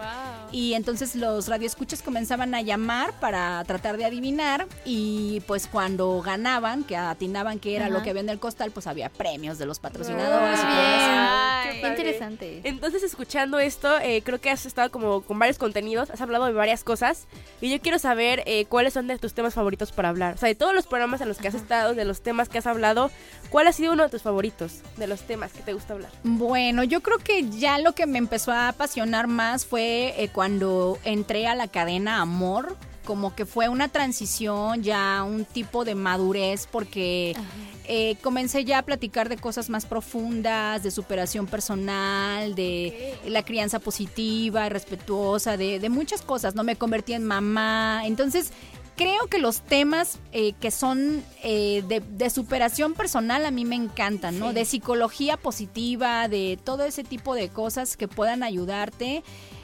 Y 0.51 0.75
entonces 0.75 1.15
los 1.15 1.47
radioescuchas 1.47 2.03
comenzaban 2.03 2.53
a 2.53 2.61
llamar 2.61 3.19
para 3.19 3.63
tratar 3.65 3.97
de 3.97 4.05
adivinar 4.05 4.67
y 4.85 5.41
pues 5.47 5.67
cuando 5.67 6.21
ganaban, 6.21 6.83
que 6.83 6.95
atinaban 6.95 7.59
que 7.59 7.75
era 7.75 7.89
lo 7.89 8.03
que 8.03 8.11
había 8.11 8.21
en 8.21 8.29
el 8.29 8.39
costal, 8.39 8.71
pues 8.71 8.85
había 8.85 9.09
premios 9.09 9.57
de 9.57 9.65
los 9.65 9.79
patrocinadores 9.79 10.59
y 10.59 10.61
todo 10.61 10.71
eso. 10.71 11.09
Ay, 11.09 11.79
Qué 11.81 11.87
interesante. 11.87 12.61
Entonces, 12.63 13.01
escuchando 13.03 13.59
esto, 13.59 13.99
eh, 13.99 14.21
creo 14.23 14.39
que 14.39 14.51
has 14.51 14.65
estado 14.65 14.91
como 14.91 15.21
con 15.21 15.39
varios 15.39 15.57
contenidos, 15.57 16.11
has 16.11 16.21
hablado 16.21 16.45
de 16.45 16.53
varias 16.53 16.83
cosas 16.83 17.25
y 17.61 17.71
yo 17.71 17.81
quiero 17.81 17.97
saber 17.97 18.43
eh, 18.45 18.65
cuáles 18.65 18.93
son 18.93 19.07
de 19.07 19.17
tus 19.17 19.33
temas 19.33 19.53
favoritos 19.55 19.91
para 19.91 20.09
hablar. 20.09 20.35
O 20.35 20.37
sea, 20.37 20.49
de 20.49 20.55
todos 20.55 20.73
los 20.73 20.85
programas 20.85 21.21
en 21.21 21.27
los 21.29 21.37
que 21.37 21.47
has 21.47 21.55
estado, 21.55 21.95
de 21.95 22.05
los 22.05 22.21
temas 22.21 22.49
que 22.49 22.59
has 22.59 22.67
hablado, 22.67 23.09
¿cuál 23.49 23.67
ha 23.67 23.73
sido 23.73 23.93
uno 23.93 24.03
de 24.03 24.09
tus 24.09 24.21
favoritos 24.21 24.81
de 24.97 25.07
los 25.07 25.21
temas 25.21 25.51
que 25.51 25.61
te 25.61 25.73
gusta 25.73 25.93
hablar? 25.93 26.11
Bueno, 26.23 26.83
yo 26.83 27.01
creo 27.01 27.17
que 27.17 27.49
ya 27.49 27.79
lo 27.79 27.93
que 27.93 28.05
me 28.05 28.17
empezó 28.17 28.51
a 28.51 28.69
apasionar 28.69 29.27
más 29.27 29.65
fue 29.65 30.02
eh, 30.09 30.29
cuando 30.33 30.97
entré 31.03 31.47
a 31.47 31.55
la 31.55 31.67
cadena 31.67 32.21
Amor. 32.21 32.75
Como 33.05 33.35
que 33.35 33.45
fue 33.45 33.67
una 33.67 33.89
transición, 33.89 34.81
ya 34.81 35.25
un 35.27 35.43
tipo 35.43 35.83
de 35.83 35.93
madurez, 35.93 36.69
porque 36.71 37.35
eh, 37.85 38.15
comencé 38.21 38.63
ya 38.63 38.77
a 38.77 38.81
platicar 38.83 39.27
de 39.27 39.35
cosas 39.35 39.69
más 39.69 39.85
profundas, 39.85 40.83
de 40.83 40.89
superación 40.89 41.45
personal, 41.45 42.55
de 42.55 43.17
la 43.27 43.43
crianza 43.43 43.79
positiva, 43.79 44.67
y 44.67 44.69
respetuosa, 44.69 45.57
de, 45.57 45.79
de 45.79 45.89
muchas 45.89 46.21
cosas, 46.21 46.55
¿no? 46.55 46.63
Me 46.63 46.77
convertí 46.77 47.11
en 47.11 47.25
mamá. 47.25 48.03
Entonces, 48.05 48.53
creo 48.95 49.27
que 49.27 49.37
los 49.37 49.59
temas 49.59 50.19
eh, 50.31 50.53
que 50.61 50.71
son 50.71 51.25
eh, 51.43 51.83
de, 51.85 51.99
de 51.99 52.29
superación 52.29 52.93
personal 52.93 53.45
a 53.45 53.51
mí 53.51 53.65
me 53.65 53.75
encantan, 53.75 54.39
¿no? 54.39 54.53
De 54.53 54.63
psicología 54.63 55.35
positiva, 55.35 56.29
de 56.29 56.57
todo 56.63 56.85
ese 56.85 57.03
tipo 57.03 57.35
de 57.35 57.49
cosas 57.49 57.97
que 57.97 58.07
puedan 58.07 58.43
ayudarte. 58.43 59.23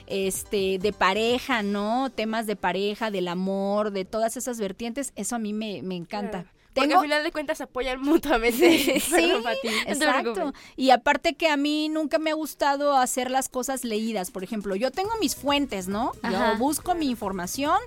Este, 0.10 0.80
de 0.80 0.92
pareja, 0.92 1.62
¿no? 1.64 2.10
Temas 2.10 2.48
de 2.48 2.56
pareja, 2.56 3.12
del 3.12 3.28
amor, 3.28 3.92
de 3.92 4.06
todas 4.06 4.38
esas 4.38 4.60
vertientes, 4.60 5.14
eso 5.16 5.36
a 5.36 5.40
mí 5.40 5.54
me, 5.54 5.82
me 5.84 5.96
encanta. 5.96 6.46
Porque 6.74 6.88
Tengo- 6.90 7.00
al 7.02 7.06
final 7.06 7.24
de 7.24 7.32
cuentas 7.32 7.58
se 7.58 7.64
apoyan 7.66 8.02
mutuamente. 8.04 9.00
Sí, 9.00 9.10
Perdón, 9.12 9.44
Pati. 9.44 9.68
exacto. 9.88 10.54
Y 10.76 10.92
aparte 10.92 11.34
que 11.36 11.48
a 11.48 11.58
mí 11.58 11.90
nunca 11.90 12.20
me 12.20 12.30
ha 12.32 12.34
gustado 12.36 12.96
hacer 12.96 13.32
las 13.32 13.50
cosas 13.50 13.84
leídas. 13.84 14.32
Por 14.32 14.44
ejemplo, 14.44 14.76
yo 14.76 14.92
tengo 14.92 15.12
mis 15.20 15.36
fuentes, 15.36 15.88
¿no? 15.88 16.12
Ajá. 16.22 16.54
Yo 16.54 16.58
busco 16.60 16.96
mi 16.96 17.10
información, 17.10 17.78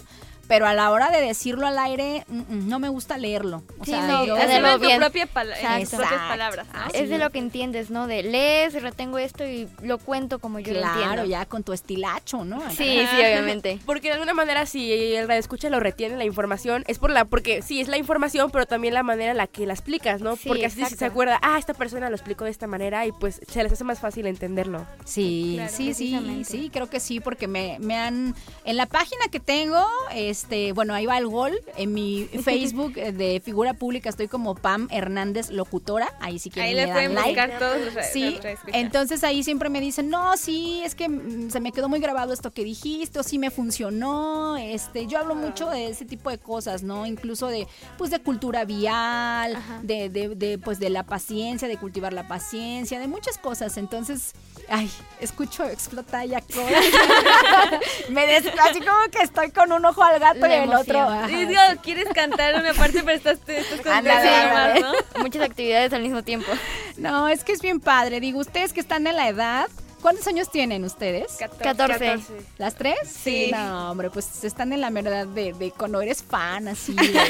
pero 0.48 0.66
a 0.66 0.74
la 0.74 0.90
hora 0.90 1.10
de 1.10 1.20
decirlo 1.20 1.66
al 1.66 1.78
aire, 1.78 2.24
mm, 2.28 2.38
mm, 2.38 2.68
no 2.68 2.78
me 2.78 2.88
gusta 2.88 3.16
leerlo. 3.18 3.62
O 3.78 3.84
Sí, 3.84 3.90
sea, 3.92 4.06
no, 4.06 4.24
yo- 4.26 4.34
hacerlo 4.36 4.52
Hacerlo 4.52 4.68
en 4.68 4.80
tu 4.80 4.86
bien. 4.86 5.00
propia 5.00 5.26
pala- 5.26 5.56
en 5.58 5.62
tus 5.84 5.92
Exacto. 5.94 6.06
propias 6.08 6.28
palabras. 6.28 6.66
¿no? 6.66 6.72
Ah, 6.74 6.88
Es 6.92 7.00
sí. 7.02 7.06
de 7.06 7.18
lo 7.18 7.30
que 7.30 7.38
entiendes, 7.38 7.90
¿no? 7.90 8.06
De 8.06 8.22
lees, 8.22 8.80
retengo 8.82 9.18
esto 9.18 9.44
y 9.46 9.68
lo 9.82 9.98
cuento 9.98 10.38
como 10.38 10.58
yo 10.58 10.72
lo 10.74 10.80
Claro, 10.80 11.00
entiendo. 11.02 11.24
ya 11.24 11.46
con 11.46 11.62
tu 11.62 11.72
estilacho, 11.72 12.44
¿no? 12.44 12.60
Sí, 12.70 12.76
sí, 13.10 13.16
obviamente. 13.16 13.78
Porque 13.86 14.08
de 14.08 14.14
alguna 14.14 14.34
manera 14.34 14.66
si 14.66 14.92
el 15.14 15.26
radio 15.28 15.40
escucha 15.40 15.70
lo 15.70 15.80
retiene 15.80 16.16
la 16.16 16.24
información, 16.24 16.84
es 16.86 16.98
por 16.98 17.10
la, 17.10 17.24
porque 17.24 17.62
sí, 17.62 17.80
es 17.80 17.88
la 17.88 17.96
información, 17.96 18.50
pero 18.50 18.66
también 18.66 18.94
la 18.94 19.02
manera 19.02 19.30
en 19.32 19.36
la 19.36 19.46
que 19.46 19.66
la 19.66 19.72
explicas, 19.74 20.20
¿no? 20.20 20.36
Sí, 20.36 20.48
porque 20.48 20.66
así 20.66 20.84
se 20.84 21.04
acuerda, 21.04 21.38
ah, 21.42 21.58
esta 21.58 21.74
persona 21.74 22.08
lo 22.10 22.16
explicó 22.16 22.44
de 22.44 22.50
esta 22.50 22.66
manera 22.66 23.06
y 23.06 23.12
pues 23.12 23.40
se 23.48 23.62
les 23.62 23.72
hace 23.72 23.84
más 23.84 24.00
fácil 24.00 24.26
entenderlo. 24.26 24.86
Sí, 25.04 25.54
Claro, 25.56 25.72
sí, 25.74 25.94
sí, 25.94 26.44
sí, 26.44 26.70
creo 26.72 26.88
que 26.88 27.00
sí, 27.00 27.20
porque 27.20 27.46
me, 27.48 27.78
me 27.80 27.96
han, 27.98 28.34
en 28.64 28.76
la 28.76 28.86
página 28.86 29.26
que 29.30 29.40
tengo, 29.40 29.86
este, 30.32 30.72
bueno, 30.72 30.94
ahí 30.94 31.06
va 31.06 31.18
el 31.18 31.28
gol, 31.28 31.52
en 31.76 31.92
mi 31.92 32.24
Facebook 32.42 32.94
eh, 32.96 33.12
de 33.12 33.40
figura 33.44 33.74
pública 33.74 34.08
estoy 34.08 34.26
como 34.28 34.54
Pam 34.54 34.88
Hernández 34.90 35.50
Locutora, 35.50 36.12
ahí 36.20 36.38
sí 36.38 36.50
quieren 36.50 36.70
Ahí 36.70 36.74
le 36.74 36.80
le 36.82 36.86
dan 36.88 36.94
pueden 36.96 37.14
like. 37.14 37.28
buscar 37.30 37.58
todos 37.58 37.94
los 37.94 38.06
Sí, 38.12 38.38
los 38.42 38.58
entonces 38.72 39.22
ahí 39.24 39.44
siempre 39.44 39.68
me 39.68 39.80
dicen, 39.80 40.08
no, 40.08 40.36
sí, 40.36 40.80
es 40.84 40.94
que 40.94 41.08
mm, 41.08 41.50
se 41.50 41.60
me 41.60 41.70
quedó 41.72 41.88
muy 41.88 42.00
grabado 42.00 42.32
esto 42.32 42.50
que 42.50 42.64
dijiste, 42.64 43.18
o 43.18 43.22
sí 43.22 43.38
me 43.38 43.50
funcionó, 43.50 44.56
este, 44.56 45.06
yo 45.06 45.18
hablo 45.18 45.34
mucho 45.34 45.68
de 45.70 45.88
ese 45.88 46.04
tipo 46.04 46.30
de 46.30 46.38
cosas, 46.38 46.82
¿no? 46.82 47.06
Incluso 47.06 47.48
de, 47.48 47.66
pues, 47.98 48.10
de 48.10 48.18
cultura 48.20 48.64
vial, 48.64 49.56
de, 49.82 50.08
de, 50.08 50.30
de, 50.34 50.58
pues, 50.58 50.78
de 50.78 50.90
la 50.90 51.02
paciencia, 51.04 51.68
de 51.68 51.76
cultivar 51.76 52.12
la 52.12 52.26
paciencia, 52.28 52.98
de 52.98 53.08
muchas 53.08 53.38
cosas, 53.38 53.76
entonces, 53.76 54.32
ay, 54.72 54.90
escucho, 55.20 55.64
explota 55.64 56.24
ya 56.24 56.42
me 58.08 58.26
des, 58.26 58.46
así 58.46 58.80
como 58.80 59.10
que 59.10 59.18
estoy 59.22 59.50
con 59.50 59.70
un 59.70 59.84
ojo 59.84 60.02
al 60.02 60.18
gato 60.18 60.40
La 60.40 60.56
y 60.56 60.60
el 60.62 60.74
otro, 60.74 60.98
emoción. 60.98 61.28
Sí, 61.28 61.44
digo, 61.44 61.60
quieres 61.82 62.08
cantar 62.14 62.54
una 62.54 62.72
parte, 62.72 63.02
pero 63.04 63.16
estás, 63.16 63.38
estás 63.46 63.80
con 63.80 64.04
más, 64.04 64.80
¿no? 64.80 64.92
Muchas 65.20 65.42
actividades 65.42 65.92
al 65.92 66.02
mismo 66.02 66.22
tiempo. 66.22 66.50
No, 66.96 67.28
es 67.28 67.44
que 67.44 67.52
es 67.52 67.60
bien 67.60 67.80
padre, 67.80 68.18
digo, 68.20 68.40
ustedes 68.40 68.72
que 68.72 68.80
están 68.80 69.06
en 69.06 69.16
la 69.16 69.28
edad, 69.28 69.68
¿cuántos 70.00 70.26
años 70.26 70.50
tienen 70.50 70.84
ustedes? 70.84 71.36
14. 71.38 72.18
¿Las 72.56 72.74
tres? 72.74 72.96
Sí. 73.04 73.50
No, 73.52 73.90
hombre, 73.90 74.08
pues 74.10 74.42
están 74.44 74.72
en 74.72 74.80
la 74.80 74.88
verdad 74.88 75.26
de, 75.26 75.52
de 75.52 75.70
cuando 75.70 76.00
eres 76.00 76.22
fan, 76.22 76.68
así, 76.68 76.94
de, 76.94 77.20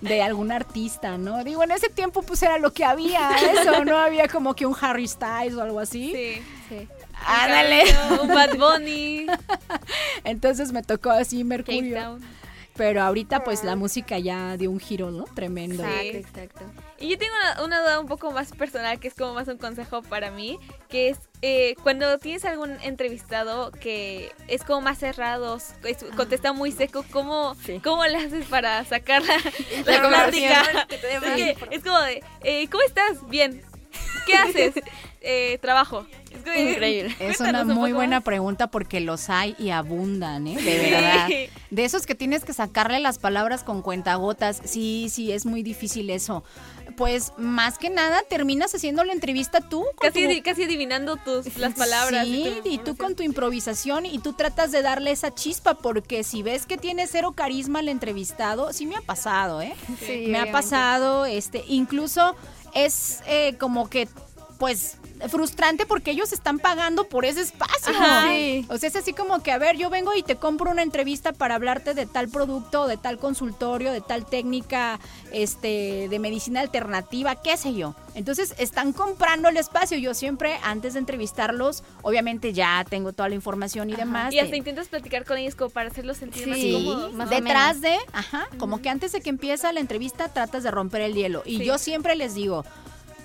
de 0.00 0.22
algún 0.22 0.52
artista, 0.52 1.18
¿no? 1.18 1.42
Digo, 1.42 1.64
en 1.64 1.72
ese 1.72 1.88
tiempo 1.88 2.22
pues 2.22 2.40
era 2.42 2.58
lo 2.58 2.72
que 2.72 2.84
había, 2.84 3.30
eso, 3.36 3.84
no 3.84 3.98
había 3.98 4.28
como 4.28 4.54
que 4.54 4.64
un 4.64 4.76
Harry 4.80 5.08
Styles 5.08 5.54
o 5.54 5.62
algo 5.62 5.80
así. 5.80 6.12
Sí. 6.12 6.42
Sí. 6.68 6.88
Ándale. 7.26 7.84
Un 8.20 8.28
Bad 8.28 8.56
Bunny. 8.56 9.26
Entonces 10.24 10.72
me 10.72 10.82
tocó 10.82 11.10
así 11.10 11.44
Mercurio. 11.44 12.18
Pero 12.76 13.02
ahorita 13.02 13.44
pues 13.44 13.62
la 13.62 13.76
música 13.76 14.18
ya 14.18 14.56
dio 14.56 14.68
un 14.68 14.80
giro, 14.80 15.12
¿no? 15.12 15.26
Tremendo. 15.32 15.84
Exacto, 15.84 16.18
exacto. 16.58 16.64
Y 16.98 17.08
yo 17.08 17.16
tengo 17.18 17.32
una, 17.40 17.62
una 17.64 17.80
duda 17.82 18.00
un 18.00 18.08
poco 18.08 18.32
más 18.32 18.50
personal, 18.50 18.98
que 18.98 19.06
es 19.06 19.14
como 19.14 19.32
más 19.32 19.46
un 19.46 19.58
consejo 19.58 20.02
para 20.02 20.32
mí, 20.32 20.58
que 20.88 21.10
es 21.10 21.18
eh, 21.42 21.76
cuando 21.84 22.18
tienes 22.18 22.44
algún 22.44 22.72
entrevistado 22.82 23.70
que 23.70 24.32
es 24.48 24.64
como 24.64 24.80
más 24.80 24.98
cerrado, 24.98 25.56
es- 25.84 26.04
contesta 26.16 26.52
muy 26.52 26.72
seco, 26.72 27.04
¿cómo, 27.12 27.54
Sí. 27.64 27.78
¿cómo 27.78 28.04
le 28.06 28.16
haces 28.18 28.44
para 28.46 28.84
sacar 28.84 29.22
la, 29.22 29.36
La 29.86 30.02
la 30.02 30.08
plática? 30.08 30.86
que 30.88 30.94
información. 30.96 31.56
es 31.70 31.84
como 31.84 32.00
de, 32.00 32.24
eh, 32.42 32.66
¿cómo 32.72 32.82
estás? 32.82 33.24
Bien. 33.28 33.62
¿Qué 34.26 34.34
haces? 34.34 34.74
Eh, 35.26 35.58
trabajo. 35.62 36.06
Increíble. 36.54 37.14
Es 37.20 37.40
una 37.40 37.62
un 37.62 37.68
muy 37.68 37.92
buena 37.92 38.20
pregunta 38.20 38.66
porque 38.66 39.00
los 39.00 39.30
hay 39.30 39.54
y 39.58 39.70
abundan, 39.70 40.46
¿eh? 40.46 40.56
De 40.56 40.60
Sí. 40.60 40.90
verdad. 40.90 41.28
De 41.70 41.84
esos 41.84 42.04
que 42.06 42.14
tienes 42.14 42.44
que 42.44 42.52
sacarle 42.52 43.00
las 43.00 43.18
palabras 43.18 43.64
con 43.64 43.80
cuentagotas. 43.82 44.60
Sí, 44.64 45.08
sí, 45.10 45.32
es 45.32 45.46
muy 45.46 45.62
difícil 45.62 46.10
eso. 46.10 46.44
Pues 46.96 47.32
más 47.38 47.78
que 47.78 47.88
nada 47.90 48.22
terminas 48.28 48.74
haciendo 48.74 49.02
la 49.04 49.12
entrevista 49.14 49.60
tú. 49.60 49.84
con 49.96 50.08
Casi, 50.10 50.28
tu- 50.36 50.42
casi 50.44 50.64
adivinando 50.64 51.16
tus 51.16 51.56
las 51.56 51.72
palabras. 51.74 52.26
Sí, 52.26 52.44
tu 52.62 52.68
y 52.68 52.78
tú 52.78 52.96
con 52.96 53.16
tu 53.16 53.22
improvisación 53.22 54.04
y 54.06 54.18
tú 54.18 54.34
tratas 54.34 54.70
de 54.72 54.82
darle 54.82 55.10
esa 55.10 55.34
chispa 55.34 55.74
porque 55.74 56.22
si 56.22 56.42
ves 56.42 56.66
que 56.66 56.76
tiene 56.76 57.06
cero 57.06 57.32
carisma 57.34 57.80
el 57.80 57.88
entrevistado, 57.88 58.72
sí 58.74 58.84
me 58.86 58.96
ha 58.96 59.00
pasado, 59.00 59.62
¿eh? 59.62 59.74
Sí, 60.06 60.26
me 60.28 60.38
ha 60.38 60.52
pasado, 60.52 61.24
este, 61.24 61.64
incluso 61.66 62.36
es 62.74 63.20
eh, 63.26 63.54
como 63.58 63.88
que, 63.88 64.06
pues, 64.58 64.96
frustrante 65.28 65.86
porque 65.86 66.10
ellos 66.10 66.32
están 66.32 66.58
pagando 66.58 67.08
por 67.08 67.24
ese 67.24 67.40
espacio. 67.42 67.92
Sí. 68.28 68.66
O 68.68 68.78
sea, 68.78 68.88
es 68.88 68.96
así 68.96 69.12
como 69.12 69.42
que, 69.42 69.52
a 69.52 69.58
ver, 69.58 69.76
yo 69.76 69.90
vengo 69.90 70.12
y 70.14 70.22
te 70.22 70.36
compro 70.36 70.70
una 70.70 70.82
entrevista 70.82 71.32
para 71.32 71.54
hablarte 71.56 71.94
de 71.94 72.06
tal 72.06 72.28
producto, 72.28 72.86
de 72.86 72.96
tal 72.96 73.18
consultorio, 73.18 73.92
de 73.92 74.00
tal 74.00 74.26
técnica, 74.26 74.98
este, 75.32 76.08
de 76.08 76.18
medicina 76.18 76.60
alternativa, 76.60 77.36
qué 77.42 77.56
sé 77.56 77.74
yo. 77.74 77.94
Entonces, 78.14 78.54
están 78.58 78.92
comprando 78.92 79.48
el 79.48 79.56
espacio. 79.56 79.98
Yo 79.98 80.14
siempre, 80.14 80.58
antes 80.62 80.92
de 80.94 81.00
entrevistarlos, 81.00 81.82
obviamente 82.02 82.52
ya 82.52 82.84
tengo 82.88 83.12
toda 83.12 83.28
la 83.28 83.34
información 83.34 83.90
y 83.90 83.94
demás. 83.96 84.32
Y 84.32 84.38
hasta 84.38 84.52
de- 84.52 84.56
intentas 84.58 84.88
platicar 84.88 85.24
con 85.24 85.36
ellos 85.38 85.54
como 85.56 85.70
para 85.70 85.88
hacerlos 85.90 86.18
sentir 86.18 86.46
más 86.46 86.58
cómodos. 86.58 87.12
más 87.14 87.30
detrás 87.30 87.80
de, 87.80 87.96
ajá, 88.12 88.46
como 88.58 88.80
que 88.80 88.88
antes 88.88 89.12
de 89.12 89.20
que 89.20 89.30
empieza 89.30 89.72
la 89.72 89.80
entrevista 89.80 90.28
tratas 90.28 90.62
de 90.62 90.70
romper 90.70 91.00
el 91.02 91.14
hielo. 91.14 91.42
Y 91.44 91.58
Sí. 91.58 91.64
yo 91.64 91.78
siempre 91.78 92.14
les 92.14 92.34
digo, 92.34 92.64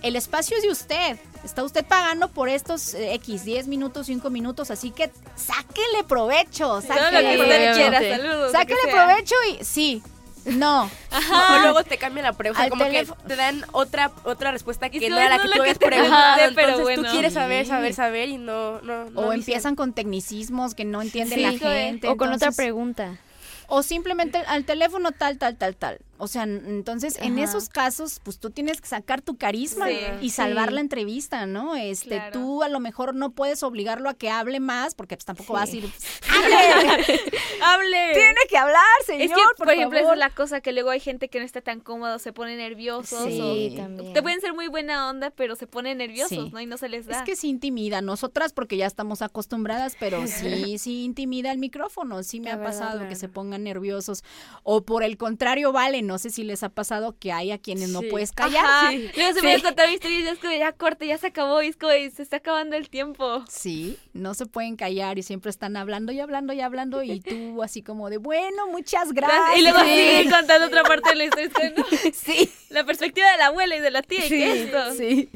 el 0.02 0.16
espacio 0.16 0.56
es 0.58 0.64
de 0.64 0.70
usted. 0.70 1.18
Está 1.44 1.64
usted 1.64 1.86
pagando 1.86 2.28
por 2.30 2.50
estos 2.50 2.94
eh, 2.94 3.14
X, 3.16 3.46
10 3.46 3.68
minutos, 3.68 4.08
5 4.08 4.30
minutos, 4.30 4.72
así 4.72 4.92
que 4.92 5.10
sáquele 5.36 6.04
provecho, 6.08 6.82
sáquele, 6.82 7.74
quiera, 7.76 8.00
saludos. 8.18 8.52
sáquele 8.52 8.80
provecho 8.92 9.36
y 9.52 9.64
sí, 9.64 10.04
no. 10.46 10.90
O 11.56 11.60
luego 11.60 11.84
te 11.84 11.98
cambian 11.98 12.26
la 12.26 12.34
pregunta, 12.34 12.64
Al 12.64 12.70
como 12.70 12.84
teléfono. 12.86 13.22
que 13.22 13.28
te 13.30 13.36
dan 13.38 13.66
otra 13.72 14.12
otra 14.26 14.52
respuesta 14.52 14.90
que 14.90 15.00
no 15.10 15.16
no 15.16 15.22
era 15.22 15.30
la 15.30 15.36
es 15.38 15.42
que 15.44 15.48
tú 15.56 15.62
habías 15.62 15.78
preguntado. 15.78 16.38
pero 16.56 16.68
Entonces 16.70 16.84
bueno. 16.84 17.04
tú 17.04 17.10
quieres 17.12 17.34
saber, 17.34 17.66
saber, 17.66 17.94
saber 17.94 18.30
y 18.30 18.38
no, 18.38 18.82
no, 18.82 19.06
no 19.10 19.20
o 19.22 19.24
dicen. 19.24 19.40
empiezan 19.40 19.76
con 19.76 19.94
tecnicismos 19.94 20.76
que 20.76 20.84
no 20.86 21.02
entiende 21.02 21.36
Sí, 21.36 21.42
la 21.42 21.52
gente. 21.52 22.08
o 22.10 22.18
con 22.18 22.34
otra 22.34 22.52
pregunta. 22.52 23.18
O 23.68 23.82
simplemente 23.84 24.40
al 24.40 24.66
teléfono 24.66 25.12
tal, 25.12 25.38
tal, 25.38 25.56
tal, 25.56 25.76
tal. 25.76 26.00
O 26.20 26.28
sea, 26.28 26.44
entonces 26.44 27.18
en 27.22 27.40
esos 27.40 27.70
casos, 27.70 28.20
pues 28.24 28.40
tú 28.40 28.50
tienes 28.52 28.82
que 28.82 28.88
sacar 28.88 29.22
tu 29.22 29.38
carisma 29.38 29.88
Sí. 29.88 29.98
y 30.22 30.30
salvar 30.32 30.70
Sí. 30.70 30.76
la 30.76 30.82
entrevista, 30.82 31.46
¿no? 31.46 31.76
Este, 31.76 32.10
Claro. 32.10 32.32
tú 32.34 32.62
a 32.64 32.70
lo 32.70 32.80
mejor 32.80 33.16
no 33.16 33.32
puedes 33.32 33.64
obligarlo 33.64 34.10
a 34.10 34.14
que 34.14 34.30
hable 34.30 34.60
más, 34.60 34.96
porque 34.96 35.16
pues 35.16 35.26
tampoco 35.26 35.54
vas 35.54 35.72
a 35.72 35.76
ir. 35.76 35.90
¡Hable! 37.62 38.12
Tiene 38.14 38.36
que 38.50 38.58
hablar, 38.58 38.84
señor. 39.06 39.22
Es 39.24 39.30
que, 39.32 39.42
por, 39.58 39.66
por 39.66 39.74
ejemplo, 39.74 40.00
esa 40.00 40.14
es 40.14 40.20
la 40.20 40.30
cosa 40.30 40.62
que 40.62 40.72
luego 40.72 40.90
hay 40.90 41.00
gente 41.00 41.30
que 41.30 41.40
no 41.40 41.46
está 41.46 41.62
tan 41.62 41.80
cómodo, 41.80 42.20
se 42.20 42.34
pone 42.34 42.56
nerviosos. 42.56 43.26
Sí, 43.26 43.72
o 43.74 43.82
también. 43.82 44.14
Te 44.14 44.22
pueden 44.22 44.42
ser 44.42 44.54
muy 44.54 44.68
buena 44.68 45.10
onda, 45.10 45.32
pero 45.32 45.56
se 45.56 45.68
ponen 45.68 45.98
nerviosos, 45.98 46.30
Sí. 46.30 46.50
¿no? 46.54 46.60
Y 46.60 46.66
no 46.66 46.78
se 46.78 46.90
les 46.90 47.06
da. 47.06 47.18
Es 47.20 47.24
que 47.24 47.36
sí 47.36 47.50
intimida, 47.50 48.02
nosotras 48.02 48.54
porque 48.54 48.78
ya 48.78 48.86
estamos 48.86 49.22
acostumbradas, 49.22 49.96
pero 50.00 50.22
sí, 50.28 50.78
sí 50.78 51.04
intimida 51.04 51.52
el 51.52 51.58
micrófono, 51.60 52.24
sí 52.24 52.40
me 52.40 52.50
La 52.50 52.54
ha 52.54 52.58
verdad, 52.58 52.72
pasado 52.80 53.08
que 53.10 53.16
se 53.16 53.30
pongan 53.30 53.64
nerviosos. 53.64 54.24
O 54.64 54.84
por 54.84 55.04
el 55.04 55.18
contrario, 55.18 55.72
vale, 55.72 56.02
no 56.10 56.18
sé 56.18 56.32
si 56.32 56.44
les 56.44 56.64
ha 56.64 56.70
pasado 56.70 57.16
que 57.20 57.32
hay 57.32 57.52
a 57.52 57.60
quienes 57.60 57.90
no 57.90 58.02
puedes 58.02 58.32
callar. 58.32 58.66
Ajá. 58.66 58.90
Sí. 58.92 59.10
Luego 59.16 59.34
se 59.34 59.40
Sí. 59.42 59.46
me 59.46 59.62
contar 59.62 59.88
mi 59.88 59.94
historia 59.94 60.20
y 60.20 60.24
ya 60.24 60.32
es 60.32 60.40
como 60.40 60.54
ya 60.54 60.72
corte, 60.74 61.06
ya 61.06 61.18
se 61.20 61.28
acabó 61.28 61.62
y 61.62 61.68
es 61.68 61.76
como 61.78 61.94
y 61.94 62.10
se 62.10 62.24
está 62.24 62.38
acabando 62.38 62.76
el 62.76 62.90
tiempo. 62.90 63.46
Sí, 63.48 63.98
no 64.14 64.34
se 64.34 64.48
pueden 64.48 64.76
callar 64.76 65.20
y 65.20 65.24
siempre 65.24 65.52
están 65.52 65.78
hablando 65.78 66.12
y 66.12 66.20
hablando 66.20 66.52
y 66.54 66.62
hablando 66.62 67.04
y 67.04 67.20
tú 67.22 67.62
así 67.62 67.84
como 67.84 68.10
de, 68.10 68.18
bueno, 68.18 68.68
muchas 68.72 69.12
gracias. 69.14 69.58
Y 69.58 69.62
luego 69.62 69.80
sigue 69.82 70.28
contando 70.32 70.66
otra 70.68 70.84
parte 70.84 71.10
de 71.10 71.16
la 71.16 71.24
historia. 71.26 71.74
¿no? 71.78 71.86
Sí, 72.14 72.50
La 72.70 72.84
perspectiva 72.84 73.32
de 73.32 73.38
la 73.38 73.46
abuela 73.48 73.76
y 73.76 73.80
de 73.80 73.92
la 73.92 74.02
tía. 74.02 74.26
¿y 74.26 74.30
¿Qué 74.30 74.52
es 74.52 74.58
esto? 74.66 74.94
sí. 74.96 75.30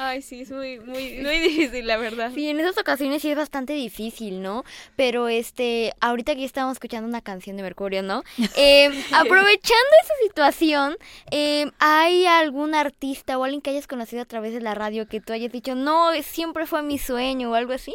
Ay, 0.00 0.22
sí, 0.22 0.42
es 0.42 0.50
muy, 0.52 0.78
muy, 0.78 1.18
muy 1.22 1.40
difícil, 1.40 1.84
la 1.86 1.96
verdad. 1.96 2.30
Sí, 2.32 2.48
en 2.48 2.60
esas 2.60 2.78
ocasiones 2.78 3.20
sí 3.20 3.30
es 3.30 3.36
bastante 3.36 3.72
difícil, 3.72 4.40
¿no? 4.42 4.64
Pero 4.94 5.28
este, 5.28 5.92
ahorita 6.00 6.36
que 6.36 6.44
estábamos 6.44 6.76
escuchando 6.76 7.08
una 7.08 7.20
canción 7.20 7.56
de 7.56 7.64
Mercurio, 7.64 8.02
¿no? 8.02 8.22
Eh, 8.56 8.86
aprovechando 9.12 9.92
esa 10.02 10.14
situación, 10.22 10.96
eh, 11.30 11.70
¿hay 11.78 12.26
algún 12.26 12.74
artista 12.74 13.38
o 13.38 13.44
alguien 13.44 13.60
que 13.60 13.70
hayas 13.70 13.86
conocido 13.86 14.22
a 14.22 14.24
través 14.24 14.52
de 14.52 14.60
la 14.60 14.74
radio 14.74 15.06
que 15.06 15.20
tú 15.20 15.32
hayas 15.32 15.52
dicho, 15.52 15.74
no, 15.74 16.10
siempre 16.22 16.66
fue 16.66 16.82
mi 16.82 16.98
sueño 16.98 17.50
o 17.50 17.54
algo 17.54 17.72
así? 17.72 17.94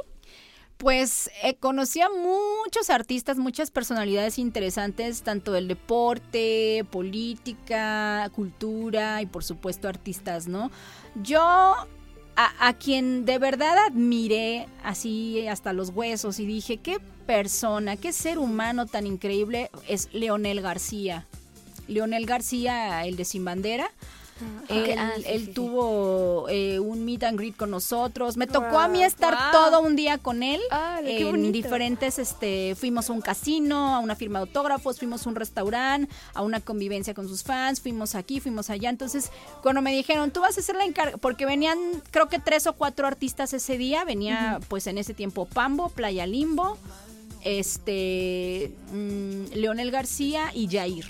Pues 0.77 1.31
eh, 1.43 1.55
conocí 1.55 2.01
a 2.01 2.09
muchos 2.09 2.89
artistas, 2.89 3.37
muchas 3.37 3.71
personalidades 3.71 4.37
interesantes, 4.37 5.21
tanto 5.21 5.53
del 5.53 5.67
deporte, 5.67 6.85
política, 6.91 8.29
cultura 8.35 9.21
y 9.21 9.25
por 9.25 9.43
supuesto 9.43 9.87
artistas, 9.87 10.47
¿no? 10.47 10.71
Yo 11.21 11.41
a, 11.41 12.67
a 12.67 12.73
quien 12.73 13.25
de 13.25 13.37
verdad 13.37 13.77
admiré 13.87 14.67
así 14.83 15.47
hasta 15.47 15.73
los 15.73 15.89
huesos 15.89 16.39
y 16.39 16.45
dije, 16.45 16.77
qué 16.77 16.99
persona, 17.25 17.97
qué 17.97 18.11
ser 18.11 18.37
humano 18.37 18.85
tan 18.85 19.05
increíble 19.05 19.69
es 19.87 20.09
Leonel 20.13 20.61
García. 20.61 21.27
Leonel 21.87 22.25
García, 22.25 23.05
el 23.05 23.15
de 23.15 23.25
Sin 23.25 23.45
Bandera. 23.45 23.89
Él, 24.69 24.95
Ah, 24.97 25.11
sí, 25.17 25.23
él 25.27 25.39
sí, 25.41 25.45
sí. 25.47 25.51
tuvo 25.53 26.47
eh, 26.49 26.79
un 26.79 27.03
meet 27.05 27.23
and 27.23 27.37
greet 27.37 27.55
con 27.55 27.69
nosotros. 27.71 28.37
Me 28.37 28.47
tocó 28.47 28.79
a 28.79 28.87
mí 28.87 29.03
estar 29.03 29.51
todo 29.51 29.81
un 29.81 29.95
día 29.95 30.17
con 30.17 30.43
él. 30.43 30.61
En 31.03 31.51
diferentes, 31.51 32.19
este, 32.19 32.75
fuimos 32.75 33.09
a 33.09 33.13
un 33.13 33.21
casino, 33.21 33.95
a 33.95 33.99
una 33.99 34.15
firma 34.15 34.39
de 34.39 34.43
autógrafos, 34.47 34.99
fuimos 34.99 35.25
a 35.25 35.29
un 35.29 35.35
restaurante, 35.35 36.13
a 36.33 36.41
una 36.41 36.59
convivencia 36.59 37.13
con 37.13 37.27
sus 37.27 37.43
fans, 37.43 37.81
fuimos 37.81 38.15
aquí, 38.15 38.39
fuimos 38.39 38.69
allá. 38.69 38.89
Entonces, 38.89 39.31
cuando 39.61 39.81
me 39.81 39.93
dijeron, 39.93 40.31
tú 40.31 40.41
vas 40.41 40.57
a 40.57 40.61
ser 40.61 40.75
la 40.75 40.85
encargada, 40.85 41.17
porque 41.17 41.45
venían, 41.45 41.77
creo 42.11 42.27
que 42.29 42.39
tres 42.39 42.67
o 42.67 42.73
cuatro 42.73 43.05
artistas 43.07 43.53
ese 43.53 43.77
día, 43.77 44.05
venía 44.05 44.59
pues 44.69 44.87
en 44.87 44.97
ese 44.97 45.13
tiempo 45.13 45.45
Pambo, 45.45 45.89
Playa 45.89 46.25
Limbo, 46.25 46.77
este, 47.43 48.71
mm, 48.93 49.53
Leonel 49.53 49.91
García 49.91 50.51
y 50.53 50.67
Jair. 50.69 51.05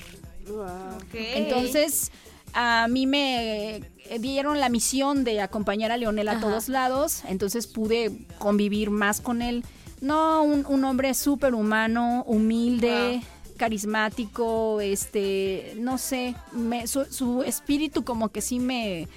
Entonces, 1.13 2.11
a 2.53 2.87
mí 2.89 3.05
me 3.07 3.75
eh, 3.77 3.83
dieron 4.19 4.59
la 4.59 4.69
misión 4.69 5.23
de 5.23 5.41
acompañar 5.41 5.91
a 5.91 5.97
Leonel 5.97 6.27
a 6.27 6.33
Ajá. 6.33 6.41
todos 6.41 6.69
lados, 6.69 7.23
entonces 7.27 7.67
pude 7.67 8.11
convivir 8.39 8.89
más 8.91 9.21
con 9.21 9.41
él. 9.41 9.63
No, 10.01 10.43
un, 10.43 10.65
un 10.65 10.83
hombre 10.83 11.13
súper 11.13 11.55
humano, 11.55 12.23
humilde, 12.27 13.21
carismático, 13.57 14.81
este, 14.81 15.73
no 15.79 15.97
sé, 15.97 16.35
me- 16.51 16.87
su, 16.87 17.05
su 17.05 17.43
espíritu 17.43 18.03
como 18.03 18.29
que 18.29 18.41
sí 18.41 18.59
me... 18.59 19.07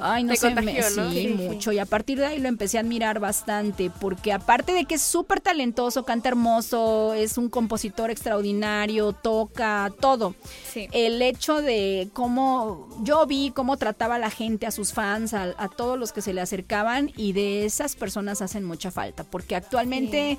Ay, 0.00 0.24
no 0.24 0.30
Te 0.32 0.36
sé, 0.38 0.50
me- 0.54 0.72
¿no? 0.74 0.82
sí, 0.82 0.92
Sí, 1.12 1.22
sí. 1.22 1.28
mucho. 1.34 1.72
Y 1.72 1.78
a 1.78 1.86
partir 1.86 2.18
de 2.18 2.26
ahí 2.26 2.38
lo 2.40 2.48
empecé 2.48 2.78
a 2.78 2.80
admirar 2.80 3.20
bastante, 3.20 3.90
porque 4.00 4.32
aparte 4.32 4.72
de 4.72 4.84
que 4.84 4.94
es 4.96 5.02
súper 5.02 5.40
talentoso, 5.40 6.04
canta 6.04 6.28
hermoso, 6.28 7.14
es 7.14 7.38
un 7.38 7.48
compositor 7.48 8.10
extraordinario, 8.10 9.12
toca 9.12 9.92
todo 10.00 10.34
Sí. 10.72 10.88
el 10.92 11.20
hecho 11.22 11.62
de 11.62 12.08
cómo 12.12 12.88
yo 13.02 13.26
vi 13.26 13.50
cómo 13.54 13.76
trataba 13.76 14.16
a 14.16 14.18
la 14.18 14.30
gente, 14.30 14.66
a 14.66 14.70
sus 14.70 14.92
fans, 14.92 15.34
a, 15.34 15.54
a 15.58 15.68
todos 15.68 15.98
los 15.98 16.12
que 16.12 16.20
se 16.22 16.32
le 16.34 16.40
acercaban 16.40 17.10
y 17.16 17.32
de 17.32 17.64
esas 17.64 17.96
personas 17.96 18.42
hacen 18.42 18.64
mucha 18.64 18.90
falta, 18.90 19.24
porque 19.24 19.56
actualmente 19.56 20.38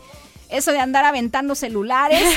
eso 0.49 0.71
de 0.71 0.79
andar 0.79 1.05
aventando 1.05 1.55
celulares. 1.55 2.21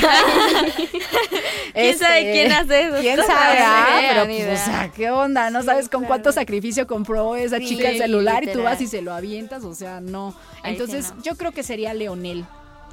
¿Quién 1.75 1.99
sabe 1.99 2.33
quién 2.33 2.53
hace 2.53 2.83
eso? 2.89 2.97
¿Quién 3.01 3.17
sabe? 3.19 3.59
Ah, 3.61 3.99
pero 4.01 4.25
pues, 4.25 4.61
o 4.61 4.65
sea, 4.65 4.91
¿qué 4.95 5.11
onda? 5.11 5.51
No 5.51 5.63
sabes 5.63 5.89
con 5.89 6.05
cuánto 6.05 6.33
sacrificio 6.33 6.87
compró 6.87 7.37
esa 7.37 7.59
Sí, 7.59 7.67
chica 7.69 7.91
el 7.91 7.99
celular 7.99 8.45
y 8.45 8.53
tú 8.53 8.63
vas 8.63 8.81
y 8.81 8.87
se 8.87 9.03
lo 9.03 9.13
avientas, 9.13 9.65
o 9.65 9.75
sea, 9.75 10.01
no. 10.01 10.33
Sí 10.33 10.61
Entonces, 10.65 11.15
no. 11.15 11.23
yo 11.23 11.37
creo 11.37 11.53
que 11.53 11.63
sería 11.63 11.95
Leonel. 11.95 12.45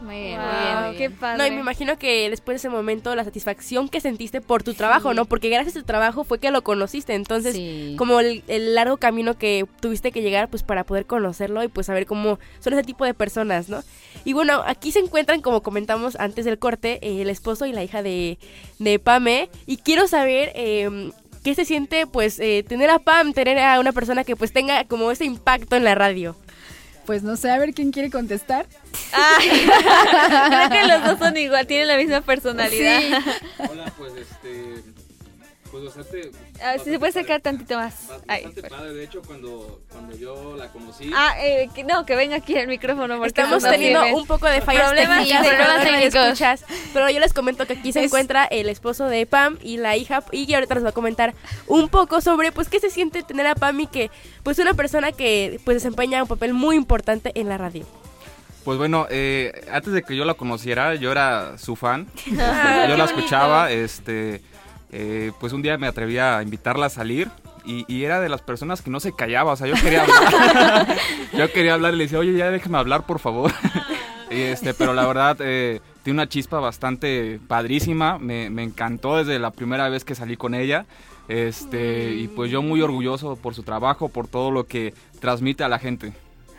Muy 0.02 0.16
bien, 0.16 0.38
Wow, 0.40 0.46
muy 0.48 0.64
bien, 0.66 0.88
muy 0.88 0.98
qué 0.98 1.10
padre. 1.10 1.38
No, 1.38 1.48
y 1.48 1.52
me 1.52 1.60
imagino 1.62 1.98
que 1.98 2.30
después 2.30 2.56
de 2.56 2.58
ese 2.58 2.70
momento 2.70 3.16
la 3.16 3.24
satisfacción 3.24 3.88
que 3.90 4.02
sentiste 4.02 4.42
por 4.42 4.62
tu 4.62 4.74
trabajo, 4.74 5.14
¿no? 5.14 5.26
Porque 5.26 5.50
gracias 5.50 5.76
a 5.76 5.80
tu 5.80 5.86
trabajo 5.86 6.24
fue 6.24 6.40
que 6.40 6.52
lo 6.52 6.64
conociste. 6.64 7.14
Entonces, 7.14 7.56
Sí. 7.56 7.96
como 7.98 8.20
el, 8.20 8.44
el 8.48 8.76
largo 8.76 8.98
camino 8.98 9.38
que 9.38 9.66
tuviste 9.80 10.12
que 10.12 10.22
llegar, 10.22 10.50
pues 10.50 10.64
para 10.64 10.84
poder 10.84 11.06
conocerlo 11.06 11.64
y 11.64 11.68
pues 11.70 11.88
saber 11.88 12.06
cómo 12.06 12.40
son 12.60 12.74
ese 12.74 12.84
tipo 12.84 13.06
de 13.06 13.14
personas, 13.14 13.70
¿no? 13.70 13.84
Y 14.26 14.34
bueno, 14.34 14.64
aquí 14.66 14.92
se 14.92 15.00
encuentran, 15.00 15.42
como 15.42 15.62
comentamos 15.64 16.16
antes 16.18 16.46
del 16.46 16.60
corte, 16.60 17.00
eh, 17.02 17.22
el 17.22 17.30
esposo 17.30 17.66
y 17.66 17.72
la 17.72 17.84
hija 17.84 18.04
de, 18.04 18.38
de 18.80 19.00
Pame. 19.00 19.50
Y 19.66 19.78
quiero 19.78 20.08
saber 20.08 20.52
eh, 20.56 21.12
qué 21.44 21.56
se 21.56 21.64
siente, 21.64 22.08
pues, 22.08 22.40
eh, 22.40 22.66
tener 22.68 22.90
a 22.90 23.00
Pam, 23.00 23.34
tener 23.34 23.60
a 23.60 23.80
una 23.80 23.92
persona 23.92 24.24
que 24.24 24.36
pues 24.36 24.52
tenga 24.52 24.84
como 24.86 25.12
ese 25.12 25.26
impacto 25.26 25.76
en 25.76 25.84
la 25.84 25.96
radio. 25.96 26.36
Pues 27.06 27.24
no 27.24 27.36
sé, 27.38 27.52
a 27.52 27.58
ver 27.58 27.74
quién 27.74 27.92
quiere 27.92 28.10
contestar. 28.10 28.66
Ay, 29.12 29.50
creo 30.50 30.70
que 30.70 30.88
los 30.88 31.04
dos 31.06 31.20
son 31.20 31.38
igual, 31.38 31.68
tienen 31.68 31.88
la 31.88 31.98
misma 31.98 32.22
personalidad. 32.22 33.00
Hola, 33.70 33.94
pues 33.98 34.14
este. 34.16 34.95
Pues 35.76 35.94
bastante. 35.94 36.32
A 36.64 36.72
ver 36.72 36.80
si 36.80 36.90
se 36.90 37.00
puede 37.00 37.12
sacar 37.12 37.42
tantito 37.42 37.76
más. 37.76 37.96
Ay, 38.30 38.46
Bastante 38.46 38.70
padre, 38.70 38.94
de 38.94 39.04
hecho, 39.04 39.22
cuando, 39.22 39.82
cuando 39.92 40.16
yo 40.16 40.56
la 40.56 40.70
conocí. 40.72 41.12
Ah, 41.14 41.36
eh, 41.40 41.68
que- 41.76 41.84
no, 41.84 42.06
que 42.06 42.16
venga 42.16 42.38
aquí 42.38 42.56
el 42.56 42.70
micrófono 42.70 43.16
porque 43.18 43.28
Estamos 43.42 43.62
no 43.62 43.70
teniendo 43.70 44.06
un 44.16 44.26
poco 44.26 44.48
de 44.48 44.62
fallas 44.62 44.88
Problemas 44.88 45.18
técnicas, 45.28 45.48
problemas 45.48 45.84
técnicos. 45.84 46.16
escuchas, 46.16 46.66
pero 46.94 47.10
yo 47.10 47.20
les 47.20 47.34
comento 47.34 47.66
que 47.68 47.74
aquí 47.74 47.92
se 47.92 48.00
Es- 48.00 48.06
encuentra 48.06 48.46
el 48.46 48.70
esposo 48.70 49.06
de 49.10 49.26
Pam 49.26 49.58
y 49.62 49.76
la 49.76 49.98
hija 49.98 50.24
y 50.32 50.54
ahorita 50.54 50.76
nos 50.76 50.86
va 50.86 50.90
a 50.90 50.94
comentar 50.94 51.34
un 51.68 51.90
poco 51.90 52.22
sobre 52.22 52.54
pues 52.54 52.70
qué 52.70 52.80
se 52.80 52.90
siente 52.90 53.22
tener 53.24 53.46
a 53.46 53.56
Pam 53.56 53.78
y 53.82 53.88
que 53.88 54.10
pues 54.44 54.58
una 54.60 54.76
persona 54.76 55.12
que 55.12 55.60
pues 55.66 55.76
desempeña 55.76 56.22
un 56.24 56.30
papel 56.30 56.54
muy 56.54 56.78
importante 56.78 57.34
en 57.36 57.50
la 57.50 57.58
radio. 57.58 57.86
Pues 58.64 58.78
bueno, 58.80 59.08
eh, 59.12 59.66
antes 59.72 59.92
de 59.94 60.02
que 60.04 60.16
yo 60.16 60.24
la 60.26 60.34
conociera, 60.36 60.96
yo 60.96 61.12
era 61.12 61.58
su 61.58 61.76
fan. 61.76 62.08
Ah, 62.40 62.86
yo 62.90 62.96
la 62.96 63.04
bonito. 63.04 63.20
escuchaba, 63.20 63.72
este, 63.72 64.42
eh, 64.98 65.34
pues 65.42 65.52
un 65.52 65.62
día 65.62 65.78
me 65.78 65.88
atreví 65.88 66.18
a 66.18 66.42
invitarla 66.42 66.86
a 66.86 66.90
salir 66.90 67.30
y, 67.66 67.84
y 67.94 68.06
era 68.06 68.22
de 68.22 68.30
las 68.30 68.42
personas 68.42 68.82
que 68.82 68.90
no 68.90 69.02
se 69.02 69.14
callaba, 69.14 69.52
o 69.52 69.56
sea, 69.58 69.68
yo 69.68 69.76
quería 69.76 70.04
hablar. 70.04 70.98
yo 71.38 71.52
quería 71.52 71.74
hablar 71.74 71.94
y 71.94 71.98
le 71.98 72.04
decía, 72.06 72.20
oye, 72.20 72.38
ya 72.38 72.50
déjame 72.50 72.78
hablar, 72.78 73.06
por 73.06 73.20
favor. 73.20 73.52
y 74.32 74.40
este, 74.40 74.74
pero 74.74 74.94
la 74.94 75.06
verdad, 75.06 75.36
eh, 75.42 75.82
tiene 76.04 76.22
una 76.22 76.30
chispa 76.30 76.62
bastante 76.62 77.42
padrísima, 77.46 78.20
me, 78.20 78.50
me 78.50 78.64
encantó 78.64 79.18
desde 79.18 79.38
la 79.38 79.52
primera 79.52 79.90
vez 79.90 80.06
que 80.06 80.16
salí 80.16 80.38
con 80.38 80.56
ella. 80.56 80.86
Este, 81.28 82.14
y 82.14 82.30
pues 82.30 82.50
yo 82.50 82.62
muy 82.62 82.82
orgulloso 82.82 83.36
por 83.36 83.54
su 83.54 83.64
trabajo, 83.64 84.08
por 84.08 84.28
todo 84.30 84.50
lo 84.50 84.66
que 84.66 84.94
transmite 85.20 85.66
a 85.66 85.68
la 85.68 85.80
gente. 85.80 86.14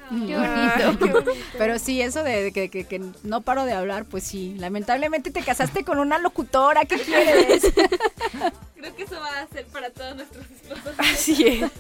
Qué 0.08 0.36
bonito. 0.36 1.24
Pero 1.58 1.78
sí, 1.78 2.00
eso 2.00 2.22
de 2.22 2.52
que, 2.52 2.68
que- 2.68 2.84
que 2.84 3.02
no 3.22 3.40
paro 3.42 3.64
de 3.64 3.72
hablar, 3.72 4.04
pues 4.04 4.24
sí. 4.24 4.54
Lamentablemente 4.58 5.30
te 5.30 5.42
casaste 5.42 5.84
con 5.84 5.98
una 5.98 6.18
locutora, 6.18 6.84
¿qué 6.84 6.98
quieres? 6.98 7.62
Creo 8.76 8.94
que 8.96 9.02
eso 9.02 9.18
va 9.20 9.40
a 9.40 9.46
ser 9.48 9.66
para 9.66 9.90
todos 9.90 10.16
nuestros 10.16 10.44
esposos. 10.50 10.94
Así 10.98 11.46
es. 11.46 11.70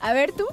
A 0.00 0.12
ver 0.12 0.32
tú, 0.32 0.46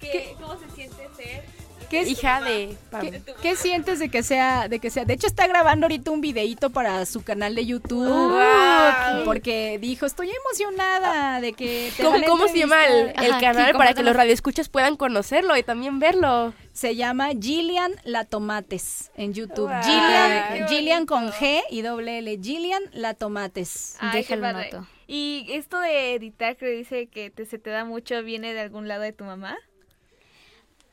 ¿Qué, 0.00 0.34
¿Cómo 0.40 0.58
se 0.58 0.70
siente 0.74 1.08
ser? 1.16 1.44
¿Qué, 1.88 2.00
es- 2.00 2.08
Hija 2.08 2.40
de 2.42 2.76
qué- 3.00 3.22
qué 3.42 3.56
sientes 3.56 3.98
de 3.98 4.08
que 4.08 4.22
sea, 4.22 4.68
de 4.68 4.78
que 4.78 4.90
sea? 4.90 5.04
De 5.04 5.14
hecho 5.14 5.26
está 5.26 5.46
grabando 5.46 5.86
ahorita 5.86 6.10
un 6.10 6.20
videíto 6.20 6.70
para 6.70 7.04
su 7.06 7.22
canal 7.22 7.54
de 7.54 7.66
YouTube. 7.66 8.06
Wow. 8.08 9.24
Porque 9.24 9.78
dijo, 9.80 10.06
estoy 10.06 10.30
emocionada 10.30 11.40
de 11.40 11.52
que 11.52 11.92
te 11.96 12.02
¿Cómo, 12.02 12.16
cómo 12.26 12.48
se 12.48 12.58
llama 12.58 12.86
el, 12.86 12.92
entrevistar". 13.08 13.24
el 13.24 13.30
Ajá, 13.32 13.40
canal 13.40 13.66
sí, 13.72 13.78
para 13.78 13.94
que 13.94 14.02
los 14.02 14.16
radioescuchas 14.16 14.68
puedan 14.68 14.96
conocerlo 14.96 15.56
y 15.56 15.62
también 15.62 15.98
verlo? 15.98 16.52
Se 16.72 16.96
llama 16.96 17.28
Gillian 17.40 17.92
La 18.04 18.24
Tomates 18.24 19.10
en 19.16 19.32
YouTube. 19.34 19.68
Wow. 19.70 19.82
Gillian, 19.82 20.68
Gillian 20.68 21.06
con 21.06 21.30
G 21.30 21.60
y 21.70 21.82
doble 21.82 22.18
L. 22.18 22.38
Gillian 22.42 22.82
La 22.92 23.14
Tomates. 23.14 23.96
Ay, 24.00 24.18
Déjalo 24.22 24.52
noto. 24.52 24.86
Y 25.06 25.46
esto 25.50 25.78
de 25.80 26.14
editar 26.14 26.56
que 26.56 26.66
dice 26.66 27.06
que 27.08 27.30
te, 27.30 27.44
se 27.46 27.58
te 27.58 27.70
da 27.70 27.84
mucho, 27.84 28.22
¿viene 28.22 28.54
de 28.54 28.60
algún 28.60 28.88
lado 28.88 29.02
de 29.02 29.12
tu 29.12 29.24
mamá? 29.24 29.56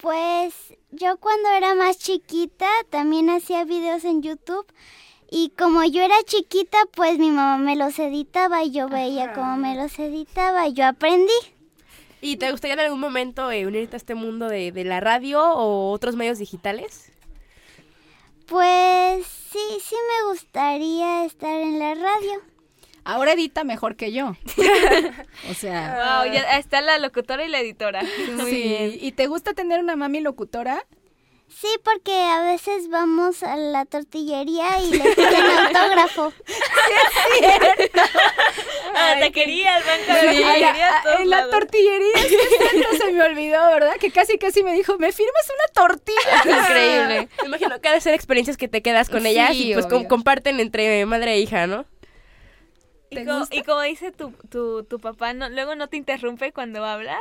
Pues 0.01 0.53
yo 0.89 1.17
cuando 1.17 1.49
era 1.49 1.75
más 1.75 1.99
chiquita 1.99 2.67
también 2.89 3.29
hacía 3.29 3.65
videos 3.65 4.03
en 4.03 4.23
YouTube 4.23 4.65
y 5.29 5.51
como 5.57 5.83
yo 5.83 6.01
era 6.01 6.15
chiquita 6.25 6.77
pues 6.95 7.19
mi 7.19 7.29
mamá 7.29 7.57
me 7.59 7.75
los 7.75 7.99
editaba 7.99 8.63
y 8.63 8.71
yo 8.71 8.89
veía 8.89 9.33
cómo 9.33 9.57
me 9.57 9.75
los 9.75 9.97
editaba 9.99 10.67
y 10.67 10.73
yo 10.73 10.85
aprendí. 10.87 11.31
¿Y 12.19 12.37
te 12.37 12.51
gustaría 12.51 12.73
en 12.73 12.79
algún 12.81 12.99
momento 12.99 13.51
eh, 13.51 13.67
unirte 13.67 13.95
a 13.95 13.97
este 13.97 14.15
mundo 14.15 14.47
de, 14.47 14.71
de 14.71 14.83
la 14.83 14.99
radio 14.99 15.41
o 15.53 15.91
otros 15.91 16.15
medios 16.15 16.39
digitales? 16.39 17.11
Pues 18.47 19.25
sí, 19.27 19.59
sí 19.81 19.95
me 19.95 20.31
gustaría 20.31 21.25
estar 21.25 21.59
en 21.59 21.79
la 21.79 21.93
radio. 21.93 22.50
Ahora 23.03 23.33
edita 23.33 23.63
mejor 23.63 23.95
que 23.95 24.11
yo. 24.11 24.35
o 25.49 25.53
sea. 25.53 26.21
Wow, 26.23 26.31
ya 26.33 26.57
está 26.57 26.81
la 26.81 26.97
locutora 26.99 27.43
y 27.43 27.49
la 27.49 27.59
editora. 27.59 28.03
Muy 28.35 28.51
sí. 28.51 28.61
bien. 28.63 28.97
¿Y 29.01 29.11
te 29.13 29.27
gusta 29.27 29.53
tener 29.53 29.79
una 29.79 29.95
mami 29.95 30.21
locutora? 30.21 30.85
Sí, 31.47 31.67
porque 31.83 32.13
a 32.13 32.41
veces 32.43 32.89
vamos 32.89 33.43
a 33.43 33.57
la 33.57 33.83
tortillería 33.85 34.79
y 34.79 34.91
le 34.91 35.15
piden 35.15 35.45
autógrafo. 35.67 36.31
Ah, 38.93 39.15
taquería, 39.19 39.77
el 39.77 39.83
banco 39.83 40.13
de 40.13 40.19
Sí, 40.35 40.41
taquería, 40.43 40.89
a- 40.95 40.99
a- 40.99 41.03
todos 41.03 41.19
en 41.21 41.29
la 41.29 41.49
tortillería, 41.49 42.07
es 42.15 42.25
que 42.25 42.97
se 42.97 43.11
me 43.13 43.23
olvidó, 43.23 43.65
¿verdad? 43.67 43.95
Que 43.99 44.11
casi 44.11 44.37
casi 44.37 44.63
me 44.63 44.73
dijo, 44.73 44.97
¿me 44.97 45.11
firmas 45.11 45.45
una 45.49 45.73
tortilla? 45.87 46.59
Increíble. 46.61 47.29
Me 47.41 47.47
imagino 47.47 47.79
que 47.79 47.87
ha 47.87 47.93
de 47.93 48.01
ser 48.01 48.13
experiencias 48.13 48.57
que 48.57 48.67
te 48.67 48.81
quedas 48.81 49.09
con 49.09 49.21
Sí, 49.23 49.29
ellas 49.29 49.51
y 49.53 49.73
pues 49.73 49.87
com- 49.87 50.05
comparten 50.05 50.59
entre 50.59 51.05
madre 51.05 51.33
e 51.35 51.39
hija, 51.39 51.67
¿no? 51.67 51.85
Y 53.11 53.15
¿Te 53.17 53.25
como, 53.25 53.39
gusta? 53.39 53.55
y 53.55 53.63
como 53.63 53.81
dice 53.81 54.11
tu, 54.11 54.31
tu, 54.49 54.83
tu 54.85 54.99
papá, 54.99 55.33
no, 55.33 55.49
luego 55.49 55.75
no 55.75 55.87
te 55.87 55.97
interrumpe 55.97 56.51
cuando 56.53 56.83
habla. 56.85 57.19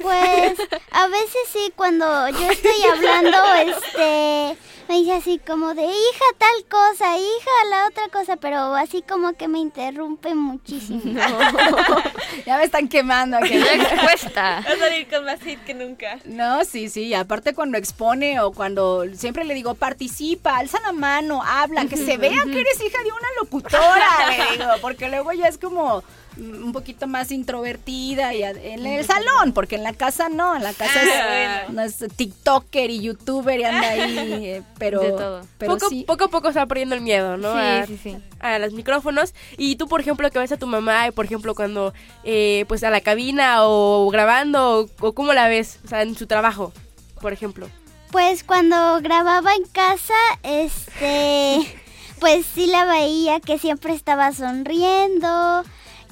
Pues 0.00 0.58
a 0.90 1.06
veces 1.08 1.40
sí, 1.52 1.72
cuando 1.74 2.28
yo 2.28 2.50
estoy 2.50 2.82
hablando, 2.92 3.38
este, 3.54 4.56
me 4.88 4.98
dice 4.98 5.12
así 5.14 5.40
como 5.44 5.74
de 5.74 5.82
hija 5.82 6.24
tal 6.38 6.64
cosa, 6.68 7.16
hija 7.18 7.50
la 7.70 7.86
otra 7.88 8.08
cosa, 8.08 8.36
pero 8.36 8.74
así 8.74 9.02
como 9.02 9.32
que 9.32 9.48
me 9.48 9.58
interrumpe 9.58 10.34
muchísimo. 10.34 11.02
ya 12.46 12.58
me 12.58 12.64
están 12.64 12.88
quemando 12.88 13.38
aquí. 13.38 13.56
Expuesta. 13.56 14.62
Va 14.66 14.72
a 14.72 14.78
salir 14.78 15.08
con 15.08 15.24
más 15.24 15.40
hit 15.42 15.58
que 15.64 15.74
nunca. 15.74 16.18
No, 16.24 16.64
sí, 16.64 16.88
sí, 16.88 17.14
aparte 17.14 17.54
cuando 17.54 17.78
expone 17.78 18.40
o 18.40 18.52
cuando 18.52 19.04
siempre 19.14 19.44
le 19.44 19.54
digo, 19.54 19.74
participa, 19.74 20.56
alza 20.56 20.78
la 20.80 20.92
mano, 20.92 21.42
habla, 21.44 21.86
que 21.86 21.96
se 21.96 22.16
vea 22.16 22.44
que 22.44 22.60
eres 22.60 22.80
hija 22.80 23.02
de 23.02 23.10
una 23.10 23.28
locutora, 23.40 24.06
le 24.30 24.56
digo, 24.56 24.70
porque 24.80 25.08
luego 25.08 25.32
ya 25.32 25.48
es 25.48 25.58
como 25.58 26.04
un 26.36 26.72
poquito 26.72 27.06
más 27.06 27.30
introvertida 27.30 28.34
y 28.34 28.42
a- 28.42 28.50
en 28.50 28.84
el 28.86 29.04
salón, 29.06 29.52
porque 29.54 29.76
en 29.76 29.82
la 29.82 29.92
casa 29.92 30.28
no, 30.28 30.54
en 30.56 30.62
la 30.62 30.72
casa 30.74 31.02
es, 31.02 31.08
Ah, 31.12 31.62
no 31.70 31.82
es 31.82 31.96
TikToker 32.16 32.90
y 32.90 33.00
YouTuber 33.00 33.58
y 33.60 33.64
anda 33.64 33.88
ahí, 33.88 34.16
eh, 34.44 34.62
pero, 34.78 35.00
De 35.00 35.10
todo. 35.12 35.42
pero 35.58 35.72
poco, 35.74 35.88
sí. 35.88 36.04
poco 36.06 36.24
a 36.24 36.28
poco 36.28 36.52
se 36.52 36.58
va 36.58 36.66
perdiendo 36.66 36.94
el 36.94 37.00
miedo, 37.00 37.36
¿no? 37.36 37.48
a, 37.54 37.86
Sí, 37.86 37.96
sí, 38.02 38.10
sí. 38.12 38.16
a 38.40 38.58
los 38.58 38.72
micrófonos. 38.72 39.34
Y 39.56 39.76
tú, 39.76 39.88
por 39.88 40.00
ejemplo, 40.00 40.30
que 40.30 40.38
ves 40.38 40.52
a 40.52 40.56
tu 40.58 40.66
mamá, 40.66 41.06
por 41.14 41.24
ejemplo, 41.24 41.54
cuando, 41.54 41.94
eh, 42.24 42.64
pues, 42.68 42.84
a 42.84 42.90
la 42.90 43.00
cabina 43.00 43.64
o 43.64 44.08
grabando, 44.10 44.80
o, 45.00 45.06
o 45.06 45.12
cómo 45.14 45.32
la 45.32 45.48
ves, 45.48 45.78
o 45.84 45.88
sea, 45.88 46.02
en 46.02 46.16
su 46.16 46.26
trabajo, 46.26 46.72
por 47.20 47.32
ejemplo. 47.32 47.68
Pues 48.12 48.44
cuando 48.44 49.00
grababa 49.00 49.52
en 49.54 49.64
casa, 49.64 50.14
este, 50.42 51.58
pues 52.20 52.46
sí 52.46 52.66
la 52.66 52.84
veía 52.84 53.40
que 53.40 53.58
siempre 53.58 53.92
estaba 53.94 54.32
sonriendo, 54.32 55.64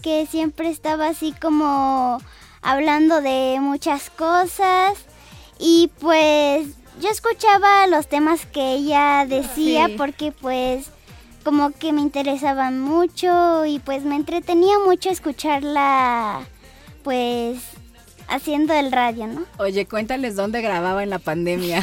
que 0.04 0.26
siempre 0.30 0.68
estaba 0.68 1.08
así 1.08 1.32
como 1.40 2.20
hablando 2.60 3.22
de 3.22 3.56
muchas 3.60 4.10
cosas 4.10 4.98
y 5.58 5.90
pues 5.98 6.66
yo 7.00 7.08
escuchaba 7.08 7.86
los 7.86 8.06
temas 8.06 8.44
que 8.44 8.74
ella 8.74 9.24
decía 9.26 9.86
Sí. 9.86 9.94
porque 9.96 10.30
pues 10.30 10.88
como 11.42 11.70
que 11.70 11.94
me 11.94 12.02
interesaban 12.02 12.80
mucho 12.80 13.64
y 13.64 13.78
pues 13.78 14.02
me 14.04 14.16
entretenía 14.16 14.78
mucho 14.84 15.08
escucharla 15.08 16.46
pues 17.02 17.60
haciendo 18.28 18.74
el 18.74 18.92
radio, 18.92 19.26
¿no? 19.26 19.44
Oye, 19.58 19.86
cuéntales 19.86 20.36
dónde 20.36 20.60
grababa 20.60 21.02
en 21.02 21.08
la 21.10 21.18
pandemia. 21.18 21.82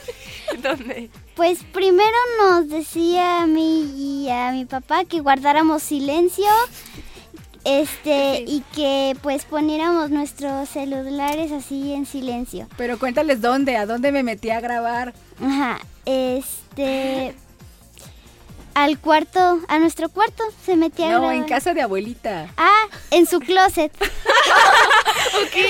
¿Dónde? 0.62 1.10
Pues 1.34 1.58
primero 1.72 2.16
nos 2.40 2.68
decía 2.68 3.42
a 3.42 3.46
mí 3.46 3.92
y 3.96 4.30
a 4.30 4.52
mi 4.52 4.64
papá 4.64 5.04
que 5.04 5.20
guardáramos 5.20 5.82
silencio, 5.82 6.46
este, 7.66 8.44
y 8.46 8.62
que 8.74 9.16
pues 9.22 9.44
poniéramos 9.44 10.10
nuestros 10.10 10.68
celulares 10.68 11.50
así 11.50 11.92
en 11.92 12.06
silencio. 12.06 12.68
Pero 12.76 12.96
cuéntales 12.96 13.40
dónde, 13.40 13.76
a 13.76 13.86
dónde 13.86 14.12
me 14.12 14.22
metí 14.22 14.50
a 14.50 14.60
grabar. 14.60 15.14
Ajá, 15.42 15.80
este, 16.04 17.34
al 18.76 18.98
cuarto, 18.98 19.58
a 19.68 19.78
nuestro 19.78 20.10
cuarto 20.10 20.44
se 20.66 20.76
metía 20.76 21.08
No, 21.18 21.32
en 21.32 21.44
casa 21.44 21.72
de 21.72 21.80
abuelita. 21.80 22.52
Ah, 22.58 22.82
en 23.10 23.24
su 23.26 23.40
closet. 23.40 23.90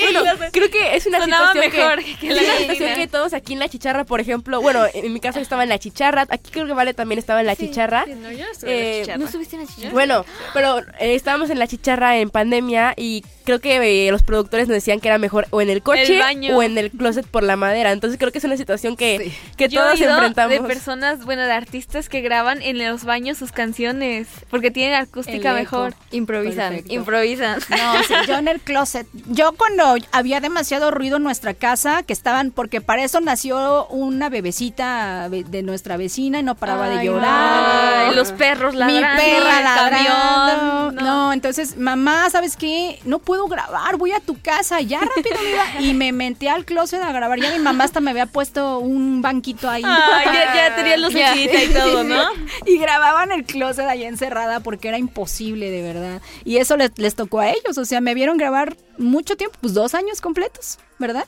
Bueno, 0.02 0.20
creo 0.52 0.70
que 0.70 0.94
es 0.96 1.06
una 1.06 1.20
Sonaba 1.20 1.52
situación 1.52 1.72
mejor 1.72 2.04
que, 2.04 2.16
que 2.18 2.34
la 2.34 2.56
situación 2.58 2.94
que 2.94 3.08
todos 3.08 3.32
aquí 3.32 3.54
en 3.54 3.58
la 3.58 3.68
chicharra, 3.68 4.04
por 4.04 4.20
ejemplo, 4.20 4.60
bueno, 4.60 4.84
en 4.92 5.12
mi 5.12 5.18
caso 5.18 5.40
estaba 5.40 5.62
en 5.64 5.68
la 5.68 5.78
chicharra, 5.78 6.26
aquí 6.28 6.50
creo 6.50 6.66
que 6.66 6.72
Vale 6.72 6.94
también 6.94 7.18
estaba 7.18 7.40
en 7.40 7.46
la 7.46 7.56
chicharra. 7.56 8.04
No, 8.06 8.30
yo 8.30 8.44
en 8.44 8.52
la 8.62 8.68
Eh, 8.68 9.00
chicharra. 9.00 9.18
¿No 9.18 9.28
subiste 9.30 9.56
una 9.56 9.66
chicharra? 9.66 9.92
Bueno, 9.92 10.24
pero 10.52 10.78
eh, 10.78 11.14
estábamos 11.14 11.50
en 11.50 11.58
la 11.58 11.66
chicharra 11.66 12.18
en 12.18 12.30
pandemia 12.30 12.94
y 12.96 13.24
creo 13.46 13.60
que 13.60 14.06
eh, 14.08 14.10
los 14.12 14.22
productores 14.22 14.68
nos 14.68 14.74
decían 14.74 15.00
que 15.00 15.08
era 15.08 15.16
mejor 15.16 15.46
o 15.50 15.62
en 15.62 15.70
el 15.70 15.80
coche 15.82 16.12
El 16.14 16.18
baño. 16.18 16.54
o 16.56 16.62
en 16.62 16.76
el 16.76 16.90
closet 16.90 17.26
por 17.26 17.42
la 17.42 17.56
madera. 17.56 17.92
Entonces 17.92 18.18
creo 18.18 18.30
que 18.32 18.38
es 18.38 18.44
una 18.44 18.58
situación 18.58 18.96
que, 18.96 19.32
que 19.56 19.68
Yo 19.70 19.80
he 19.80 19.84
todos 19.96 20.00
enfrentamos. 20.02 20.52
de 20.52 20.60
personas, 20.62 21.24
bueno, 21.24 21.42
de 21.46 21.52
artistas 21.52 22.10
que 22.10 22.20
graban 22.20 22.60
en 22.60 22.78
los 22.84 23.04
baños 23.04 23.38
sus 23.38 23.52
canciones 23.52 24.28
porque 24.50 24.70
tienen 24.70 24.94
acústica 25.00 25.54
mejor. 25.54 25.94
Improvisan, 26.10 26.72
Perfecto. 26.74 26.92
improvisan. 26.94 27.58
No, 27.70 28.02
sí, 28.06 28.14
yo 28.28 28.34
en 28.36 28.48
el 28.48 28.60
closet. 28.60 29.06
Yo 29.28 29.52
cuando 29.52 29.94
había 30.12 30.40
demasiado 30.40 30.90
ruido 30.90 31.16
en 31.16 31.22
nuestra 31.22 31.54
casa, 31.54 32.02
que 32.02 32.12
estaban, 32.12 32.50
porque 32.50 32.80
para 32.80 33.04
eso 33.04 33.20
nació 33.20 33.86
una 33.86 34.28
bebecita 34.28 35.28
de 35.30 35.62
nuestra 35.62 35.96
vecina 35.96 36.40
y 36.40 36.42
no 36.42 36.56
paraba 36.56 36.88
de 36.88 37.04
llorar. 37.04 38.08
Ay, 38.08 38.16
los 38.16 38.32
perros 38.32 38.74
Mi 38.74 38.80
ladrando, 38.80 39.22
perra 39.22 39.58
el 39.58 39.64
ladrando. 39.64 40.94
camión. 40.94 40.94
No. 41.06 41.32
entonces, 41.32 41.76
mamá, 41.76 42.28
¿sabes 42.30 42.56
qué? 42.56 42.98
No 43.04 43.18
puedo 43.20 43.35
grabar, 43.44 43.96
voy 43.96 44.12
a 44.12 44.20
tu 44.20 44.40
casa, 44.40 44.80
ya 44.80 45.00
rápido 45.00 45.36
me. 45.42 45.84
Y 45.86 45.94
me 45.94 46.12
metí 46.12 46.48
al 46.48 46.64
closet 46.64 47.02
a 47.02 47.12
grabar. 47.12 47.38
Ya 47.38 47.52
mi 47.52 47.58
mamá 47.58 47.84
hasta 47.84 48.00
me 48.00 48.10
había 48.10 48.26
puesto 48.26 48.78
un 48.78 49.20
banquito 49.20 49.68
ahí. 49.68 49.82
Ay, 49.84 50.26
ya, 50.26 50.54
ya 50.54 50.76
tenía 50.76 50.96
lucecita 50.96 51.62
y 51.62 51.68
todo, 51.68 52.04
¿no? 52.04 52.22
Y 52.66 52.78
grababan 52.78 53.32
el 53.32 53.44
closet 53.44 53.86
ahí 53.86 54.04
encerrada 54.04 54.60
porque 54.60 54.88
era 54.88 54.98
imposible, 54.98 55.70
de 55.70 55.82
verdad. 55.82 56.22
Y 56.44 56.56
eso 56.56 56.76
les, 56.76 56.98
les 56.98 57.14
tocó 57.14 57.40
a 57.40 57.50
ellos, 57.50 57.76
o 57.76 57.84
sea, 57.84 58.00
me 58.00 58.14
vieron 58.14 58.38
grabar 58.38 58.76
mucho 58.98 59.36
tiempo, 59.36 59.58
pues 59.60 59.74
dos 59.74 59.94
años 59.94 60.20
completos, 60.20 60.78
¿verdad? 60.98 61.26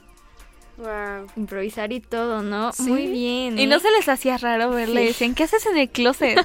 Wow. 0.79 1.27
Improvisar 1.37 1.93
y 1.93 2.01
todo, 2.01 2.43
¿no? 2.43 2.73
Sí. 2.73 2.83
Muy 2.83 3.09
bien. 3.09 3.59
Y 3.59 3.65
¿eh? 3.65 3.67
no 3.67 3.81
se 3.81 3.91
les 3.91 4.09
hacía 4.09 4.39
raro 4.39 4.71
verle. 4.71 5.07
Decían, 5.07 5.35
¿qué 5.35 5.43
haces 5.43 5.67
en 5.67 5.77
el 5.77 5.89
closet? 5.89 6.39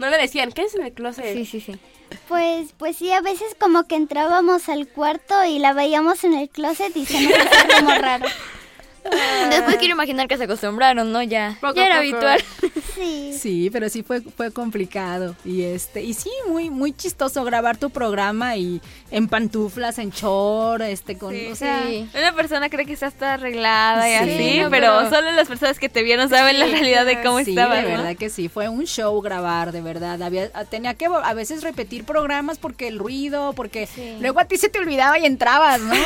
No 0.00 0.08
le 0.08 0.16
decían, 0.16 0.50
¿qué 0.50 0.62
es 0.62 0.74
en 0.74 0.82
el 0.82 0.92
closet? 0.92 1.34
Sí, 1.34 1.44
sí, 1.44 1.60
sí. 1.60 1.78
Pues, 2.28 2.72
pues 2.76 2.96
sí, 2.96 3.12
a 3.12 3.20
veces 3.20 3.54
como 3.58 3.84
que 3.84 3.96
entrábamos 3.96 4.68
al 4.68 4.88
cuarto 4.88 5.34
y 5.44 5.58
la 5.58 5.72
veíamos 5.72 6.24
en 6.24 6.34
el 6.34 6.48
closet 6.48 6.96
y 6.96 7.06
se 7.06 7.20
nos 7.20 7.32
hacía 7.38 7.78
como 7.78 7.94
raro. 7.94 8.26
Después 9.50 9.76
quiero 9.76 9.94
imaginar 9.94 10.26
que 10.28 10.36
se 10.36 10.44
acostumbraron, 10.44 11.12
¿no? 11.12 11.22
Ya, 11.22 11.56
Poco 11.60 11.74
ya 11.74 11.86
era 11.86 11.94
poco. 11.96 12.26
habitual. 12.26 12.44
Sí. 12.94 13.36
Sí, 13.36 13.70
pero 13.72 13.88
sí 13.88 14.04
fue, 14.04 14.20
fue 14.20 14.52
complicado. 14.52 15.34
Y 15.44 15.62
este, 15.62 16.02
y 16.02 16.14
sí, 16.14 16.30
muy, 16.48 16.70
muy 16.70 16.92
chistoso 16.92 17.42
grabar 17.42 17.76
tu 17.76 17.90
programa 17.90 18.56
y 18.56 18.80
en 19.10 19.26
pantuflas, 19.26 19.98
en 19.98 20.10
short, 20.10 20.80
este, 20.82 21.18
con, 21.18 21.32
Sí, 21.34 21.48
o 21.50 21.56
sea, 21.56 21.82
sí. 21.88 22.08
Una 22.16 22.32
persona 22.36 22.70
cree 22.70 22.86
que 22.86 22.92
está 22.92 23.10
toda 23.10 23.34
arreglada 23.34 24.08
y 24.08 24.12
Sí, 24.12 24.34
así, 24.36 24.60
no, 24.60 24.70
pero, 24.70 24.96
pero- 24.98 25.10
solo 25.10 25.32
las 25.32 25.48
personas 25.48 25.80
que 25.80 25.88
te 25.88 26.04
vieron 26.04 26.28
saben 26.28 26.56
la 26.60 26.66
realidad 26.66 27.04
de 27.04 27.20
cómo 27.20 27.40
sí, 27.40 27.50
estaba. 27.50 27.74
de 27.76 27.82
¿no? 27.82 27.88
verdad 27.88 28.16
que 28.16 28.30
sí, 28.30 28.48
fue 28.48 28.68
un 28.68 28.84
show 28.86 29.20
grabar, 29.20 29.72
de 29.72 29.80
verdad. 29.82 30.22
Había, 30.22 30.50
tenía 30.66 30.94
que 30.94 31.06
a 31.06 31.34
veces 31.34 31.64
repetir 31.64 32.04
programas 32.04 32.58
porque 32.58 32.86
el 32.86 33.00
ruido, 33.00 33.54
porque 33.54 33.88
luego 34.20 34.38
a 34.38 34.44
ti 34.44 34.56
se 34.56 34.68
te 34.68 34.78
olvidaba 34.78 35.18
y 35.18 35.26
entrabas, 35.26 35.80
¿no? 35.80 35.94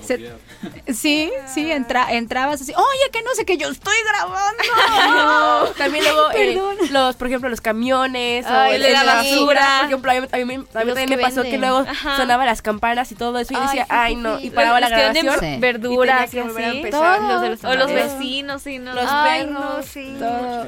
Así. 0.00 0.04
Se- 0.04 0.32
sí, 0.92 1.30
sí, 1.46 1.69
entra, 1.74 2.12
entrabas 2.12 2.60
así, 2.60 2.72
oye, 2.74 3.10
que 3.12 3.22
no 3.22 3.30
sé, 3.34 3.44
que 3.44 3.56
yo 3.56 3.68
estoy 3.68 3.94
grabando. 4.08 4.62
También 5.78 6.04
luego, 6.04 6.30
eh, 6.32 6.60
los, 6.90 7.16
por 7.16 7.26
ejemplo, 7.28 7.48
los 7.48 7.60
camiones 7.60 8.46
Ay, 8.46 8.72
o 8.72 8.74
el 8.76 8.82
de 8.82 8.90
la 8.92 9.04
basura. 9.04 9.66
Por 9.80 9.86
ejemplo, 9.86 10.10
a 10.12 10.14
mí, 10.14 10.26
a 10.32 10.36
mí- 10.44 10.54
a 10.54 10.56
mí 10.84 10.92
también 10.92 11.08
me 11.10 11.18
pasó 11.18 11.42
que 11.42 11.58
luego 11.58 11.78
Ajá. 11.78 12.16
sonaban 12.16 12.46
las 12.46 12.62
campanas 12.62 13.10
y 13.12 13.14
todo 13.14 13.38
eso 13.38 13.54
y 13.54 13.56
Ay, 13.56 13.62
decía, 13.62 13.84
sí, 13.84 13.90
ay 13.92 14.16
no, 14.16 14.38
sí. 14.38 14.46
y 14.46 14.50
paraba 14.50 14.80
la 14.80 14.88
Los 14.88 14.98
grabación. 14.98 15.36
Sí. 15.40 15.56
verduras 15.60 16.22
Y 16.34 16.38
y 16.38 16.42
que 16.42 16.62
a 16.62 16.68
empezar. 16.70 17.20
Los 17.22 17.42
de 17.42 17.48
los 17.50 17.64
O 17.64 17.74
los 17.74 17.92
vecinos, 17.92 18.62
sí, 18.62 18.78
¿no? 18.78 18.94
Los 18.94 19.10
perros. 19.10 19.86
sí. 19.86 20.16
Todo. 20.18 20.66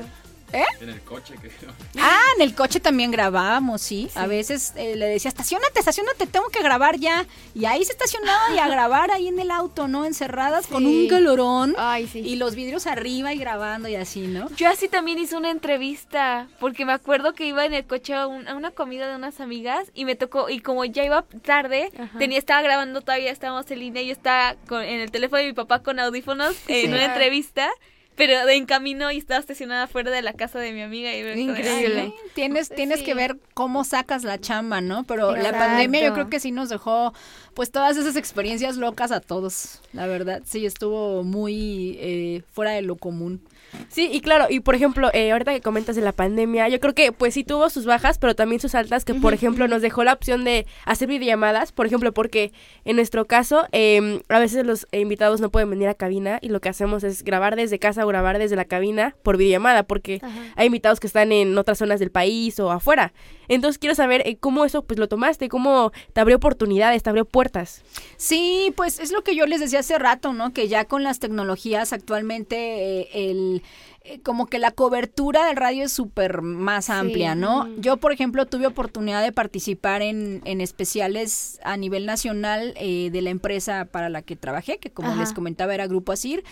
En 0.80 0.88
el 0.88 1.00
coche, 1.02 1.34
creo. 1.40 1.72
Ah, 2.00 2.20
en 2.36 2.42
el 2.42 2.54
coche 2.54 2.80
también 2.80 3.10
grabábamos, 3.10 3.80
sí. 3.82 4.10
A 4.14 4.26
veces 4.26 4.72
eh, 4.76 4.96
le 4.96 5.06
decía, 5.06 5.28
estacionate, 5.28 5.78
estacionate, 5.78 6.26
tengo 6.26 6.48
que 6.48 6.62
grabar 6.62 6.96
ya. 6.98 7.26
Y 7.54 7.64
ahí 7.64 7.84
se 7.84 7.92
estacionaba 7.92 8.54
y 8.54 8.58
a 8.58 8.68
grabar 8.74 9.10
ahí 9.10 9.28
en 9.28 9.38
el 9.38 9.50
auto, 9.50 9.88
¿no? 9.88 10.04
Encerradas 10.04 10.66
con 10.66 10.86
un 10.86 11.08
calorón. 11.08 11.74
Ay, 11.78 12.06
sí. 12.06 12.20
Y 12.20 12.36
los 12.36 12.54
vidrios 12.54 12.86
arriba 12.86 13.32
y 13.32 13.38
grabando 13.38 13.88
y 13.88 13.94
así, 13.96 14.22
¿no? 14.26 14.48
Yo 14.56 14.68
así 14.68 14.88
también 14.88 15.18
hice 15.18 15.36
una 15.36 15.50
entrevista, 15.50 16.48
porque 16.60 16.84
me 16.84 16.92
acuerdo 16.92 17.32
que 17.34 17.46
iba 17.46 17.64
en 17.64 17.74
el 17.74 17.84
coche 17.84 18.14
a, 18.14 18.26
un- 18.26 18.46
a 18.48 18.54
una 18.54 18.70
comida 18.70 19.08
de 19.08 19.16
unas 19.16 19.40
amigas 19.40 19.88
y 19.94 20.04
me 20.04 20.14
tocó, 20.16 20.48
y 20.50 20.60
como 20.60 20.84
ya 20.84 21.04
iba 21.04 21.22
tarde, 21.44 21.90
tenía, 22.18 22.38
estaba 22.38 22.62
grabando 22.62 23.00
todavía, 23.00 23.30
estábamos 23.30 23.70
en 23.70 23.78
línea, 23.80 24.02
y 24.02 24.06
yo 24.06 24.12
estaba 24.12 24.56
con- 24.68 24.82
en 24.82 25.00
el 25.00 25.10
teléfono 25.10 25.38
de 25.40 25.46
mi 25.48 25.52
papá 25.52 25.82
con 25.82 25.98
audífonos 25.98 26.54
en 26.68 26.92
una 26.92 27.04
entrevista, 27.06 27.68
pero 28.16 28.44
de 28.46 28.54
en 28.54 28.66
camino 28.66 29.10
y 29.10 29.18
estaba 29.18 29.40
estacionada 29.40 29.86
fuera 29.86 30.10
de 30.10 30.22
la 30.22 30.32
casa 30.34 30.58
de 30.58 30.72
mi 30.72 30.82
amiga. 30.82 31.12
Y 31.14 31.20
Increíble. 31.40 32.00
"Ay, 32.00 32.14
Sí, 32.24 32.30
Tienes, 32.34 32.68
tienes 32.68 32.98
Sí. 33.00 33.04
que 33.06 33.14
ver 33.14 33.38
cómo 33.54 33.84
sacas 33.84 34.22
la 34.24 34.38
chamba, 34.38 34.80
¿no? 34.80 35.04
Pero 35.04 35.34
la 35.36 35.52
pandemia 35.52 36.02
yo 36.04 36.12
creo 36.14 36.28
que 36.30 36.40
sí 36.40 36.52
nos 36.52 36.68
dejó 36.68 37.12
pues 37.54 37.70
todas 37.70 37.96
esas 37.96 38.16
experiencias 38.16 38.76
locas 38.76 39.12
a 39.12 39.20
todos, 39.20 39.80
la 39.92 40.06
verdad. 40.06 40.42
Sí, 40.44 40.64
estuvo 40.66 41.22
muy 41.24 41.96
eh, 42.00 42.42
fuera 42.52 42.72
de 42.72 42.82
lo 42.82 42.96
común. 42.96 43.40
Sí, 43.88 44.08
y 44.12 44.20
claro, 44.20 44.46
y 44.48 44.60
por 44.60 44.74
ejemplo, 44.74 45.10
eh, 45.12 45.32
ahorita 45.32 45.52
que 45.52 45.60
comentas 45.60 45.96
de 45.96 46.02
la 46.02 46.12
pandemia, 46.12 46.68
yo 46.68 46.80
creo 46.80 46.94
que 46.94 47.12
pues 47.12 47.34
sí 47.34 47.44
tuvo 47.44 47.70
sus 47.70 47.84
bajas, 47.84 48.18
pero 48.18 48.34
también 48.34 48.60
sus 48.60 48.74
altas, 48.74 49.04
que 49.04 49.14
por 49.14 49.34
ejemplo 49.34 49.68
nos 49.68 49.82
dejó 49.82 50.04
la 50.04 50.12
opción 50.12 50.44
de 50.44 50.66
hacer 50.84 51.08
videollamadas, 51.08 51.72
por 51.72 51.86
ejemplo, 51.86 52.12
porque 52.12 52.52
en 52.84 52.96
nuestro 52.96 53.26
caso, 53.26 53.66
eh, 53.72 54.20
a 54.28 54.38
veces 54.38 54.66
los 54.66 54.86
invitados 54.92 55.40
no 55.40 55.50
pueden 55.50 55.70
venir 55.70 55.88
a 55.88 55.94
cabina 55.94 56.38
y 56.42 56.48
lo 56.48 56.60
que 56.60 56.68
hacemos 56.68 57.04
es 57.04 57.22
grabar 57.22 57.56
desde 57.56 57.78
casa 57.78 58.04
o 58.04 58.08
grabar 58.08 58.38
desde 58.38 58.56
la 58.56 58.64
cabina 58.64 59.14
por 59.22 59.36
videollamada, 59.36 59.82
porque 59.84 60.20
hay 60.56 60.66
invitados 60.66 61.00
que 61.00 61.06
están 61.06 61.32
en 61.32 61.56
otras 61.56 61.78
zonas 61.78 62.00
del 62.00 62.10
país 62.10 62.58
o 62.60 62.70
afuera. 62.70 63.12
Entonces 63.48 63.78
quiero 63.78 63.94
saber 63.94 64.22
eh, 64.26 64.36
cómo 64.38 64.64
eso 64.64 64.82
pues 64.82 64.98
lo 64.98 65.08
tomaste, 65.08 65.48
cómo 65.48 65.92
te 66.12 66.20
abrió 66.20 66.36
oportunidades, 66.36 67.02
te 67.02 67.10
abrió 67.10 67.24
puertas. 67.24 67.82
Sí, 68.16 68.72
pues 68.76 68.98
es 68.98 69.12
lo 69.12 69.22
que 69.22 69.34
yo 69.34 69.46
les 69.46 69.60
decía 69.60 69.80
hace 69.80 69.98
rato, 69.98 70.32
¿no? 70.32 70.52
Que 70.52 70.68
ya 70.68 70.86
con 70.86 71.02
las 71.02 71.18
tecnologías 71.18 71.92
actualmente 71.92 73.08
eh, 73.12 73.61
el 74.04 74.12
eh, 74.12 74.20
como 74.22 74.46
que 74.46 74.58
la 74.58 74.70
cobertura 74.70 75.46
del 75.46 75.56
radio 75.56 75.84
es 75.84 75.92
súper 75.92 76.42
más 76.42 76.90
amplia, 76.90 77.34
¿no? 77.34 77.68
Yo, 77.76 77.96
por 77.98 78.12
ejemplo, 78.12 78.46
tuve 78.46 78.66
oportunidad 78.66 79.22
de 79.22 79.32
participar 79.32 80.02
en, 80.02 80.42
en 80.44 80.60
especiales 80.60 81.60
a 81.64 81.76
nivel 81.76 82.06
nacional 82.06 82.74
eh, 82.76 83.10
de 83.10 83.22
la 83.22 83.30
empresa 83.30 83.86
para 83.86 84.08
la 84.08 84.22
que 84.22 84.36
trabajé, 84.36 84.78
que 84.78 84.90
como 84.90 85.10
Ajá. 85.12 85.20
les 85.20 85.32
comentaba 85.32 85.74
era 85.74 85.86
Grupo 85.86 86.12
Asir. 86.12 86.44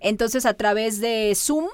Entonces, 0.00 0.46
a 0.46 0.54
través 0.54 1.00
de 1.00 1.32
Zoom 1.34 1.68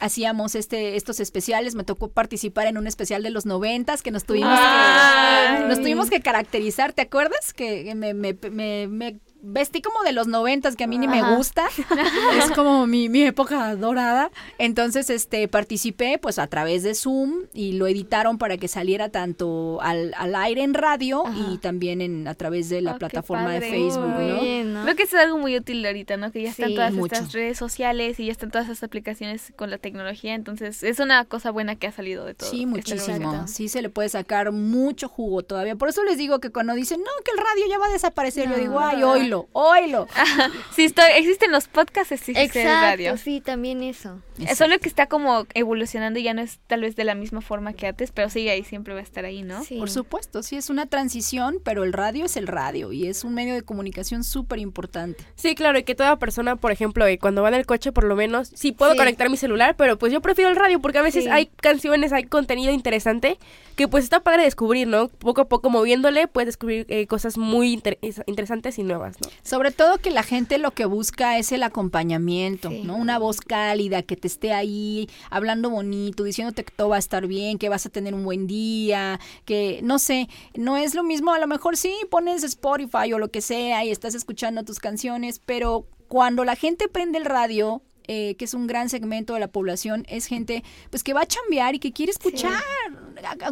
hacíamos 0.00 0.54
este 0.54 0.96
estos 0.96 1.20
especiales, 1.20 1.74
me 1.74 1.84
tocó 1.84 2.08
participar 2.08 2.66
en 2.66 2.78
un 2.78 2.86
especial 2.86 3.22
de 3.22 3.30
los 3.30 3.44
noventas 3.44 4.02
que 4.02 4.10
nos 4.10 4.24
tuvimos 4.24 4.58
que 4.58 5.66
nos 5.68 5.78
tuvimos 5.78 6.08
que 6.08 6.20
caracterizar, 6.20 6.92
¿te 6.92 7.02
acuerdas? 7.02 7.52
Que 7.52 7.94
me, 7.94 8.14
me, 8.14 8.34
me, 8.50 8.88
me 8.88 9.20
vestí 9.42 9.80
como 9.82 10.02
de 10.02 10.12
los 10.12 10.26
noventas, 10.26 10.76
que 10.76 10.84
a 10.84 10.86
mí 10.86 10.98
ni 10.98 11.08
me 11.08 11.36
gusta, 11.36 11.64
es 12.38 12.50
como 12.52 12.86
mi, 12.86 13.08
mi 13.08 13.22
época 13.22 13.74
dorada, 13.76 14.30
entonces 14.58 15.10
este 15.10 15.48
participé 15.48 16.18
pues 16.18 16.38
a 16.38 16.46
través 16.46 16.82
de 16.82 16.94
Zoom 16.94 17.44
y 17.54 17.72
lo 17.72 17.86
editaron 17.86 18.38
para 18.38 18.56
que 18.58 18.68
saliera 18.68 19.08
tanto 19.08 19.80
al, 19.82 20.12
al 20.16 20.34
aire 20.34 20.62
en 20.62 20.74
radio 20.74 21.24
y 21.50 21.58
también 21.58 22.00
en 22.00 22.28
a 22.28 22.34
través 22.34 22.68
de 22.68 22.80
la 22.82 22.90
Oh, 22.90 22.94
qué 22.94 22.98
plataforma 23.00 23.52
de. 23.52 23.60
Facebook, 23.60 24.04
Muy 24.06 24.26
¿no? 24.26 24.40
bien, 24.40 24.74
¿no? 24.74 24.82
Creo 24.82 24.96
que 24.96 25.02
es 25.04 25.14
algo 25.14 25.38
muy 25.38 25.56
útil 25.56 25.84
ahorita, 25.86 26.16
¿no? 26.16 26.32
Que 26.32 26.42
ya 26.42 26.50
están 26.50 26.68
Sí, 26.70 26.74
todas 26.74 26.92
mucho. 26.92 27.14
estas 27.14 27.32
redes 27.32 27.56
sociales 27.58 28.18
y 28.20 28.26
ya 28.26 28.32
están 28.32 28.50
todas 28.50 28.68
estas 28.68 28.82
aplicaciones 28.84 29.52
con 29.56 29.70
la 29.70 29.78
tecnología, 29.78 30.34
entonces 30.34 30.82
es 30.82 30.98
una 30.98 31.24
cosa 31.24 31.50
buena 31.50 31.76
que 31.76 31.86
ha 31.86 31.92
salido 31.92 32.24
de 32.24 32.34
todo. 32.34 32.50
Sí, 32.50 32.56
este 32.62 32.66
muchísimo. 32.66 33.46
Sí, 33.48 33.68
se 33.68 33.80
le 33.82 33.90
puede 33.90 34.08
sacar 34.08 34.50
mucho 34.52 35.08
jugo 35.08 35.42
todavía. 35.42 35.76
Por 35.76 35.88
eso 35.88 36.02
les 36.04 36.18
digo 36.18 36.40
que 36.40 36.50
cuando 36.50 36.74
dicen, 36.74 37.00
no, 37.00 37.10
que 37.24 37.30
el 37.32 37.38
radio 37.38 37.64
ya 37.68 37.78
va 37.78 37.86
a 37.86 37.92
desaparecer, 37.92 38.48
yo 38.50 38.56
digo, 38.56 38.80
ay, 38.80 39.02
oílo, 39.38 39.48
oílo. 39.52 40.06
Sí, 40.74 40.84
estoy, 40.84 41.04
existen 41.16 41.50
los 41.52 41.68
podcasts, 41.68 42.12
existe 42.12 42.42
Exacto, 42.42 42.68
el 42.68 42.74
radio. 42.80 43.16
sí, 43.16 43.40
también 43.40 43.82
eso. 43.82 44.20
Es 44.38 44.56
Solo 44.58 44.78
que 44.78 44.88
está 44.88 45.06
como 45.06 45.46
evolucionando 45.54 46.18
y 46.18 46.22
ya 46.22 46.32
no 46.34 46.40
es 46.40 46.58
tal 46.66 46.80
vez 46.82 46.96
de 46.96 47.04
la 47.04 47.14
misma 47.14 47.40
forma 47.42 47.72
que 47.74 47.86
antes, 47.88 48.10
pero 48.12 48.30
sigue 48.30 48.50
ahí, 48.50 48.64
siempre 48.64 48.94
va 48.94 49.00
a 49.00 49.02
estar 49.02 49.24
ahí, 49.24 49.42
¿no? 49.42 49.62
Sí. 49.64 49.76
Por 49.78 49.90
supuesto, 49.90 50.42
sí, 50.42 50.56
es 50.56 50.70
una 50.70 50.86
transición, 50.86 51.58
pero 51.62 51.84
el 51.84 51.92
radio 51.92 52.24
es 52.24 52.36
el 52.36 52.46
radio 52.46 52.92
y 52.92 53.06
es 53.06 53.24
un 53.24 53.34
medio 53.34 53.52
de 53.54 53.62
comunicación 53.62 54.24
súper 54.24 54.58
importante. 54.58 55.24
Sí, 55.34 55.54
claro, 55.54 55.78
y 55.78 55.82
que 55.84 55.94
toda 55.94 56.18
persona, 56.18 56.56
por 56.56 56.72
ejemplo, 56.72 57.06
eh, 57.06 57.18
cuando 57.18 57.42
va 57.42 57.48
en 57.48 57.54
el 57.54 57.66
coche, 57.66 57.92
por 57.92 58.04
lo 58.04 58.16
menos, 58.16 58.50
sí 58.54 58.72
puedo 58.72 58.92
Sí. 58.92 58.98
conectar 58.98 59.28
mi 59.28 59.36
celular, 59.36 59.74
pero 59.76 59.98
pues 59.98 60.12
yo 60.12 60.20
prefiero 60.22 60.50
el 60.50 60.56
radio 60.56 60.80
porque 60.80 60.98
a 60.98 61.02
veces 61.02 61.24
Sí. 61.24 61.30
hay 61.30 61.46
canciones, 61.60 62.12
hay 62.12 62.24
contenido 62.24 62.72
interesante 62.72 63.38
que 63.76 63.88
pues 63.88 64.04
está 64.04 64.20
padre 64.20 64.44
descubrir, 64.44 64.86
¿no? 64.88 65.08
Poco 65.08 65.42
a 65.42 65.48
poco 65.48 65.68
moviéndole 65.70 66.28
puedes 66.28 66.46
descubrir 66.48 66.86
eh, 66.88 67.06
cosas 67.06 67.36
muy 67.36 67.72
inter- 67.72 67.98
interesantes 68.26 68.78
y 68.78 68.82
nuevas, 68.84 69.16
¿no? 69.20 69.28
Sobre 69.42 69.70
todo 69.70 69.98
que 69.98 70.10
la 70.10 70.22
gente 70.22 70.58
lo 70.58 70.70
que 70.72 70.84
busca 70.84 71.38
es 71.38 71.52
el 71.52 71.62
acompañamiento, 71.62 72.70
Sí. 72.70 72.82
¿no? 72.84 72.96
Una 72.96 73.18
voz 73.18 73.40
cálida 73.40 74.02
que 74.02 74.16
te 74.16 74.26
esté 74.28 74.52
ahí 74.52 75.08
hablando 75.30 75.70
bonito, 75.70 76.24
diciéndote 76.24 76.64
que 76.64 76.72
todo 76.74 76.90
va 76.90 76.96
a 76.96 77.00
estar 77.00 77.26
bien, 77.26 77.58
que 77.58 77.68
vas 77.68 77.86
a 77.86 77.90
tener 77.90 78.14
un 78.14 78.24
buen 78.24 78.46
día, 78.46 79.18
que 79.44 79.80
no 79.82 79.98
sé, 79.98 80.28
no 80.54 80.76
es 80.76 80.94
lo 80.94 81.02
mismo, 81.02 81.32
a 81.32 81.38
lo 81.38 81.46
mejor 81.46 81.76
sí 81.76 81.92
pones 82.10 82.44
Spotify 82.44 83.12
o 83.12 83.18
lo 83.18 83.30
que 83.30 83.40
sea 83.40 83.84
y 83.84 83.90
estás 83.90 84.14
escuchando 84.14 84.64
tus 84.64 84.78
canciones, 84.78 85.40
pero 85.44 85.86
cuando 86.08 86.44
la 86.44 86.56
gente 86.56 86.88
prende 86.88 87.18
el 87.18 87.24
radio, 87.24 87.82
eh, 88.08 88.34
que 88.36 88.44
es 88.44 88.54
un 88.54 88.66
gran 88.66 88.88
segmento 88.88 89.34
de 89.34 89.40
la 89.40 89.46
población, 89.48 90.04
es 90.08 90.26
gente 90.26 90.64
pues 90.90 91.04
que 91.04 91.12
va 91.12 91.20
a 91.20 91.26
chambear 91.26 91.76
y 91.76 91.78
que 91.78 91.92
quiere 91.92 92.10
escuchar 92.10 92.60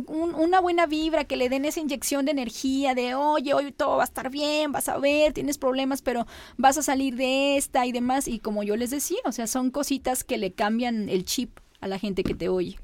un- 0.06 0.34
una 0.34 0.60
buena 0.60 0.86
vibra, 0.86 1.24
que 1.24 1.36
le 1.36 1.48
den 1.48 1.64
esa 1.64 1.80
inyección 1.80 2.24
de 2.24 2.32
energía 2.32 2.94
de, 2.94 3.14
oye, 3.14 3.54
hoy 3.54 3.72
todo 3.72 3.96
va 3.96 4.02
a 4.02 4.04
estar 4.04 4.30
bien, 4.30 4.72
vas 4.72 4.88
a 4.88 4.98
ver, 4.98 5.32
tienes 5.32 5.58
problemas, 5.58 6.02
pero 6.02 6.26
vas 6.56 6.78
a 6.78 6.82
salir 6.82 7.16
de 7.16 7.56
esta 7.56 7.86
y 7.86 7.92
demás. 7.92 8.28
Y 8.28 8.38
como 8.38 8.62
yo 8.62 8.76
les 8.76 8.90
decía, 8.90 9.18
o 9.24 9.32
sea, 9.32 9.46
son 9.46 9.70
cositas 9.70 10.24
que 10.24 10.38
le 10.38 10.52
cambian 10.52 11.08
el 11.08 11.24
chip 11.24 11.58
a 11.80 11.88
la 11.88 11.98
gente 11.98 12.24
que 12.24 12.34
te 12.34 12.48
oye. 12.48 12.78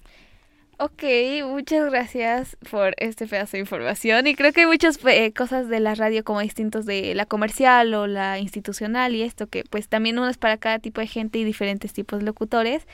Ok, 0.76 1.05
muchas 1.47 1.89
gracias 1.89 2.57
por 2.68 2.95
este 2.99 3.28
pedazo 3.28 3.53
de 3.53 3.61
información. 3.61 4.26
Y 4.26 4.35
creo 4.35 4.53
que 4.53 4.62
hay 4.62 4.66
muchas 4.66 4.99
eh, 5.07 5.32
cosas 5.32 5.68
de 5.68 5.78
la 5.78 5.95
radio 5.95 6.24
como 6.24 6.41
distintos 6.41 6.85
de 6.85 7.14
la 7.14 7.26
comercial 7.26 7.95
o 7.95 8.09
la 8.09 8.41
institucional 8.41 9.14
y 9.14 9.22
esto 9.22 9.47
que 9.47 9.62
pues 9.70 9.89
también 9.89 10.18
uno 10.18 10.28
es 10.28 10.37
para 10.37 10.57
cada 10.57 10.80
tipo 10.80 11.01
de 11.01 11.07
gente 11.07 11.39
y 11.39 11.45
diferentes 11.45 11.93
tipos 11.93 12.18
de 12.18 12.24
locutores. 12.24 12.89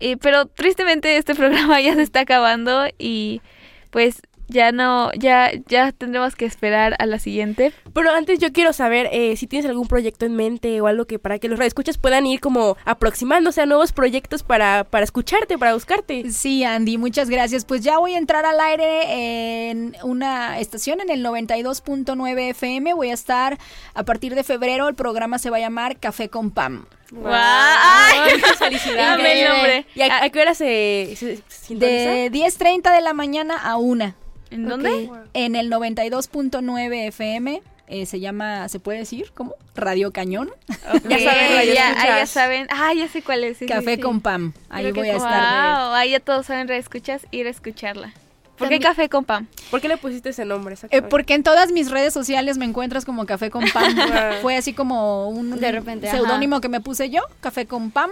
Eh, 0.00 0.16
pero 0.16 0.46
tristemente 0.46 1.16
este 1.16 1.34
programa 1.36 1.80
ya 1.80 1.94
se 1.94 2.02
está 2.02 2.20
acabando 2.20 2.86
y 2.98 3.40
pues 3.90 4.22
ya 4.48 4.72
no, 4.72 5.12
ya, 5.12 5.52
ya 5.68 5.92
tendremos 5.92 6.34
que 6.34 6.46
esperar 6.46 6.96
a 6.98 7.06
la 7.06 7.18
siguiente. 7.18 7.72
Pero 7.92 8.10
antes 8.10 8.38
yo 8.38 8.52
quiero 8.52 8.72
saber 8.72 9.08
eh, 9.12 9.36
si 9.36 9.46
tienes 9.46 9.68
algún 9.68 9.86
proyecto 9.86 10.24
en 10.24 10.34
mente 10.34 10.80
o 10.80 10.86
algo 10.86 11.04
que 11.04 11.18
para 11.18 11.38
que 11.38 11.48
los 11.48 11.58
radioescuchas 11.58 11.98
puedan 11.98 12.26
ir 12.26 12.40
como 12.40 12.76
aproximándose 12.84 13.60
a 13.60 13.66
nuevos 13.66 13.92
proyectos 13.92 14.42
para, 14.42 14.84
para 14.84 15.04
escucharte, 15.04 15.58
para 15.58 15.74
buscarte. 15.74 16.30
Sí, 16.30 16.64
Andy, 16.64 16.96
muchas 16.96 17.28
gracias. 17.28 17.64
Pues 17.64 17.82
ya 17.82 17.98
voy 17.98 18.14
a 18.14 18.18
entrar 18.18 18.46
al 18.46 18.58
aire 18.58 19.68
en 19.70 19.96
una 20.02 20.58
estación 20.58 21.00
en 21.00 21.10
el 21.10 21.24
92.9 21.24 22.50
FM. 22.50 22.94
Voy 22.94 23.10
a 23.10 23.14
estar 23.14 23.58
a 23.94 24.02
partir 24.02 24.34
de 24.34 24.44
febrero. 24.44 24.88
El 24.88 24.94
programa 24.94 25.38
se 25.38 25.50
va 25.50 25.58
a 25.58 25.60
llamar 25.60 25.98
Café 25.98 26.30
con 26.30 26.50
Pam. 26.50 26.86
¡Guau! 27.10 27.32
¡Ay! 27.34 28.40
Felicidades. 28.58 28.96
Dame 29.18 29.42
el 29.42 29.48
nombre. 29.48 29.86
¿Y 29.94 30.02
a, 30.02 30.24
a 30.24 30.30
qué 30.30 30.40
hora 30.40 30.54
se, 30.54 31.14
se 31.16 31.38
sintoniza? 31.48 32.10
De 32.10 32.30
10.30 32.30 32.94
de 32.94 33.00
la 33.00 33.12
mañana 33.14 33.56
a 33.56 33.76
1 33.76 34.14
¿En 34.50 34.68
dónde? 34.68 35.10
en 35.34 35.56
el 35.56 35.70
92.9 35.70 37.06
FM. 37.08 37.62
eh, 37.88 38.06
se 38.06 38.20
llama, 38.20 38.68
¿se 38.68 38.78
puede 38.80 38.98
decir? 38.98 39.30
¿Cómo? 39.34 39.54
Radio 39.74 40.12
Cañón. 40.12 40.50
Ya 41.08 41.18
saben, 41.18 41.56
radio 41.56 41.74
ya, 41.74 41.94
ah, 41.98 42.06
ya 42.20 42.26
saben. 42.26 42.66
Ah, 42.70 42.92
ya 42.94 43.08
sé 43.08 43.22
cuál 43.22 43.44
es. 43.44 43.58
sí, 43.58 43.66
Café 43.66 43.96
sí. 43.96 44.00
con 44.00 44.20
Pam. 44.20 44.52
Ahí 44.68 44.84
Creo 44.84 44.94
que 44.94 45.00
voy 45.00 45.08
a 45.10 45.12
sí. 45.12 45.18
estar. 45.18 45.78
Wow, 45.86 45.94
ahí 45.94 46.10
ya 46.10 46.20
todos 46.20 46.46
saben 46.46 46.70
escuchas 46.70 47.26
ir 47.30 47.46
a 47.46 47.50
escucharla. 47.50 48.12
¿Por 48.58 48.68
qué 48.68 48.80
café 48.80 49.08
con 49.08 49.24
Pam? 49.24 49.46
¿Por 49.70 49.80
qué 49.80 49.88
le 49.88 49.96
pusiste 49.96 50.30
ese 50.30 50.44
nombre? 50.44 50.72
Eh, 50.72 50.74
exactamente? 50.74 51.08
porque 51.08 51.34
en 51.34 51.42
todas 51.42 51.72
mis 51.72 51.90
redes 51.90 52.12
sociales 52.12 52.58
me 52.58 52.64
encuentras 52.64 53.04
como 53.04 53.26
Café 53.26 53.50
con 53.50 53.64
Pam. 53.72 53.94
Fue 54.42 54.56
así 54.56 54.72
como 54.72 55.28
un 55.28 55.58
De 55.58 55.72
repente, 55.72 56.10
seudónimo 56.10 56.60
que 56.60 56.68
me 56.68 56.80
puse 56.80 57.10
yo, 57.10 57.22
Café 57.40 57.66
con 57.66 57.90
Pam. 57.90 58.10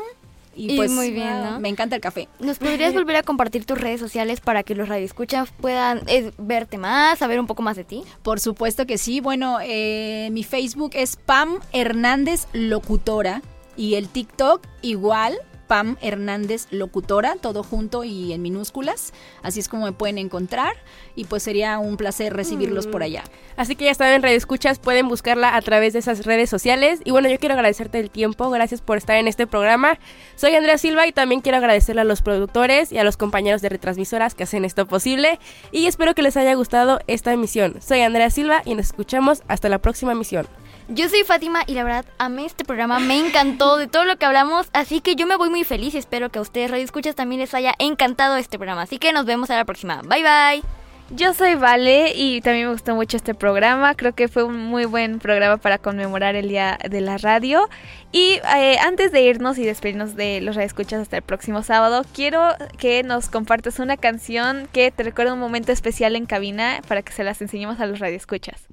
Y, 0.55 0.73
Y 0.73 0.77
pues 0.79 0.91
muy 0.91 1.11
bien, 1.11 1.45
¿no? 1.45 1.61
me 1.61 1.69
encanta 1.69 1.97
el 1.97 2.01
café. 2.01 2.29
¿Nos 2.39 2.59
podrías 2.59 2.95
volver 2.95 3.17
a 3.17 3.23
compartir 3.23 3.67
tus 3.67 3.79
redes 3.79 4.01
sociales 4.01 4.41
para 4.41 4.63
que 4.63 4.75
los 4.75 4.89
radioescuchas 4.89 5.51
puedan 5.61 6.01
eh, 6.07 6.33
verte 6.39 6.79
más, 6.79 7.19
saber 7.19 7.39
un 7.39 7.47
poco 7.47 7.63
más 7.63 7.77
de 7.77 7.85
ti? 7.85 8.05
Por 8.23 8.41
supuesto 8.41 8.87
que 8.87 8.97
sí. 8.97 9.21
Bueno, 9.21 9.59
eh, 9.63 10.31
mi 10.33 10.45
Facebook 10.45 10.93
es 10.95 11.17
Pam 11.17 11.59
Hernández 11.75 12.47
Locutora 12.55 13.43
y 13.77 13.97
el 13.97 14.09
TikTok 14.09 14.67
igual. 14.81 15.39
Pam 15.67 15.97
Hernández 16.01 16.67
Locutora, 16.71 17.37
todo 17.41 17.63
junto 17.63 18.05
y 18.05 18.33
en 18.33 18.43
minúsculas. 18.43 19.13
Así 19.43 19.61
es 19.61 19.69
como 19.69 19.87
me 19.87 19.93
pueden 19.93 20.19
encontrar. 20.19 20.75
Y 21.15 21.25
pues 21.25 21.43
sería 21.43 21.79
un 21.79 21.97
placer 21.97 22.35
recibirlos 22.35 22.87
por 22.87 23.03
allá. 23.03 23.25
Así 23.57 23.75
que 23.75 23.87
ya 23.87 23.95
saben, 23.95 24.23
Radio 24.23 24.37
Escuchas, 24.37 24.79
pueden 24.79 25.09
buscarla 25.09 25.57
a 25.57 25.63
través 25.63 25.93
de 25.95 26.01
esas 26.01 26.27
redes 26.27 26.51
sociales. 26.51 27.01
Y 27.05 27.11
bueno, 27.11 27.29
yo 27.29 27.39
quiero 27.39 27.55
agradecerte 27.55 27.99
el 28.01 28.11
tiempo, 28.11 28.51
gracias 28.51 28.81
por 28.81 28.99
estar 28.99 29.17
en 29.17 29.29
este 29.29 29.47
programa. 29.47 29.99
Soy 30.37 30.55
Andrea 30.55 30.79
Silva 30.79 31.07
y 31.07 31.13
también 31.13 31.41
quiero 31.41 31.59
agradecerle 31.59 32.03
a 32.03 32.05
los 32.05 32.23
productores 32.23 32.93
y 32.93 32.99
a 32.99 33.05
los 33.05 33.17
compañeros 33.17 33.63
de 33.63 33.71
retransmisoras 33.71 34.35
que 34.35 34.45
hacen 34.45 34.65
esto 34.65 34.87
posible. 34.87 35.39
Y 35.73 35.87
espero 35.87 36.15
que 36.15 36.23
les 36.23 36.37
haya 36.37 36.55
gustado 36.55 37.01
esta 37.07 37.33
emisión. 37.33 37.81
Soy 37.81 38.01
Andrea 38.03 38.31
Silva 38.31 38.63
y 38.65 38.75
nos 38.75 38.87
escuchamos 38.87 39.43
hasta 39.49 39.69
la 39.69 39.79
próxima 39.79 40.13
emisión. 40.13 40.47
Yo 40.89 41.09
soy 41.09 41.25
Fátima 41.25 41.65
y 41.67 41.75
la 41.75 41.83
verdad 41.83 42.05
amé 42.19 42.47
este 42.47 42.65
programa, 42.65 43.01
me 43.01 43.19
encantó 43.19 43.77
de 43.77 43.89
todo 43.89 44.05
lo 44.05 44.19
que 44.19 44.25
hablamos, 44.25 44.69
así 44.73 45.01
que 45.01 45.17
yo 45.17 45.27
me 45.27 45.35
voy 45.35 45.51
muy 45.51 45.65
feliz 45.65 45.95
y 45.95 45.99
espero 45.99 46.31
que 46.31 46.39
a 46.39 46.43
ustedes 46.43 46.71
radioescuchas 46.71 47.17
también 47.17 47.41
les 47.41 47.55
haya 47.55 47.75
encantado 47.81 48.37
este 48.37 48.57
programa. 48.57 48.83
Así 48.83 48.99
que 48.99 49.13
nos 49.13 49.27
vemos 49.27 49.51
a 49.51 49.57
la 49.57 49.65
próxima. 49.65 50.03
Bye 50.03 50.23
bye. 50.23 50.63
Yo 51.11 51.35
soy 51.35 51.55
Vale 51.55 52.13
y 52.17 52.41
también 52.41 52.67
me 52.67 52.73
gustó 52.73 52.95
mucho 52.95 53.17
este 53.17 53.35
programa. 53.35 53.95
Creo 53.95 54.13
que 54.13 54.29
fue 54.29 54.43
un 54.43 54.57
muy 54.57 54.87
buen 54.87 55.19
programa 55.21 55.57
para 55.57 55.79
conmemorar 55.79 56.35
el 56.35 56.49
Día 56.49 56.79
de 56.89 57.01
la 57.01 57.17
Radio. 57.19 57.69
Y 58.11 58.41
eh, 58.57 58.77
antes 58.81 59.13
de 59.13 59.23
irnos 59.23 59.59
y 59.59 59.65
despedirnos 59.65 60.17
de 60.17 60.41
los 60.41 60.57
radioescuchas 60.57 61.01
hasta 61.01 61.17
el 61.17 61.23
próximo 61.23 61.63
sábado, 61.63 62.05
quiero 62.13 62.55
que 62.79 63.05
nos 63.05 63.29
compartas 63.29 63.79
una 63.79 63.97
canción 63.97 64.69
que 64.73 64.91
te 64.91 65.05
recuerda 65.05 65.35
un 65.35 65.41
momento 65.41 65.71
especial 65.71 66.17
en 66.17 66.27
cabina 66.27 66.81
para 66.89 67.03
que 67.03 67.13
se 67.13 67.23
las 67.23 67.41
enseñemos 67.41 67.79
a 67.79 67.87
los 67.87 68.01
radioescuchas. 68.01 68.67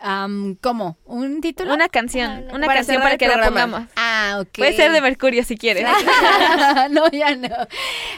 Am, 0.00 0.56
¿Cómo? 0.60 0.96
¿Un 1.04 1.40
título? 1.40 1.74
Una 1.74 1.88
canción, 1.88 2.44
una 2.52 2.66
Para 2.66 2.74
canción 2.80 3.02
para 3.02 3.16
que 3.18 3.26
la 3.26 3.34
programa. 3.34 3.62
pongamos. 3.66 3.90
Ah, 3.96 4.38
ok. 4.40 4.48
Puede 4.58 4.72
ser 4.74 4.92
de 4.92 5.00
Mercurio 5.00 5.42
si 5.44 5.56
quieres. 5.56 5.84
no, 6.90 7.08
ya 7.10 7.34
no. 7.34 7.48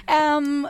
Am, 0.07 0.67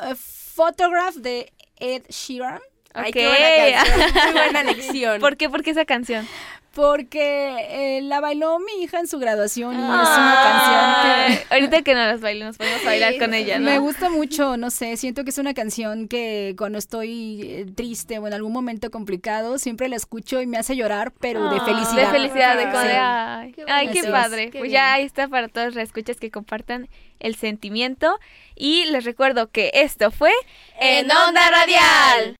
Photograph 0.54 1.16
de 1.16 1.52
Ed 1.78 2.02
Sheeran. 2.08 2.60
Ay, 2.94 3.10
Ok. 3.10 3.14
qué 3.14 3.28
buena 3.28 3.84
canción. 3.86 4.24
Muy 4.24 4.32
buena 4.32 4.62
lección. 4.72 5.20
¿Por 5.20 5.36
qué? 5.36 5.48
¿Por 5.48 5.62
qué 5.62 5.70
esa 5.70 5.84
canción? 5.84 6.26
Porque 6.72 7.98
eh, 7.98 8.00
la 8.02 8.20
bailó 8.20 8.58
mi 8.60 8.84
hija 8.84 9.00
en 9.00 9.08
su 9.08 9.18
graduación 9.18 9.74
y 9.74 9.78
es 9.78 9.82
Ay, 9.82 9.90
una 9.90 10.38
canción 10.42 11.38
que... 11.48 11.54
Ahorita 11.54 11.82
que 11.82 11.94
no 11.94 12.00
las 12.06 12.20
baile, 12.20 12.44
nos 12.44 12.56
podemos 12.58 12.84
bailar 12.84 13.18
con 13.18 13.34
ella, 13.34 13.58
¿no? 13.58 13.64
Me 13.64 13.78
gusta 13.78 14.08
mucho, 14.08 14.56
no 14.56 14.70
sé, 14.70 14.96
siento 14.96 15.24
que 15.24 15.30
es 15.30 15.38
una 15.38 15.52
canción 15.52 16.06
que 16.06 16.54
cuando 16.56 16.78
estoy 16.78 17.42
eh, 17.42 17.66
triste 17.74 18.18
o 18.20 18.26
en 18.28 18.34
algún 18.34 18.52
momento 18.52 18.90
complicado, 18.92 19.58
siempre 19.58 19.88
la 19.88 19.96
escucho 19.96 20.40
y 20.40 20.46
me 20.46 20.58
hace 20.58 20.76
llorar, 20.76 21.12
pero 21.18 21.50
de 21.50 21.56
Ah, 21.60 21.64
felicidad. 21.64 22.06
De 22.06 22.06
felicidad, 22.18 22.56
de 22.56 22.62
Sí. 22.62 22.96
ay, 22.96 23.52
Qué 23.52 23.64
ay, 23.66 23.90
es. 23.92 24.06
padre. 24.06 24.50
Qué 24.50 24.58
pues 24.60 24.70
ya 24.70 24.92
ahí 24.92 25.04
está 25.04 25.26
para 25.26 25.48
todos 25.48 25.74
los 25.74 25.82
escuchas 25.82 26.18
que 26.18 26.30
compartan 26.30 26.88
el 27.18 27.34
sentimiento. 27.34 28.18
Y 28.54 28.84
les 28.84 29.04
recuerdo 29.04 29.48
que 29.50 29.70
esto 29.74 30.10
fue 30.12 30.30
En 30.78 31.10
Onda 31.10 31.50
Radial. 31.50 32.36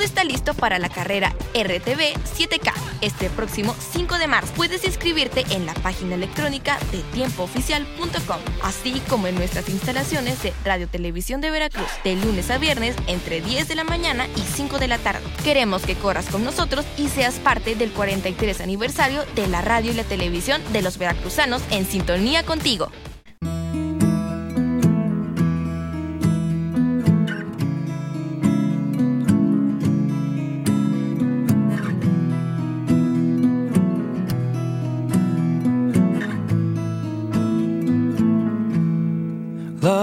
Todo 0.00 0.06
está 0.06 0.24
listo 0.24 0.54
para 0.54 0.78
la 0.78 0.88
carrera 0.88 1.34
RTV 1.52 2.14
7K 2.24 2.72
este 3.02 3.28
próximo 3.28 3.76
5 3.92 4.16
de 4.16 4.28
marzo. 4.28 4.50
Puedes 4.54 4.82
inscribirte 4.86 5.44
en 5.50 5.66
la 5.66 5.74
página 5.74 6.14
electrónica 6.14 6.78
de 6.90 7.02
tiempooficial.com, 7.12 8.38
así 8.62 9.02
como 9.10 9.26
en 9.26 9.34
nuestras 9.34 9.68
instalaciones 9.68 10.42
de 10.42 10.54
Radio 10.64 10.88
Televisión 10.88 11.42
de 11.42 11.50
Veracruz, 11.50 11.90
de 12.02 12.16
lunes 12.16 12.50
a 12.50 12.56
viernes 12.56 12.96
entre 13.08 13.42
10 13.42 13.68
de 13.68 13.74
la 13.74 13.84
mañana 13.84 14.26
y 14.36 14.40
5 14.40 14.78
de 14.78 14.88
la 14.88 14.96
tarde. 14.96 15.20
Queremos 15.44 15.82
que 15.82 15.96
corras 15.96 16.30
con 16.30 16.44
nosotros 16.44 16.86
y 16.96 17.08
seas 17.08 17.34
parte 17.34 17.74
del 17.74 17.90
43 17.90 18.62
aniversario 18.62 19.26
de 19.34 19.48
la 19.48 19.60
radio 19.60 19.90
y 19.90 19.96
la 19.96 20.04
televisión 20.04 20.62
de 20.72 20.80
los 20.80 20.96
veracruzanos 20.96 21.60
en 21.70 21.84
sintonía 21.84 22.42
contigo. 22.42 22.90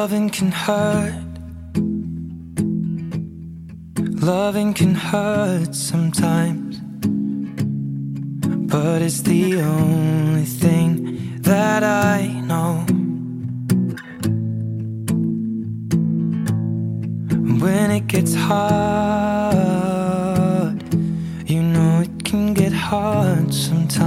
Loving 0.08 0.30
can 0.30 0.51
hurt. 0.53 1.22
Loving 4.24 4.74
can 4.74 4.95
hurt 4.95 5.76
sometimes. 5.76 6.80
But 8.72 9.01
it's 9.01 9.22
the 9.24 9.60
only 9.60 10.45
thing 10.45 11.41
that 11.41 11.84
I 11.84 12.28
know. 12.49 12.86
When 17.62 17.91
it 17.91 18.08
gets 18.08 18.34
hard, 18.34 19.62
you 21.49 21.62
know 21.62 21.99
it 21.99 22.24
can 22.24 22.53
get 22.53 22.72
hard 22.72 23.53
sometimes. 23.53 24.07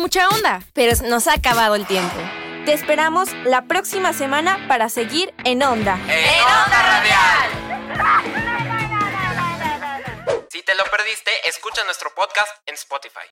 mucha 0.00 0.28
onda. 0.28 0.60
Pero 0.72 0.92
nos 1.06 1.28
ha 1.28 1.34
acabado 1.34 1.76
el 1.76 1.86
tiempo. 1.86 2.16
Te 2.64 2.72
esperamos 2.72 3.30
la 3.44 3.62
próxima 3.62 4.12
semana 4.12 4.66
para 4.68 4.88
seguir 4.88 5.32
en 5.44 5.62
Onda. 5.62 5.94
En 6.08 6.42
Onda 6.42 6.82
Radial. 6.82 7.50
Si 10.50 10.62
te 10.62 10.74
lo 10.74 10.84
perdiste, 10.84 11.30
escucha 11.48 11.84
nuestro 11.84 12.12
podcast 12.14 12.50
en 12.66 12.74
Spotify. 12.74 13.28